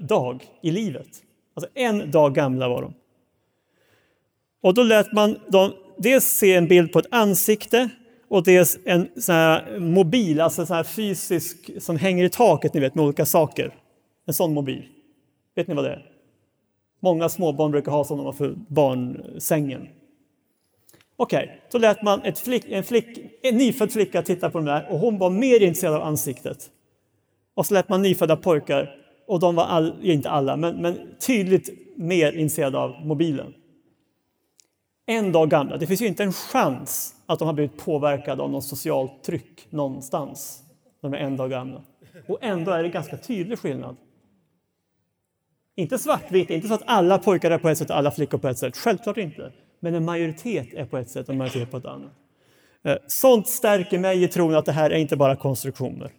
dag 0.00 0.44
i 0.62 0.70
livet. 0.70 1.08
Alltså 1.54 1.70
en 1.74 2.10
dag 2.10 2.34
gamla 2.34 2.68
var 2.68 2.82
de. 2.82 2.94
Och 4.60 4.74
då 4.74 4.82
lät 4.82 5.12
man 5.12 5.38
dem 5.48 5.72
dels 5.98 6.24
se 6.24 6.54
en 6.54 6.68
bild 6.68 6.92
på 6.92 6.98
ett 6.98 7.06
ansikte 7.10 7.88
och 8.28 8.42
dels 8.44 8.78
en 8.84 9.08
sån 9.16 9.34
här 9.34 9.78
mobil, 9.78 10.40
alltså 10.40 10.66
sån 10.66 10.76
här 10.76 10.84
fysisk 10.84 11.70
som 11.78 11.96
hänger 11.96 12.24
i 12.24 12.28
taket 12.28 12.74
ni 12.74 12.80
vet, 12.80 12.94
med 12.94 13.04
olika 13.04 13.26
saker. 13.26 13.74
En 14.26 14.34
sån 14.34 14.54
mobil. 14.54 14.86
Vet 15.54 15.68
ni 15.68 15.74
vad 15.74 15.84
det 15.84 15.90
är? 15.90 16.10
Många 17.00 17.28
småbarn 17.28 17.70
brukar 17.70 17.92
ha 17.92 18.04
sådana 18.04 18.32
för 18.32 18.54
barnsängen. 18.68 19.88
Okej, 21.16 21.44
okay, 21.44 21.56
då 21.72 21.78
lät 21.78 22.02
man 22.02 22.22
ett 22.22 22.38
flick, 22.38 22.64
en, 22.68 22.84
flick, 22.84 23.18
en 23.42 23.56
nyfödd 23.56 23.92
flicka 23.92 24.22
titta 24.22 24.50
på 24.50 24.58
den 24.58 24.66
där 24.66 24.86
och 24.90 24.98
hon 24.98 25.18
var 25.18 25.30
mer 25.30 25.62
intresserad 25.62 25.94
av 25.94 26.02
ansiktet. 26.02 26.70
Och 27.54 27.66
så 27.66 27.74
lät 27.74 27.88
man 27.88 28.02
nyfödda 28.02 28.36
pojkar, 28.36 28.96
och 29.26 29.40
de 29.40 29.54
var 29.54 29.64
all, 29.64 29.94
inte 30.02 30.30
alla, 30.30 30.56
men, 30.56 30.82
men 30.82 30.98
tydligt 31.26 31.70
mer 31.96 32.32
intresserade 32.32 32.78
av 32.78 33.06
mobilen. 33.06 33.54
En 35.06 35.32
dag 35.32 35.50
gamla, 35.50 35.76
det 35.76 35.86
finns 35.86 36.02
ju 36.02 36.06
inte 36.06 36.22
en 36.22 36.32
chans 36.32 37.15
att 37.26 37.38
de 37.38 37.46
har 37.46 37.52
blivit 37.52 37.76
påverkade 37.76 38.42
av 38.42 38.50
något 38.50 38.64
socialt 38.64 39.24
tryck 39.24 39.66
någonstans 39.70 40.62
när 41.02 41.10
de 41.10 41.16
är 41.16 41.20
en 41.20 41.36
dag 41.36 41.50
gamla. 41.50 41.82
Och 42.28 42.38
ändå 42.40 42.72
är 42.72 42.82
det 42.82 42.88
ganska 42.88 43.16
tydlig 43.16 43.58
skillnad. 43.58 43.96
Inte 45.76 45.98
svartvitt, 45.98 46.50
inte 46.50 46.68
så 46.68 46.74
att 46.74 46.82
alla 46.86 47.18
pojkar 47.18 47.50
är 47.50 47.58
på 47.58 47.68
ett 47.68 47.78
sätt 47.78 47.90
och 47.90 47.96
alla 47.96 48.10
flickor 48.10 48.38
på 48.38 48.48
ett 48.48 48.58
sätt. 48.58 48.76
Självklart 48.76 49.16
inte. 49.16 49.52
Men 49.80 49.94
en 49.94 50.04
majoritet 50.04 50.74
är 50.74 50.84
på 50.84 50.98
ett 50.98 51.10
sätt 51.10 51.28
och 51.28 51.32
en 51.32 51.38
majoritet 51.38 51.70
på 51.70 51.76
ett 51.76 51.84
annat. 51.84 52.12
Eh, 52.84 52.96
sånt 53.06 53.48
stärker 53.48 53.98
mig 53.98 54.22
i 54.22 54.28
tron 54.28 54.54
att 54.54 54.64
det 54.64 54.72
här 54.72 54.90
är 54.90 54.98
inte 54.98 55.16
bara 55.16 55.36
konstruktioner. 55.36 56.10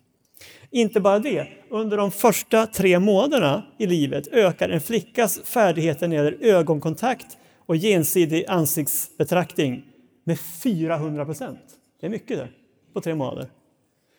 Inte 0.72 1.00
bara 1.00 1.20
det, 1.20 1.48
under 1.70 1.98
de 1.98 2.12
första 2.12 2.66
tre 2.66 3.00
månaderna 3.00 3.64
i 3.78 3.88
livet 3.88 4.28
ökar 4.28 4.70
en 4.70 4.82
flickas 4.82 5.40
färdigheter 5.44 6.08
när 6.08 6.18
det 6.18 6.24
gäller 6.24 6.56
ögonkontakt 6.56 7.38
och 7.66 7.76
gensidig 7.76 8.46
ansiktsbetraktning 8.48 9.84
med 10.28 10.40
400 10.40 11.26
procent. 11.26 11.60
Det 12.00 12.06
är 12.06 12.10
mycket 12.10 12.38
det, 12.38 12.50
på 12.94 13.02
tre 13.02 13.16
månader. 13.16 13.50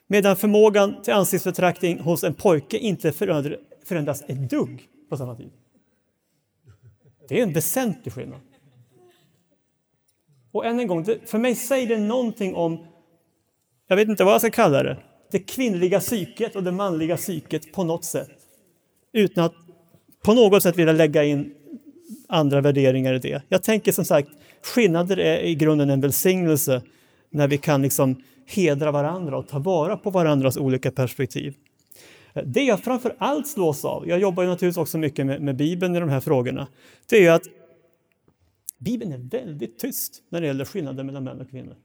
Medan 0.06 0.36
förmågan 0.36 1.02
till 1.02 1.12
ansiktsförtraktning 1.12 2.00
hos 2.00 2.24
en 2.24 2.34
pojke 2.34 2.78
inte 2.78 3.12
förändras 3.84 4.22
ett 4.26 4.50
dugg 4.50 4.88
på 5.09 5.16
samma 5.16 5.36
tid. 5.36 5.50
Det 7.28 7.38
är 7.38 7.42
en 7.42 7.52
väsentlig 7.52 8.14
skillnad. 8.14 8.40
Och 10.52 10.66
än 10.66 10.80
en 10.80 10.86
gång, 10.86 11.04
för 11.04 11.38
mig 11.38 11.54
säger 11.54 11.86
det 11.86 11.98
någonting 11.98 12.54
om, 12.54 12.86
jag 13.86 13.96
vet 13.96 14.09
inte 14.09 14.24
vad 14.24 14.34
jag 14.34 14.40
ska 14.40 14.50
kalla 14.50 14.82
det, 14.82 14.96
det 15.30 15.38
kvinnliga 15.38 16.00
psyket 16.00 16.56
och 16.56 16.62
det 16.64 16.72
manliga 16.72 17.16
psyket 17.16 17.72
på 17.72 17.84
något 17.84 18.04
sätt. 18.04 18.30
Utan 19.12 19.44
att 19.44 19.54
på 20.22 20.34
något 20.34 20.62
sätt 20.62 20.76
vilja 20.76 20.92
lägga 20.92 21.24
in 21.24 21.54
andra 22.28 22.61
värderingar 22.61 23.14
i 23.14 23.18
det. 23.18 23.42
Jag 23.48 23.62
tänker 23.62 23.92
som 23.92 24.04
sagt, 24.04 24.28
skillnader 24.62 25.18
är 25.18 25.38
i 25.38 25.54
grunden 25.54 25.90
en 25.90 26.00
välsignelse 26.00 26.82
när 27.30 27.48
vi 27.48 27.59
kan 27.59 27.82
liksom 27.82 28.22
hedra 28.46 28.90
varandra 28.90 29.38
och 29.38 29.48
ta 29.48 29.59
vara 29.59 29.96
på 29.96 30.11
varandras 30.11 30.56
olika 30.56 30.90
perspektiv. 30.90 31.54
Det 32.44 32.62
jag 32.62 32.80
framför 32.80 33.16
allt 33.18 33.48
slås 33.48 33.84
av, 33.84 34.09
jag 34.09 34.20
jobbar 34.20 34.42
ju 34.42 34.48
naturligtvis 34.48 34.78
också 34.78 34.98
mycket 34.98 35.26
med, 35.26 35.42
med 35.42 35.56
Bibeln 35.56 35.96
i 35.96 36.00
de 36.00 36.09
här 36.09 36.20
frågorna, 36.20 36.68
det 37.09 37.26
är 37.26 37.32
att 37.32 37.42
Bibeln 38.78 39.12
är 39.12 39.18
väldigt 39.18 39.78
tyst 39.78 40.22
när 40.28 40.40
det 40.40 40.46
gäller 40.46 40.64
skillnaden 40.64 41.06
mellan 41.06 41.24
män 41.24 41.40
och 41.40 41.50
kvinnor. 41.50 41.76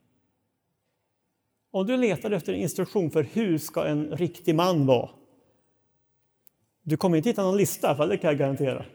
Om 1.71 1.87
du 1.87 1.97
letar 1.97 2.31
efter 2.31 2.53
en 2.53 2.59
instruktion 2.59 3.11
för 3.11 3.27
hur 3.33 3.57
ska 3.57 3.85
en 3.85 4.17
riktig 4.17 4.55
man 4.55 4.85
vara, 4.85 5.09
du 6.83 6.97
kommer 6.97 7.17
inte 7.17 7.29
hitta 7.29 7.43
någon 7.43 7.57
lista, 7.57 7.95
för 7.95 8.07
det 8.07 8.17
kan 8.17 8.27
jag 8.27 8.39
garantera. 8.39 8.85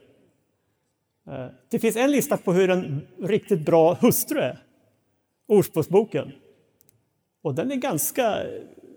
Eh, 1.29 1.47
det 1.69 1.79
finns 1.79 1.97
en 1.97 2.11
lista 2.11 2.37
på 2.37 2.53
hur 2.53 2.71
en 2.71 3.07
riktigt 3.23 3.61
bra 3.61 3.95
hustru 3.95 4.39
är, 4.41 4.59
Ordspråksboken. 5.49 6.33
Och 7.43 7.55
den 7.55 7.73
är 7.73 7.77
ganska 7.77 8.43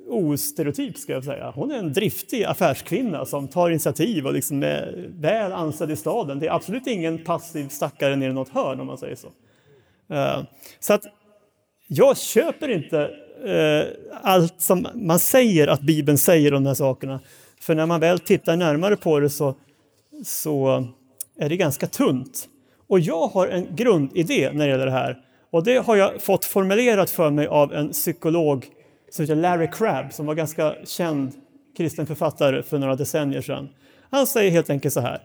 ostereotyp, 0.09 0.97
ska 0.97 1.13
jag 1.13 1.23
säga. 1.23 1.51
Hon 1.55 1.71
är 1.71 1.77
en 1.77 1.93
driftig 1.93 2.43
affärskvinna 2.43 3.25
som 3.25 3.47
tar 3.47 3.69
initiativ 3.69 4.27
och 4.27 4.33
liksom 4.33 4.63
är 4.63 5.09
väl 5.19 5.51
ansedd 5.53 5.91
i 5.91 5.95
staden. 5.95 6.39
Det 6.39 6.47
är 6.47 6.51
absolut 6.51 6.87
ingen 6.87 7.23
passiv 7.23 7.67
stackare 7.67 8.15
nere 8.15 8.29
i 8.29 8.33
något 8.33 8.49
hörn, 8.49 8.79
om 8.79 8.87
man 8.87 8.97
säger 8.97 9.15
så. 9.15 9.27
Eh, 10.13 10.43
så 10.79 10.93
att 10.93 11.03
jag 11.87 12.17
köper 12.17 12.69
inte 12.69 13.11
eh, 13.45 14.11
allt 14.21 14.61
som 14.61 14.87
man 14.95 15.19
säger 15.19 15.67
att 15.67 15.81
Bibeln 15.81 16.17
säger 16.17 16.53
om 16.53 16.63
de 16.63 16.67
här 16.67 16.75
sakerna. 16.75 17.19
För 17.61 17.75
när 17.75 17.85
man 17.85 17.99
väl 17.99 18.19
tittar 18.19 18.55
närmare 18.55 18.97
på 18.97 19.19
det 19.19 19.29
så, 19.29 19.55
så 20.25 20.87
är 21.41 21.49
det 21.49 21.57
ganska 21.57 21.87
tunt. 21.87 22.47
Och 22.87 22.99
jag 22.99 23.27
har 23.27 23.47
en 23.47 23.75
grundidé 23.75 24.51
när 24.53 24.65
det 24.65 24.71
gäller 24.71 24.85
det 24.85 24.91
här. 24.91 25.17
Och 25.51 25.63
det 25.63 25.77
har 25.77 25.95
jag 25.95 26.21
fått 26.21 26.45
formulerat 26.45 27.09
för 27.09 27.29
mig 27.29 27.47
av 27.47 27.73
en 27.73 27.89
psykolog 27.91 28.65
som 29.09 29.23
heter 29.23 29.35
Larry 29.35 29.67
Crabb 29.71 30.13
som 30.13 30.25
var 30.25 30.35
ganska 30.35 30.75
känd 30.85 31.31
kristen 31.77 32.05
författare 32.05 32.63
för 32.63 32.79
några 32.79 32.95
decennier 32.95 33.41
sedan. 33.41 33.69
Han 34.09 34.27
säger 34.27 34.51
helt 34.51 34.69
enkelt 34.69 34.93
så 34.93 34.99
här. 34.99 35.21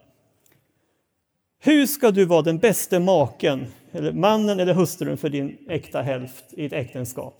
Hur 1.62 1.86
ska 1.86 2.10
du 2.10 2.24
vara 2.24 2.42
den 2.42 2.58
bästa 2.58 3.00
maken, 3.00 3.66
eller 3.92 4.12
mannen 4.12 4.60
eller 4.60 4.74
hustrun 4.74 5.16
för 5.16 5.28
din 5.28 5.56
äkta 5.68 6.02
hälft 6.02 6.44
i 6.50 6.66
ett 6.66 6.72
äktenskap? 6.72 7.34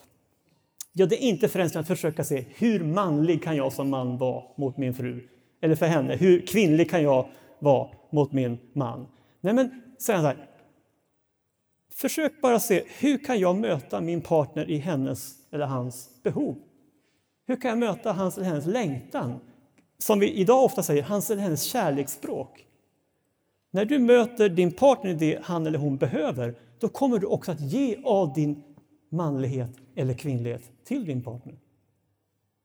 Ja, 0.92 1.06
det 1.06 1.24
är 1.24 1.28
inte 1.28 1.48
främst 1.48 1.76
att 1.76 1.88
försöka 1.88 2.24
se 2.24 2.44
hur 2.54 2.84
manlig 2.84 3.42
kan 3.42 3.56
jag 3.56 3.72
som 3.72 3.90
man 3.90 4.18
vara 4.18 4.42
mot 4.56 4.76
min 4.76 4.94
fru? 4.94 5.28
Eller 5.62 5.74
för 5.74 5.86
henne, 5.86 6.16
hur 6.16 6.46
kvinnlig 6.46 6.90
kan 6.90 7.02
jag 7.02 7.26
vara 7.58 7.88
mot 8.11 8.32
min 8.32 8.59
man? 8.72 9.07
Nej, 9.40 9.54
men 9.54 9.82
säger 9.98 10.18
han 10.18 10.32
så 10.32 10.38
här. 10.38 10.48
Försök 11.94 12.40
bara 12.40 12.61
se 12.61 12.84
hur 12.98 13.18
kan 13.18 13.40
jag 13.40 13.57
möta 13.57 14.00
min 14.00 14.20
partner 14.20 14.70
i 14.70 14.78
hennes 14.78 15.34
eller 15.50 15.66
hans 15.66 16.22
behov? 16.22 16.57
Hur 17.46 17.57
kan 17.61 17.68
jag 17.68 17.78
möta 17.78 18.12
hans 18.12 18.36
eller 18.36 18.46
hennes 18.46 18.66
längtan? 18.66 19.40
Som 19.98 20.18
vi 20.18 20.32
idag 20.32 20.64
ofta 20.64 20.82
säger, 20.82 21.02
hans 21.02 21.30
eller 21.30 21.42
hennes 21.42 21.62
kärleksspråk. 21.62 22.66
När 23.70 23.84
du 23.84 23.98
möter 23.98 24.48
din 24.48 24.72
partner 24.72 25.11
i 25.11 25.14
det 25.14 25.38
han 25.42 25.66
eller 25.66 25.78
hon 25.78 25.96
behöver, 25.96 26.54
då 26.78 26.88
kommer 26.88 27.18
du 27.18 27.26
också 27.26 27.52
att 27.52 27.61
ge 27.61 28.02
av 28.04 28.32
din 28.32 28.62
manlighet 29.11 29.70
eller 29.94 30.14
kvinnlighet 30.14 30.62
till 30.84 31.04
din 31.04 31.22
partner. 31.22 31.59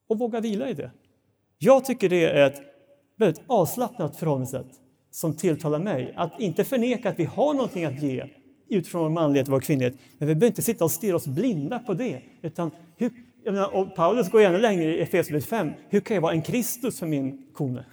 Och 0.07 0.19
våga 0.19 0.39
vila 0.39 0.69
i 0.69 0.73
det. 0.73 0.91
Jag 1.57 1.85
tycker 1.85 2.09
det 2.09 2.25
är 2.25 2.47
ett 2.47 2.61
väldigt 3.17 3.41
avslappnat 3.47 4.15
förhållningssätt 4.15 4.80
som 5.11 5.35
tilltalar 5.35 5.79
mig. 5.79 6.13
Att 6.15 6.39
inte 6.39 6.63
förneka 6.63 7.09
att 7.09 7.19
vi 7.19 7.25
har 7.25 7.53
någonting 7.53 7.85
att 7.85 8.01
ge 8.01 8.25
utifrån 8.69 9.01
vår 9.01 9.09
manlighet 9.09 9.47
och 9.47 9.51
vår 9.51 9.59
kvinnlighet. 9.59 9.93
Men 10.17 10.27
vi 10.27 10.35
behöver 10.35 10.47
inte 10.47 10.61
sitta 10.61 10.83
och 10.83 10.91
stirra 10.91 11.15
oss 11.15 11.27
blinda 11.27 11.79
på 11.79 11.93
det. 11.93 12.21
Utan 12.41 12.71
hur, 12.97 13.11
menar, 13.45 13.75
och 13.75 13.95
Paulus 13.95 14.29
går 14.29 14.41
ännu 14.41 14.57
längre 14.57 14.83
i 14.83 15.01
Efesierbrevet 15.01 15.45
5. 15.45 15.71
Hur 15.89 15.99
kan 15.99 16.15
jag 16.15 16.21
vara 16.21 16.33
en 16.33 16.41
Kristus 16.41 16.99
för 16.99 17.07
min 17.07 17.51
kone? 17.53 17.85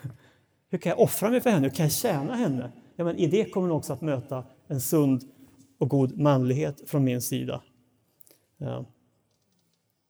Hur 0.71 0.79
kan 0.79 0.91
jag 0.91 1.01
offra 1.01 1.31
mig 1.31 1.41
för 1.41 1.51
henne? 1.51 1.67
Hur 1.67 1.75
kan 1.75 1.85
jag 1.85 1.93
tjäna 1.93 2.35
henne? 2.35 2.73
Ja, 2.97 3.05
men 3.05 3.17
I 3.17 3.27
det 3.27 3.45
kommer 3.45 3.69
hon 3.69 3.77
också 3.77 3.93
att 3.93 4.01
möta 4.01 4.45
en 4.69 4.81
sund 4.81 5.23
och 5.79 5.89
god 5.89 6.19
manlighet 6.19 6.91
från 6.91 7.05
min 7.05 7.23
sida. 7.23 7.63
Ja. 8.59 8.85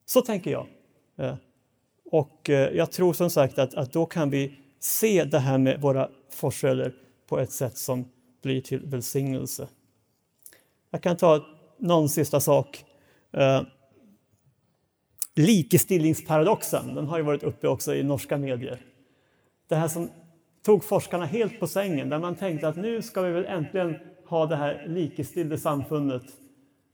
Så 0.07 0.21
tänker 0.21 0.51
jag. 0.51 0.67
Ja. 1.17 1.39
Och 2.11 2.51
eh, 2.51 2.77
jag 2.77 2.93
tror 2.93 3.13
som 3.13 3.31
sagt 3.31 3.59
att, 3.59 3.75
att 3.75 3.93
då 3.93 4.07
kan 4.07 4.31
vi 4.31 4.59
se 4.79 5.25
det 5.25 5.39
här 5.39 5.59
med 5.59 5.81
våra 5.81 6.09
forsröder 6.31 6.95
på 7.27 7.39
ett 7.39 7.53
sätt 7.53 7.77
som 7.77 8.09
blir 8.43 8.61
till 8.61 8.87
välsignelse. 8.87 9.69
Jag 10.91 11.03
kan 11.03 11.17
ta 11.17 11.47
någon 11.79 12.09
sista 12.09 12.41
sak. 12.41 12.85
Eh, 13.33 13.63
likestillingsparadoxen, 15.35 16.95
den 16.95 17.07
har 17.07 17.19
ju 17.19 17.25
varit 17.25 17.43
uppe 17.43 17.69
också 17.69 17.95
i 17.95 18.03
norska 18.03 18.37
medier. 18.37 18.81
Det 19.69 19.77
här 19.77 19.89
som 19.89 20.11
tog 20.63 20.85
forskarna 20.85 21.25
helt 21.25 21.61
på 21.61 21.67
sängen, 21.67 22.09
där 22.09 22.19
man 22.19 22.35
tänkte 22.35 22.69
att 22.69 22.77
nu 22.77 23.03
ska 23.03 23.23
vi 23.23 23.33
väl 23.33 23.45
äntligen 23.45 23.97
ha 24.27 24.47
det 24.47 24.57
här 24.57 24.87
likestillde 24.89 25.59
samfundet 25.59 26.23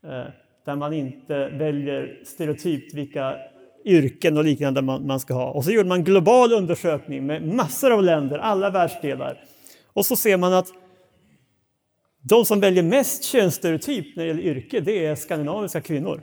eh, 0.03 0.25
där 0.65 0.75
man 0.75 0.93
inte 0.93 1.49
väljer 1.49 2.21
stereotypt 2.25 2.93
vilka 2.93 3.37
yrken 3.85 4.37
och 4.37 4.43
liknande 4.43 4.81
man, 4.81 5.07
man 5.07 5.19
ska 5.19 5.33
ha. 5.33 5.51
Och 5.51 5.63
så 5.63 5.71
gjorde 5.71 5.89
man 5.89 5.97
en 5.97 6.03
global 6.03 6.53
undersökning 6.53 7.25
med 7.25 7.47
massor 7.55 7.91
av 7.91 8.03
länder, 8.03 8.37
alla 8.37 8.69
världsdelar. 8.69 9.43
Och 9.93 10.05
så 10.05 10.15
ser 10.15 10.37
man 10.37 10.53
att 10.53 10.67
de 12.21 12.45
som 12.45 12.59
väljer 12.59 12.83
mest 12.83 13.23
könsstereotyp 13.23 14.15
när 14.15 14.23
det 14.23 14.27
gäller 14.27 14.43
yrke, 14.43 14.79
det 14.79 15.05
är 15.05 15.15
skandinaviska 15.15 15.81
kvinnor. 15.81 16.21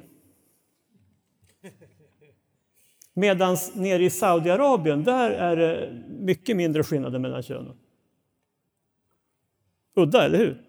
Medan 3.15 3.57
nere 3.75 4.05
i 4.05 4.11
Saudiarabien, 4.11 5.05
där 5.05 5.31
är 5.31 5.57
det 5.57 6.03
mycket 6.09 6.57
mindre 6.57 6.83
skillnader 6.83 7.19
mellan 7.19 7.43
könen. 7.43 7.77
Udda, 9.97 10.25
eller 10.25 10.39
hur? 10.39 10.63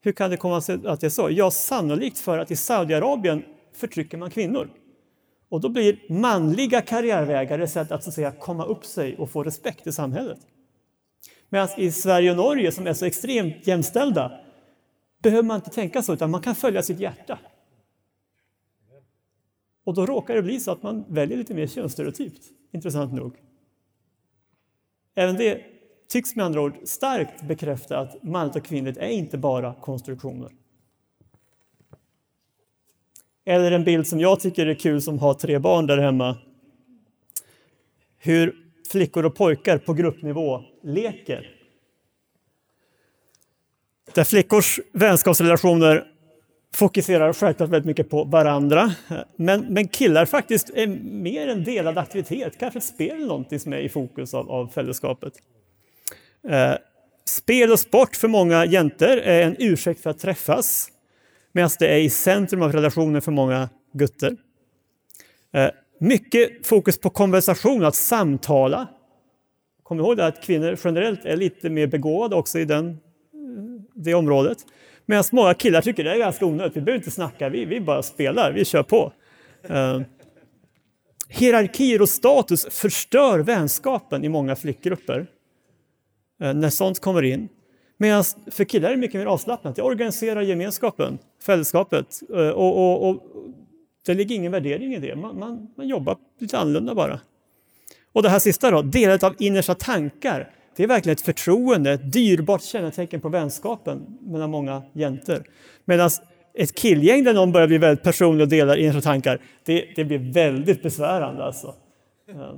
Hur 0.00 0.12
kan 0.12 0.30
det 0.30 0.36
komma 0.36 0.60
sig 0.60 0.86
att 0.86 1.00
det 1.00 1.06
är 1.06 1.10
så? 1.10 1.30
Ja, 1.30 1.50
sannolikt 1.50 2.18
för 2.18 2.38
att 2.38 2.50
i 2.50 2.56
Saudiarabien 2.56 3.44
förtrycker 3.72 4.18
man 4.18 4.30
kvinnor. 4.30 4.70
Och 5.48 5.60
då 5.60 5.68
blir 5.68 5.98
manliga 6.08 6.80
karriärvägar 6.80 7.58
ett 7.58 7.70
sätt 7.70 7.92
att, 7.92 8.02
så 8.02 8.10
att 8.10 8.14
säga, 8.14 8.32
komma 8.32 8.64
upp 8.64 8.84
sig 8.84 9.16
och 9.16 9.30
få 9.30 9.42
respekt 9.42 9.86
i 9.86 9.92
samhället. 9.92 10.38
Medan 11.48 11.68
i 11.76 11.92
Sverige 11.92 12.30
och 12.30 12.36
Norge, 12.36 12.72
som 12.72 12.86
är 12.86 12.92
så 12.92 13.04
extremt 13.04 13.66
jämställda, 13.66 14.40
behöver 15.22 15.42
man 15.42 15.56
inte 15.56 15.70
tänka 15.70 16.02
så, 16.02 16.12
utan 16.12 16.30
man 16.30 16.42
kan 16.42 16.54
följa 16.54 16.82
sitt 16.82 17.00
hjärta. 17.00 17.38
Och 19.84 19.94
då 19.94 20.06
råkar 20.06 20.34
det 20.34 20.42
bli 20.42 20.60
så 20.60 20.70
att 20.70 20.82
man 20.82 21.04
väljer 21.08 21.38
lite 21.38 21.54
mer 21.54 21.66
könsstereotypt, 21.66 22.42
intressant 22.72 23.12
nog. 23.12 23.36
Även 25.14 25.36
det 25.36 25.62
tycks 26.08 26.36
med 26.36 26.44
andra 26.44 26.60
ord 26.60 26.74
starkt 26.84 27.42
bekräfta 27.42 27.98
att 27.98 28.22
manligt 28.22 28.56
och 28.56 28.64
kvinnligt 28.64 28.98
är 28.98 29.08
inte 29.08 29.38
bara 29.38 29.74
konstruktioner. 29.74 30.52
Eller 33.44 33.72
en 33.72 33.84
bild 33.84 34.06
som 34.06 34.20
jag 34.20 34.40
tycker 34.40 34.66
är 34.66 34.74
kul 34.74 35.02
som 35.02 35.18
har 35.18 35.34
tre 35.34 35.58
barn 35.58 35.86
där 35.86 35.98
hemma. 35.98 36.36
Hur 38.18 38.54
flickor 38.90 39.24
och 39.24 39.34
pojkar 39.34 39.78
på 39.78 39.94
gruppnivå 39.94 40.62
leker. 40.82 41.50
Där 44.14 44.24
flickors 44.24 44.80
vänskapsrelationer 44.92 46.04
fokuserar 46.74 47.32
självklart 47.32 47.70
väldigt 47.70 47.86
mycket 47.86 48.10
på 48.10 48.24
varandra. 48.24 48.94
Men, 49.36 49.60
men 49.60 49.88
killar 49.88 50.26
faktiskt 50.26 50.70
är 50.70 50.86
mer 51.02 51.48
en 51.48 51.64
delad 51.64 51.98
aktivitet, 51.98 52.58
kanske 52.58 52.78
ett 52.78 52.84
spel 52.84 53.16
eller 53.16 53.26
någonting 53.26 53.60
som 53.60 53.72
är 53.72 53.78
i 53.78 53.88
fokus 53.88 54.34
av, 54.34 54.50
av 54.50 54.68
fällskapet. 54.68 55.32
Eh, 56.48 56.74
spel 57.24 57.72
och 57.72 57.80
sport 57.80 58.16
för 58.16 58.28
många 58.28 58.64
jäntor 58.64 59.08
är 59.08 59.42
en 59.42 59.56
ursäkt 59.58 60.02
för 60.02 60.10
att 60.10 60.18
träffas 60.18 60.90
medan 61.54 61.70
det 61.78 61.88
är 61.88 61.98
i 61.98 62.10
centrum 62.10 62.62
av 62.62 62.72
relationen 62.72 63.22
för 63.22 63.32
många 63.32 63.68
gutter. 63.92 64.36
Eh, 65.52 65.70
mycket 66.00 66.66
fokus 66.66 66.98
på 66.98 67.10
konversation, 67.10 67.84
att 67.84 67.94
samtala. 67.94 68.88
Kom 69.82 69.98
ihåg 69.98 70.20
att 70.20 70.42
kvinnor 70.42 70.78
generellt 70.84 71.24
är 71.24 71.36
lite 71.36 71.70
mer 71.70 71.86
begåvade 71.86 72.36
också 72.36 72.58
i 72.58 72.64
den, 72.64 72.88
eh, 72.88 72.96
det 73.94 74.14
området. 74.14 74.58
Medan 75.06 75.24
många 75.32 75.54
killar 75.54 75.80
tycker 75.80 76.04
det 76.04 76.12
är 76.12 76.18
ganska 76.18 76.46
onödigt, 76.46 76.76
vi 76.76 76.80
behöver 76.80 76.98
inte 76.98 77.10
snacka, 77.10 77.48
vi, 77.48 77.64
vi 77.64 77.80
bara 77.80 78.02
spelar, 78.02 78.52
vi 78.52 78.64
kör 78.64 78.82
på. 78.82 79.12
Eh, 79.62 80.00
hierarkier 81.28 82.02
och 82.02 82.08
status 82.08 82.66
förstör 82.70 83.38
vänskapen 83.38 84.24
i 84.24 84.28
många 84.28 84.56
flickgrupper 84.56 85.26
när 86.38 86.70
sånt 86.70 87.00
kommer 87.00 87.22
in. 87.22 87.48
Medan 87.96 88.24
för 88.50 88.64
killar 88.64 88.88
är 88.88 88.94
det 88.94 89.00
mycket 89.00 89.20
mer 89.20 89.26
avslappnat, 89.26 89.76
det 89.76 89.82
organiserar 89.82 90.42
gemenskapen, 90.42 91.18
fällskapet 91.42 92.20
eh, 92.34 92.48
och, 92.48 92.76
och, 92.78 93.08
och, 93.08 93.22
det 94.06 94.14
ligger 94.14 94.36
ingen 94.36 94.52
värdering 94.52 94.94
i 94.94 94.98
det, 94.98 95.16
man, 95.16 95.38
man, 95.38 95.68
man 95.76 95.88
jobbar 95.88 96.16
lite 96.38 96.58
annorlunda 96.58 96.94
bara. 96.94 97.20
Och 98.12 98.22
det 98.22 98.28
här 98.28 98.38
sista 98.38 98.70
då, 98.70 98.82
delet 98.82 99.22
av 99.22 99.34
innersta 99.38 99.74
tankar. 99.74 100.50
Det 100.76 100.82
är 100.82 100.86
verkligen 100.86 101.12
ett 101.12 101.20
förtroende, 101.20 101.92
ett 101.92 102.12
dyrbart 102.12 102.62
kännetecken 102.62 103.20
på 103.20 103.28
vänskapen 103.28 104.18
mellan 104.20 104.50
många 104.50 104.82
jäntor. 104.92 105.44
Medan 105.84 106.10
ett 106.54 106.74
killgäng 106.74 107.24
där 107.24 107.34
någon 107.34 107.52
börjar 107.52 107.66
bli 107.66 107.78
väldigt 107.78 108.04
personlig 108.04 108.42
och 108.44 108.48
delar 108.48 108.76
innersta 108.76 109.00
tankar, 109.00 109.40
det, 109.64 109.84
det 109.96 110.04
blir 110.04 110.32
väldigt 110.32 110.82
besvärande 110.82 111.44
alltså. 111.44 111.74
Eh, 112.28 112.54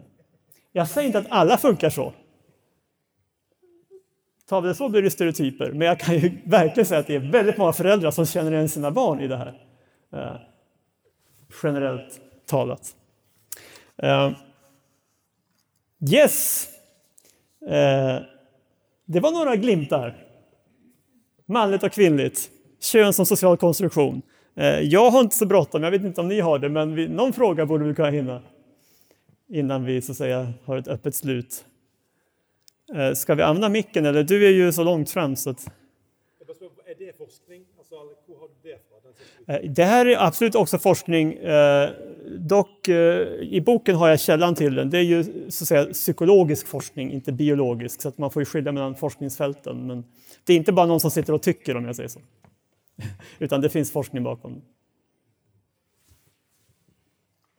jag 0.72 0.88
säger 0.88 1.06
inte 1.06 1.18
att 1.18 1.26
alla 1.28 1.58
funkar 1.58 1.90
så. 1.90 2.12
Tar 4.48 4.60
vi 4.60 4.68
det 4.68 4.74
så 4.74 4.88
blir 4.88 5.02
det 5.02 5.10
stereotyper, 5.10 5.72
men 5.72 5.86
jag 5.86 6.00
kan 6.00 6.14
ju 6.14 6.38
verkligen 6.44 6.86
säga 6.86 7.00
att 7.00 7.06
det 7.06 7.14
är 7.14 7.32
väldigt 7.32 7.56
många 7.56 7.72
föräldrar 7.72 8.10
som 8.10 8.26
känner 8.26 8.52
igen 8.52 8.68
sina 8.68 8.90
barn 8.90 9.20
i 9.20 9.28
det 9.28 9.36
här. 9.36 9.62
Eh, 10.12 10.36
generellt 11.62 12.20
talat. 12.46 12.96
Eh, 14.02 14.30
yes! 16.12 16.68
Eh, 17.68 18.22
det 19.04 19.20
var 19.20 19.32
några 19.32 19.56
glimtar. 19.56 20.16
Manligt 21.46 21.82
och 21.82 21.92
kvinnligt. 21.92 22.50
Kön 22.80 23.12
som 23.12 23.26
social 23.26 23.56
konstruktion. 23.56 24.22
Eh, 24.54 24.80
jag 24.80 25.10
har 25.10 25.20
inte 25.20 25.36
så 25.36 25.46
bråttom, 25.46 25.82
jag 25.82 25.90
vet 25.90 26.02
inte 26.02 26.20
om 26.20 26.28
ni 26.28 26.40
har 26.40 26.58
det, 26.58 26.68
men 26.68 26.94
vi, 26.94 27.08
någon 27.08 27.32
fråga 27.32 27.66
borde 27.66 27.84
vi 27.84 27.94
kunna 27.94 28.10
hinna 28.10 28.42
innan 29.48 29.84
vi 29.84 30.02
så 30.02 30.12
att 30.12 30.18
säga 30.18 30.52
har 30.64 30.76
ett 30.76 30.88
öppet 30.88 31.14
slut. 31.14 31.64
Eh, 32.94 33.12
ska 33.12 33.34
vi 33.34 33.42
använda 33.42 33.68
micken 33.68 34.06
eller? 34.06 34.22
Du 34.22 34.46
är 34.46 34.50
ju 34.50 34.72
så 34.72 34.84
långt 34.84 35.10
fram 35.10 35.36
så 35.36 35.50
att... 35.50 35.66
Är 36.86 36.94
det 36.98 37.16
forskning? 37.16 37.64
Alltså, 37.78 37.94
hvor 38.26 38.38
har 38.38 38.48
du 38.48 38.70
det 38.70 38.78
Eh, 39.46 39.70
det 39.70 39.84
här 39.84 40.06
är 40.06 40.26
absolut 40.26 40.54
också 40.54 40.78
forskning. 40.78 41.32
Eh, 41.32 41.90
dock 42.38 42.88
i 43.40 43.62
boken 43.66 43.96
har 43.96 44.08
jag 44.08 44.20
källan 44.20 44.54
till 44.54 44.74
den. 44.74 44.90
Det 44.90 44.98
är 44.98 45.02
ju 45.02 45.24
så 45.24 45.64
att 45.64 45.68
säga 45.68 45.84
psykologisk 45.84 46.66
forskning, 46.66 47.12
inte 47.12 47.32
biologisk. 47.32 48.02
Så 48.02 48.08
att 48.08 48.18
man 48.18 48.30
får 48.30 48.42
ju 48.42 48.46
skilja 48.46 48.72
mellan 48.72 48.94
forskningsfälten. 48.94 49.86
Men 49.86 50.04
det 50.44 50.52
är 50.52 50.56
inte 50.56 50.72
bara 50.72 50.86
någon 50.86 51.00
som 51.00 51.10
sitter 51.10 51.32
och 51.32 51.42
tycker 51.42 51.76
om 51.76 51.84
jag 51.84 51.96
säger 51.96 52.08
så. 52.08 52.20
Utan 53.38 53.60
det 53.60 53.68
finns 53.68 53.92
forskning 53.92 54.22
bakom. 54.22 54.62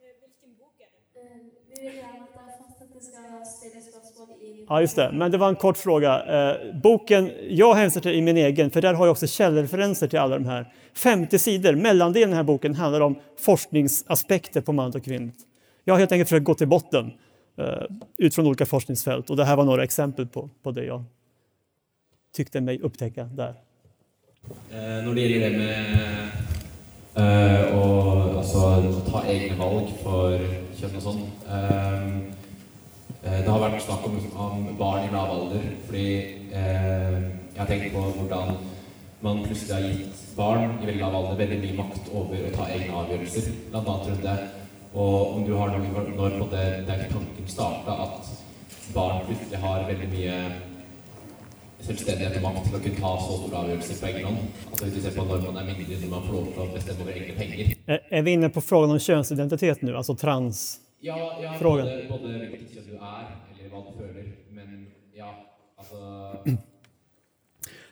Vilken 0.02 0.58
bok 0.58 0.82
är 0.82 0.90
det? 1.14 1.82
Vi 1.82 1.88
vill 1.88 1.98
gärna 1.98 2.24
att 2.24 2.34
det 2.34 2.40
är 2.40 2.58
fast 2.64 2.82
att 2.82 2.94
det 2.94 3.02
ska 3.02 3.46
ställa 3.46 3.82
spörsmål 3.82 4.30
i... 4.42 4.57
Ja, 4.70 4.82
just 4.82 4.95
det. 4.95 5.11
Men 5.13 5.32
det 5.32 5.38
var 5.38 5.49
en 5.49 5.55
kort 5.55 5.78
fråga. 5.78 6.24
Eh, 6.24 6.76
boken, 6.76 7.32
jag 7.49 7.76
hänvisar 7.76 8.01
till 8.01 8.11
i 8.11 8.22
min 8.22 8.38
egen, 8.38 8.72
för 8.72 8.82
där 8.82 8.93
har 8.93 9.05
jag 9.05 9.11
också 9.11 9.28
källreferenser 9.28 10.07
till 10.07 10.20
alla 10.20 10.38
de 10.38 10.45
här. 10.45 10.74
50 10.93 11.39
sidor, 11.39 11.76
mellandelen 11.76 12.30
i 12.30 12.32
den 12.32 12.38
här 12.38 12.43
boken 12.43 12.76
handlar 12.76 13.01
om 13.01 13.15
forskningsaspekter 13.39 14.61
på 14.61 14.74
manligt 14.74 14.95
och 14.95 15.03
kvinnligt. 15.03 15.38
Jag 15.84 15.93
har 15.93 15.99
helt 15.99 16.11
enkelt 16.11 16.30
försökt 16.30 16.45
gå 16.45 16.53
till 16.53 16.68
botten 16.68 17.11
eh, 17.57 17.84
utifrån 18.18 18.47
olika 18.47 18.65
forskningsfält 18.65 19.30
och 19.30 19.38
det 19.38 19.45
här 19.45 19.55
var 19.55 19.65
några 19.65 19.84
exempel 19.84 20.28
på, 20.28 20.49
på 20.63 20.72
det 20.72 20.86
jag 20.86 21.03
tyckte 22.36 22.61
mig 22.61 22.80
upptäcka 22.80 23.24
där. 23.24 23.53
Eh, 24.72 24.78
när 24.78 25.13
det 25.13 25.22
gäller 25.22 25.49
det 25.49 25.57
med 25.57 26.30
eh, 27.15 27.78
å 27.78 28.11
alltså, 28.38 28.93
ta 29.11 29.24
egna 29.28 29.65
val 29.65 29.88
för 30.03 30.39
kön 30.76 30.95
och 30.95 31.01
sånt. 31.01 31.20
Eh, 31.49 32.37
Eh, 33.28 33.40
det 33.44 33.50
har 33.50 33.60
varit 33.60 33.84
snack 33.84 34.06
om, 34.06 34.20
om 34.36 34.78
barn 34.78 35.04
i 35.04 35.12
lav 35.12 35.32
alder, 35.32 35.64
fordi 35.88 36.10
eh, 36.52 37.18
jeg 37.54 37.60
har 37.60 37.68
tenkt 37.68 37.94
på 37.94 38.04
hvordan 38.20 38.54
man 39.20 39.42
plutselig 39.44 39.74
har 39.74 39.82
gitt 39.90 40.22
barn 40.38 40.78
i 40.78 40.86
veldig 40.86 41.02
lav 41.02 41.16
alder 41.16 41.42
veldig 41.42 41.58
mye 41.64 41.78
makt 41.82 42.12
over 42.14 42.46
å 42.48 42.54
ta 42.56 42.70
egne 42.72 42.96
avgjørelser, 43.02 43.50
blant 43.74 43.92
annet 43.94 44.08
rundt 44.12 44.24
det. 44.30 44.38
Og 44.94 45.36
om 45.36 45.44
du 45.46 45.54
har 45.58 45.74
noen 45.74 46.16
når 46.16 46.40
på 46.40 46.50
det, 46.54 46.66
der 46.88 47.04
tanken 47.12 47.52
starta, 47.52 47.98
at 48.06 48.32
barn 48.96 49.26
plutselig 49.28 49.62
har 49.66 49.86
veldig 49.92 50.10
mye 50.14 50.40
selvstendighet 51.84 52.40
og 52.40 52.48
makt 52.48 52.66
til 52.70 52.80
å 52.80 52.84
kunne 52.86 53.04
ta 53.04 53.14
så 53.26 53.40
store 53.42 53.62
avgjørelser 53.66 54.02
på 54.02 54.12
egen 54.14 54.28
hånd. 54.30 54.58
Altså 54.72 54.86
hvis 54.86 54.96
du 54.96 55.04
ser 55.04 55.20
på 55.20 55.28
når 55.28 55.48
man 55.50 55.62
er 55.62 55.72
mindre, 55.74 56.02
når 56.06 56.16
man 56.16 56.28
får 56.30 56.38
lov 56.40 56.52
til 56.54 56.64
å 56.64 56.74
bestemme 56.78 57.04
over 57.04 57.20
egne 57.20 57.40
penger. 57.44 57.78
Eh, 57.88 57.94
er 57.94 58.02
är 58.10 58.22
vi 58.22 58.32
inne 58.40 58.50
på 58.50 58.62
frågan 58.62 58.92
om 58.92 59.00
könsidentitet 59.00 59.82
nu, 59.82 59.98
alltså 59.98 60.16
trans? 60.16 60.87
Ja, 61.00 61.39
ja 61.41 61.54
Frågan. 61.60 61.86
både, 61.86 62.06
både 62.10 62.38
hvilket 62.50 62.74
kjønn 62.74 62.88
du 62.88 62.95
er, 62.95 63.28
eller 63.54 63.70
hva 63.70 63.84
du 63.86 63.91
føler, 64.00 64.32
men 64.50 64.88
ja, 65.14 65.30
altså 65.78 65.98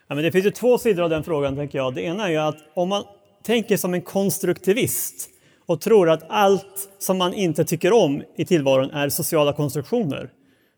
Ja, 0.08 0.16
men 0.16 0.24
det 0.24 0.32
finns 0.32 0.46
ju 0.46 0.52
två 0.52 0.78
sidor 0.78 1.04
av 1.04 1.10
den 1.10 1.24
frågan, 1.24 1.56
tänker 1.56 1.78
jag. 1.78 1.96
Det 1.96 2.02
ena 2.02 2.28
är 2.28 2.32
ju 2.32 2.38
att 2.38 2.58
om 2.74 2.90
man 2.90 3.04
tänker 3.44 3.78
som 3.78 3.94
en 3.94 4.02
konstruktivist 4.02 5.30
och 5.66 5.82
tror 5.82 6.10
att 6.10 6.24
allt 6.30 6.90
som 7.00 7.18
man 7.18 7.34
inte 7.34 7.66
tycker 7.66 7.94
om 7.94 8.24
i 8.36 8.46
tillvaron 8.46 8.92
är 8.92 9.10
sociala 9.10 9.54
konstruktioner, 9.54 10.30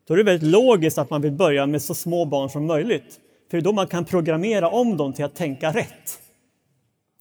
då 0.08 0.14
är 0.14 0.18
det 0.18 0.24
väldigt 0.24 0.50
logiskt 0.52 0.98
att 0.98 1.10
man 1.10 1.22
vill 1.22 1.32
börja 1.32 1.66
med 1.66 1.82
så 1.82 1.96
små 1.96 2.26
barn 2.26 2.50
som 2.50 2.66
möjligt. 2.66 3.20
För 3.50 3.58
det 3.58 3.62
är 3.62 3.64
då 3.64 3.72
man 3.72 3.88
kan 3.88 4.06
programmera 4.06 4.70
om 4.70 4.98
dem 4.98 5.14
till 5.14 5.26
att 5.26 5.36
tänka 5.36 5.72
rätt. 5.74 6.20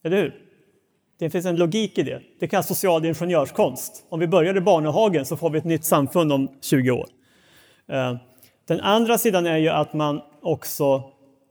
Eller 0.05 0.17
hur? 0.17 0.46
Det 1.19 1.31
finns 1.31 1.47
en 1.47 1.57
logik 1.57 1.99
i 1.99 2.03
det. 2.03 2.21
Det 2.39 2.49
kallas 2.49 2.69
social 2.69 3.05
ingenjörskonst. 3.05 4.07
Om 4.09 4.21
vi 4.21 4.27
börjar 4.27 4.57
i 4.57 4.61
Barnehagen 4.61 5.25
så 5.25 5.37
får 5.37 5.51
vi 5.51 5.59
ett 5.59 5.65
nytt 5.65 5.85
samfund 5.85 6.33
om 6.33 6.49
20 6.61 6.91
år. 6.91 7.07
Eh, 7.89 8.17
den 8.69 8.81
andra 8.81 9.19
sidan 9.19 9.47
är 9.47 9.57
ju 9.57 9.69
att 9.69 9.93
man 9.93 10.21
också 10.43 11.03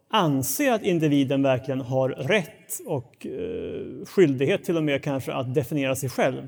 anser 0.09 0.71
att 0.71 0.83
individen 0.83 1.43
verkligen 1.43 1.81
har 1.81 2.09
rätt 2.09 2.79
och 2.85 3.25
eh, 3.25 4.05
skyldighet 4.05 4.63
till 4.63 4.77
och 4.77 4.83
med 4.83 5.03
kanske 5.03 5.33
att 5.33 5.53
definiera 5.53 5.95
sig 5.95 6.09
själv. 6.09 6.47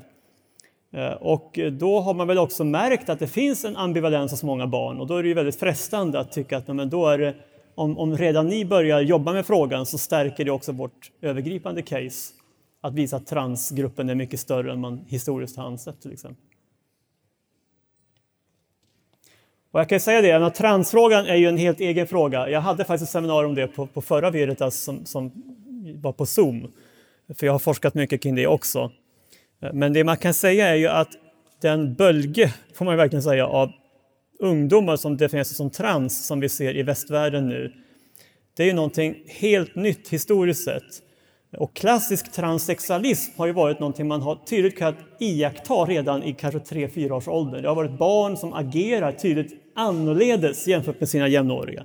Eh, 0.92 1.12
och 1.12 1.58
då 1.72 2.00
har 2.00 2.14
man 2.14 2.26
väl 2.26 2.38
också 2.38 2.64
märkt 2.64 3.08
att 3.08 3.18
det 3.18 3.26
finns 3.26 3.64
en 3.64 3.76
ambivalens 3.76 4.30
hos 4.30 4.42
många 4.42 4.66
barn 4.66 5.00
och 5.00 5.06
då 5.06 5.16
är 5.16 5.22
det 5.22 5.28
ju 5.28 5.34
väldigt 5.34 5.60
frestande 5.60 6.20
att 6.20 6.32
tycka 6.32 6.56
att 6.56 6.68
men 6.68 6.90
då 6.90 7.06
är 7.06 7.18
det, 7.18 7.34
om, 7.74 7.98
om 7.98 8.16
redan 8.16 8.46
ni 8.46 8.64
börjar 8.64 9.00
jobba 9.00 9.32
med 9.32 9.46
frågan 9.46 9.86
så 9.86 9.98
stärker 9.98 10.44
det 10.44 10.50
också 10.50 10.72
vårt 10.72 11.10
övergripande 11.22 11.82
case 11.82 12.37
att 12.88 12.94
visa 12.94 13.16
att 13.16 13.26
transgruppen 13.26 14.10
är 14.10 14.14
mycket 14.14 14.40
större 14.40 14.72
än 14.72 14.80
man 14.80 15.04
historiskt 15.08 15.56
har 15.56 15.64
ansett 15.64 16.00
till 16.00 16.12
exempel. 16.12 16.44
Och 19.70 19.80
jag 19.80 19.88
kan 19.88 20.00
säga 20.00 20.20
det, 20.20 20.46
att 20.46 20.54
transfrågan 20.54 21.26
är 21.26 21.36
ju 21.36 21.48
en 21.48 21.56
helt 21.56 21.80
egen 21.80 22.06
fråga. 22.06 22.48
Jag 22.48 22.60
hade 22.60 22.84
faktiskt 22.84 23.08
ett 23.08 23.12
seminarium 23.12 23.50
om 23.50 23.54
det 23.54 23.66
på, 23.66 23.86
på 23.86 24.02
förra 24.02 24.30
Veritas 24.30 24.76
som, 24.76 25.04
som 25.04 25.32
var 25.94 26.12
på 26.12 26.26
Zoom. 26.26 26.72
För 27.34 27.46
jag 27.46 27.54
har 27.54 27.58
forskat 27.58 27.94
mycket 27.94 28.22
kring 28.22 28.34
det 28.34 28.46
också. 28.46 28.90
Men 29.72 29.92
det 29.92 30.04
man 30.04 30.16
kan 30.16 30.34
säga 30.34 30.68
är 30.68 30.74
ju 30.74 30.88
att 30.88 31.08
den 31.60 31.94
bölge, 31.94 32.54
får 32.74 32.84
man 32.84 32.96
verkligen 32.96 33.22
säga, 33.22 33.46
av 33.46 33.72
ungdomar 34.38 34.96
som 34.96 35.16
definierar 35.16 35.44
sig 35.44 35.56
som 35.56 35.70
trans 35.70 36.26
som 36.26 36.40
vi 36.40 36.48
ser 36.48 36.76
i 36.76 36.82
västvärlden 36.82 37.48
nu, 37.48 37.72
det 38.56 38.62
är 38.62 38.66
ju 38.66 38.72
någonting 38.72 39.24
helt 39.26 39.74
nytt 39.74 40.08
historiskt 40.08 40.64
sett. 40.64 41.02
Och 41.56 41.74
klassisk 41.74 42.32
transsexualism 42.32 43.32
har 43.36 43.46
ju 43.46 43.52
varit 43.52 43.80
någonting 43.80 44.08
man 44.08 44.22
har 44.22 44.36
tydligt 44.36 44.78
kunnat 44.78 44.96
iaktta 45.18 45.74
redan 45.74 46.22
i 46.22 46.32
kanske 46.32 46.58
3-4 46.58 47.10
års 47.10 47.28
ålder. 47.28 47.62
Det 47.62 47.68
har 47.68 47.74
varit 47.74 47.98
barn 47.98 48.36
som 48.36 48.52
agerar 48.52 49.12
tydligt 49.12 49.52
annorledes 49.74 50.66
jämfört 50.66 51.00
med 51.00 51.08
sina 51.08 51.28
jämnåriga. 51.28 51.84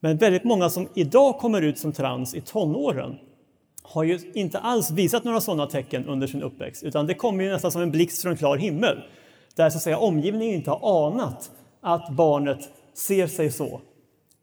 Men 0.00 0.16
väldigt 0.16 0.44
många 0.44 0.70
som 0.70 0.88
idag 0.94 1.38
kommer 1.38 1.62
ut 1.62 1.78
som 1.78 1.92
trans 1.92 2.34
i 2.34 2.40
tonåren 2.40 3.14
har 3.82 4.04
ju 4.04 4.18
inte 4.34 4.58
alls 4.58 4.90
visat 4.90 5.24
några 5.24 5.40
sådana 5.40 5.66
tecken 5.66 6.06
under 6.06 6.26
sin 6.26 6.42
uppväxt, 6.42 6.82
utan 6.82 7.06
det 7.06 7.14
kommer 7.14 7.44
ju 7.44 7.50
nästan 7.50 7.72
som 7.72 7.82
en 7.82 7.90
blixt 7.90 8.22
från 8.22 8.32
en 8.32 8.38
klar 8.38 8.56
himmel. 8.56 8.98
Där 9.56 9.70
så 9.70 9.76
att 9.76 9.82
säga 9.82 9.98
omgivningen 9.98 10.54
inte 10.54 10.70
har 10.70 11.08
anat 11.08 11.50
att 11.80 12.10
barnet 12.10 12.58
ser 12.94 13.26
sig 13.26 13.50
så. 13.50 13.80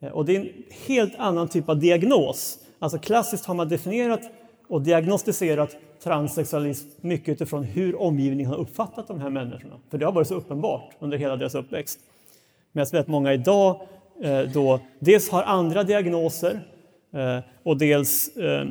Eh, 0.02 0.10
och 0.10 0.26
det 0.26 0.36
är 0.36 0.40
en 0.40 0.50
helt 0.88 1.14
annan 1.18 1.48
typ 1.48 1.70
av 1.70 1.80
diagnos. 1.80 2.58
Alltså 2.80 3.00
klassiskt 3.00 3.46
har 3.46 3.54
man 3.54 3.70
definierat 3.70 4.22
och 4.72 4.82
diagnostiserat 4.82 5.78
transsexualism 6.04 6.88
mycket 7.02 7.30
utifrån 7.30 7.64
hur 7.64 8.02
omgivningen 8.02 8.52
har 8.52 8.58
uppfattat 8.58 9.08
de 9.08 9.22
här 9.22 9.30
människorna. 9.30 9.76
För 9.90 9.98
det 9.98 10.06
har 10.06 10.12
varit 10.12 10.28
så 10.28 10.36
uppenbart 10.36 10.90
under 11.00 11.18
hela 11.18 11.36
deras 11.36 11.56
uppväxt. 11.56 12.00
Medan 12.72 12.88
väldigt 12.92 13.08
många 13.08 13.34
idag 13.34 13.82
eh, 14.24 14.40
då 14.40 14.80
dels 15.00 15.30
har 15.30 15.44
andra 15.44 15.84
diagnoser 15.84 16.68
eh, 17.14 17.40
och 17.64 17.78
dels 17.78 18.38
eh, 18.38 18.66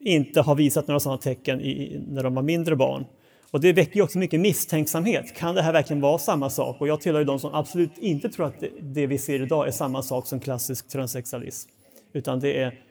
inte 0.00 0.40
har 0.40 0.54
visat 0.54 0.88
några 0.88 1.00
sådana 1.00 1.18
tecken 1.18 1.60
i, 1.60 2.02
när 2.08 2.22
de 2.22 2.34
var 2.34 2.42
mindre 2.42 2.76
barn. 2.76 3.04
Och 3.50 3.60
det 3.60 3.72
väcker 3.72 4.02
också 4.02 4.18
mycket 4.18 4.40
misstänksamhet. 4.40 5.34
Kan 5.36 5.54
det 5.54 5.62
här 5.62 5.72
verkligen 5.72 6.00
vara 6.00 6.18
samma 6.18 6.50
sak? 6.50 6.80
Och 6.80 6.88
jag 6.88 7.00
tillhör 7.00 7.20
ju 7.20 7.24
de 7.24 7.38
som 7.38 7.54
absolut 7.54 7.98
inte 7.98 8.28
tror 8.28 8.46
att 8.46 8.60
det, 8.60 8.70
det 8.80 9.06
vi 9.06 9.18
ser 9.18 9.42
idag 9.42 9.66
är 9.66 9.72
samma 9.72 10.02
sak 10.02 10.26
som 10.26 10.40
klassisk 10.40 10.88
transsexualism. 10.88 11.70
Utan 12.12 12.40
det 12.40 12.58
är 12.58 12.89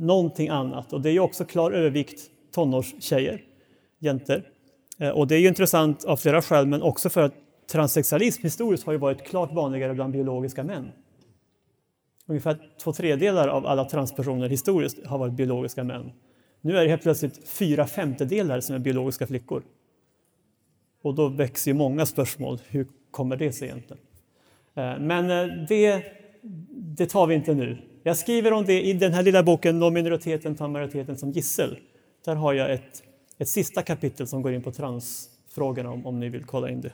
någonting 0.00 0.48
annat. 0.48 0.92
Och 0.92 1.00
det 1.00 1.08
är 1.08 1.12
ju 1.12 1.20
också 1.20 1.44
klar 1.44 1.72
övervikt 1.72 2.20
tonårstjejer, 2.54 3.42
jenter. 3.98 4.50
Eh, 4.98 5.08
och 5.08 5.26
det 5.26 5.34
är 5.34 5.38
ju 5.38 5.48
intressant 5.48 6.04
av 6.04 6.16
flera 6.16 6.42
skäl, 6.42 6.66
men 6.66 6.82
också 6.82 7.10
för 7.10 7.22
att 7.22 7.34
transsexualism 7.72 8.42
historiskt 8.42 8.86
har 8.86 8.92
ju 8.92 8.98
varit 8.98 9.22
klart 9.22 9.52
vanligare 9.52 9.94
bland 9.94 10.12
biologiska 10.12 10.64
män. 10.64 10.88
Ungefär 12.26 12.58
två 12.82 12.92
tredjedelar 12.92 13.48
av 13.48 13.66
alla 13.66 13.84
transpersoner 13.84 14.48
historiskt 14.48 15.06
har 15.06 15.18
varit 15.18 15.32
biologiska 15.32 15.84
män. 15.84 16.12
Nu 16.60 16.76
är 16.76 16.82
det 16.82 16.88
helt 16.88 17.02
plötsligt 17.02 17.48
fyra 17.48 17.86
femtedelar 17.86 18.60
som 18.60 18.74
är 18.74 18.78
biologiska 18.78 19.26
flickor. 19.26 19.62
Och 21.02 21.14
då 21.14 21.28
växer 21.28 21.70
ju 21.70 21.76
många 21.76 22.06
spörsmål. 22.06 22.58
Hur 22.68 22.86
kommer 23.10 23.36
det 23.36 23.52
sig 23.52 23.68
egentligen? 23.68 24.02
Eh, 24.74 24.98
men 25.00 25.30
eh, 25.30 25.66
det, 25.68 26.04
det 26.96 27.06
tar 27.06 27.26
vi 27.26 27.34
inte 27.34 27.54
nu. 27.54 27.78
Jag 28.06 28.16
skriver 28.16 28.52
om 28.52 28.64
det 28.64 28.82
i 28.82 28.92
den 28.92 29.12
här 29.12 29.22
lilla 29.22 29.42
boken 29.42 29.78
Når 29.78 29.90
minoriteten 29.90 30.54
tar 30.54 30.68
majoriteten 30.68 31.18
som 31.18 31.30
gissel. 31.30 31.78
Där 32.24 32.34
har 32.34 32.52
jag 32.52 32.72
ett, 32.72 33.02
ett 33.38 33.48
sista 33.48 33.82
kapitel 33.82 34.26
som 34.26 34.42
går 34.42 34.52
in 34.52 34.62
på 34.62 34.72
transfrågorna 34.72 35.90
om, 35.90 36.06
om 36.06 36.20
ni 36.20 36.28
vill 36.28 36.44
kolla 36.44 36.70
in 36.70 36.80
det. 36.80 36.92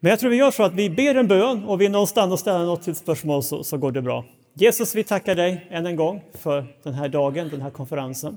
Men 0.00 0.10
jag 0.10 0.18
tror 0.18 0.30
vi 0.30 0.36
gör 0.36 0.50
så 0.50 0.62
att 0.62 0.74
vi 0.74 0.90
ber 0.90 1.14
en 1.14 1.28
bön 1.28 1.64
och 1.64 1.80
vill 1.80 1.90
någon 1.90 2.06
stanna 2.06 2.32
och 2.32 2.38
ställa 2.38 2.64
något 2.64 2.82
till 2.82 2.94
spörsmål 2.94 3.42
så, 3.42 3.64
så 3.64 3.78
går 3.78 3.92
det 3.92 4.02
bra. 4.02 4.24
Jesus, 4.54 4.94
vi 4.94 5.04
tackar 5.04 5.34
dig 5.34 5.66
än 5.70 5.86
en 5.86 5.96
gång 5.96 6.22
för 6.32 6.66
den 6.82 6.94
här 6.94 7.08
dagen, 7.08 7.48
den 7.48 7.62
här 7.62 7.70
konferensen. 7.70 8.36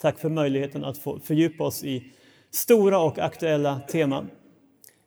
Tack 0.00 0.18
för 0.18 0.28
möjligheten 0.28 0.84
att 0.84 0.98
få 0.98 1.18
fördjupa 1.18 1.64
oss 1.64 1.84
i 1.84 2.12
stora 2.50 2.98
och 2.98 3.18
aktuella 3.18 3.80
teman. 3.80 4.30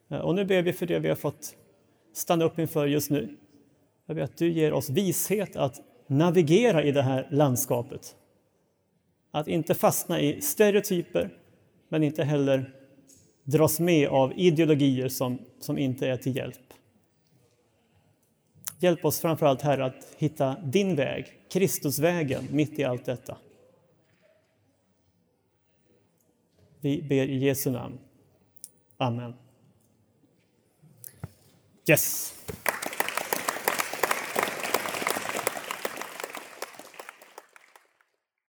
Eh, 0.09 0.19
och 0.19 0.36
nu 0.36 0.45
ber 0.45 0.61
vi 0.61 0.73
för 0.73 0.86
det 0.86 0.99
vi 0.99 1.09
har 1.09 1.15
fått 1.15 1.55
stanna 2.13 2.45
upp 2.45 2.59
inför 2.59 2.86
just 2.86 3.11
nu. 3.11 3.38
Jag 4.06 4.16
ber 4.16 4.24
att 4.24 4.38
du 4.38 4.51
ger 4.51 4.74
oss 4.74 4.89
vishet 4.89 5.56
att 5.56 5.82
navigera 6.08 6.84
i 6.84 6.91
det 6.91 7.01
här 7.01 7.28
landskapet. 7.32 8.16
Att 9.32 9.47
inte 9.47 9.76
fastna 9.76 10.22
i 10.22 10.41
stereotyper, 10.41 11.38
men 11.89 12.03
inte 12.03 12.24
heller 12.24 12.74
dras 13.43 13.80
med 13.80 14.08
av 14.08 14.34
ideologier 14.36 15.10
som, 15.10 15.39
som 15.60 15.78
inte 15.78 16.08
är 16.08 16.18
till 16.18 16.36
hjälp. 16.36 16.74
Hjälp 18.80 19.06
oss 19.06 19.20
framförallt, 19.20 19.62
Herre, 19.62 19.86
att 19.86 20.16
hitta 20.18 20.56
din 20.64 20.95
väg, 20.95 21.26
Kristusvägen, 21.49 22.47
mitt 22.51 22.80
i 22.80 22.84
allt 22.84 23.06
detta. 23.06 23.38
Vi 26.80 27.01
ber 27.01 27.26
i 27.26 27.38
Jesu 27.38 27.72
namn. 27.72 27.99
Amen. 28.97 29.34
Yes! 31.89 32.34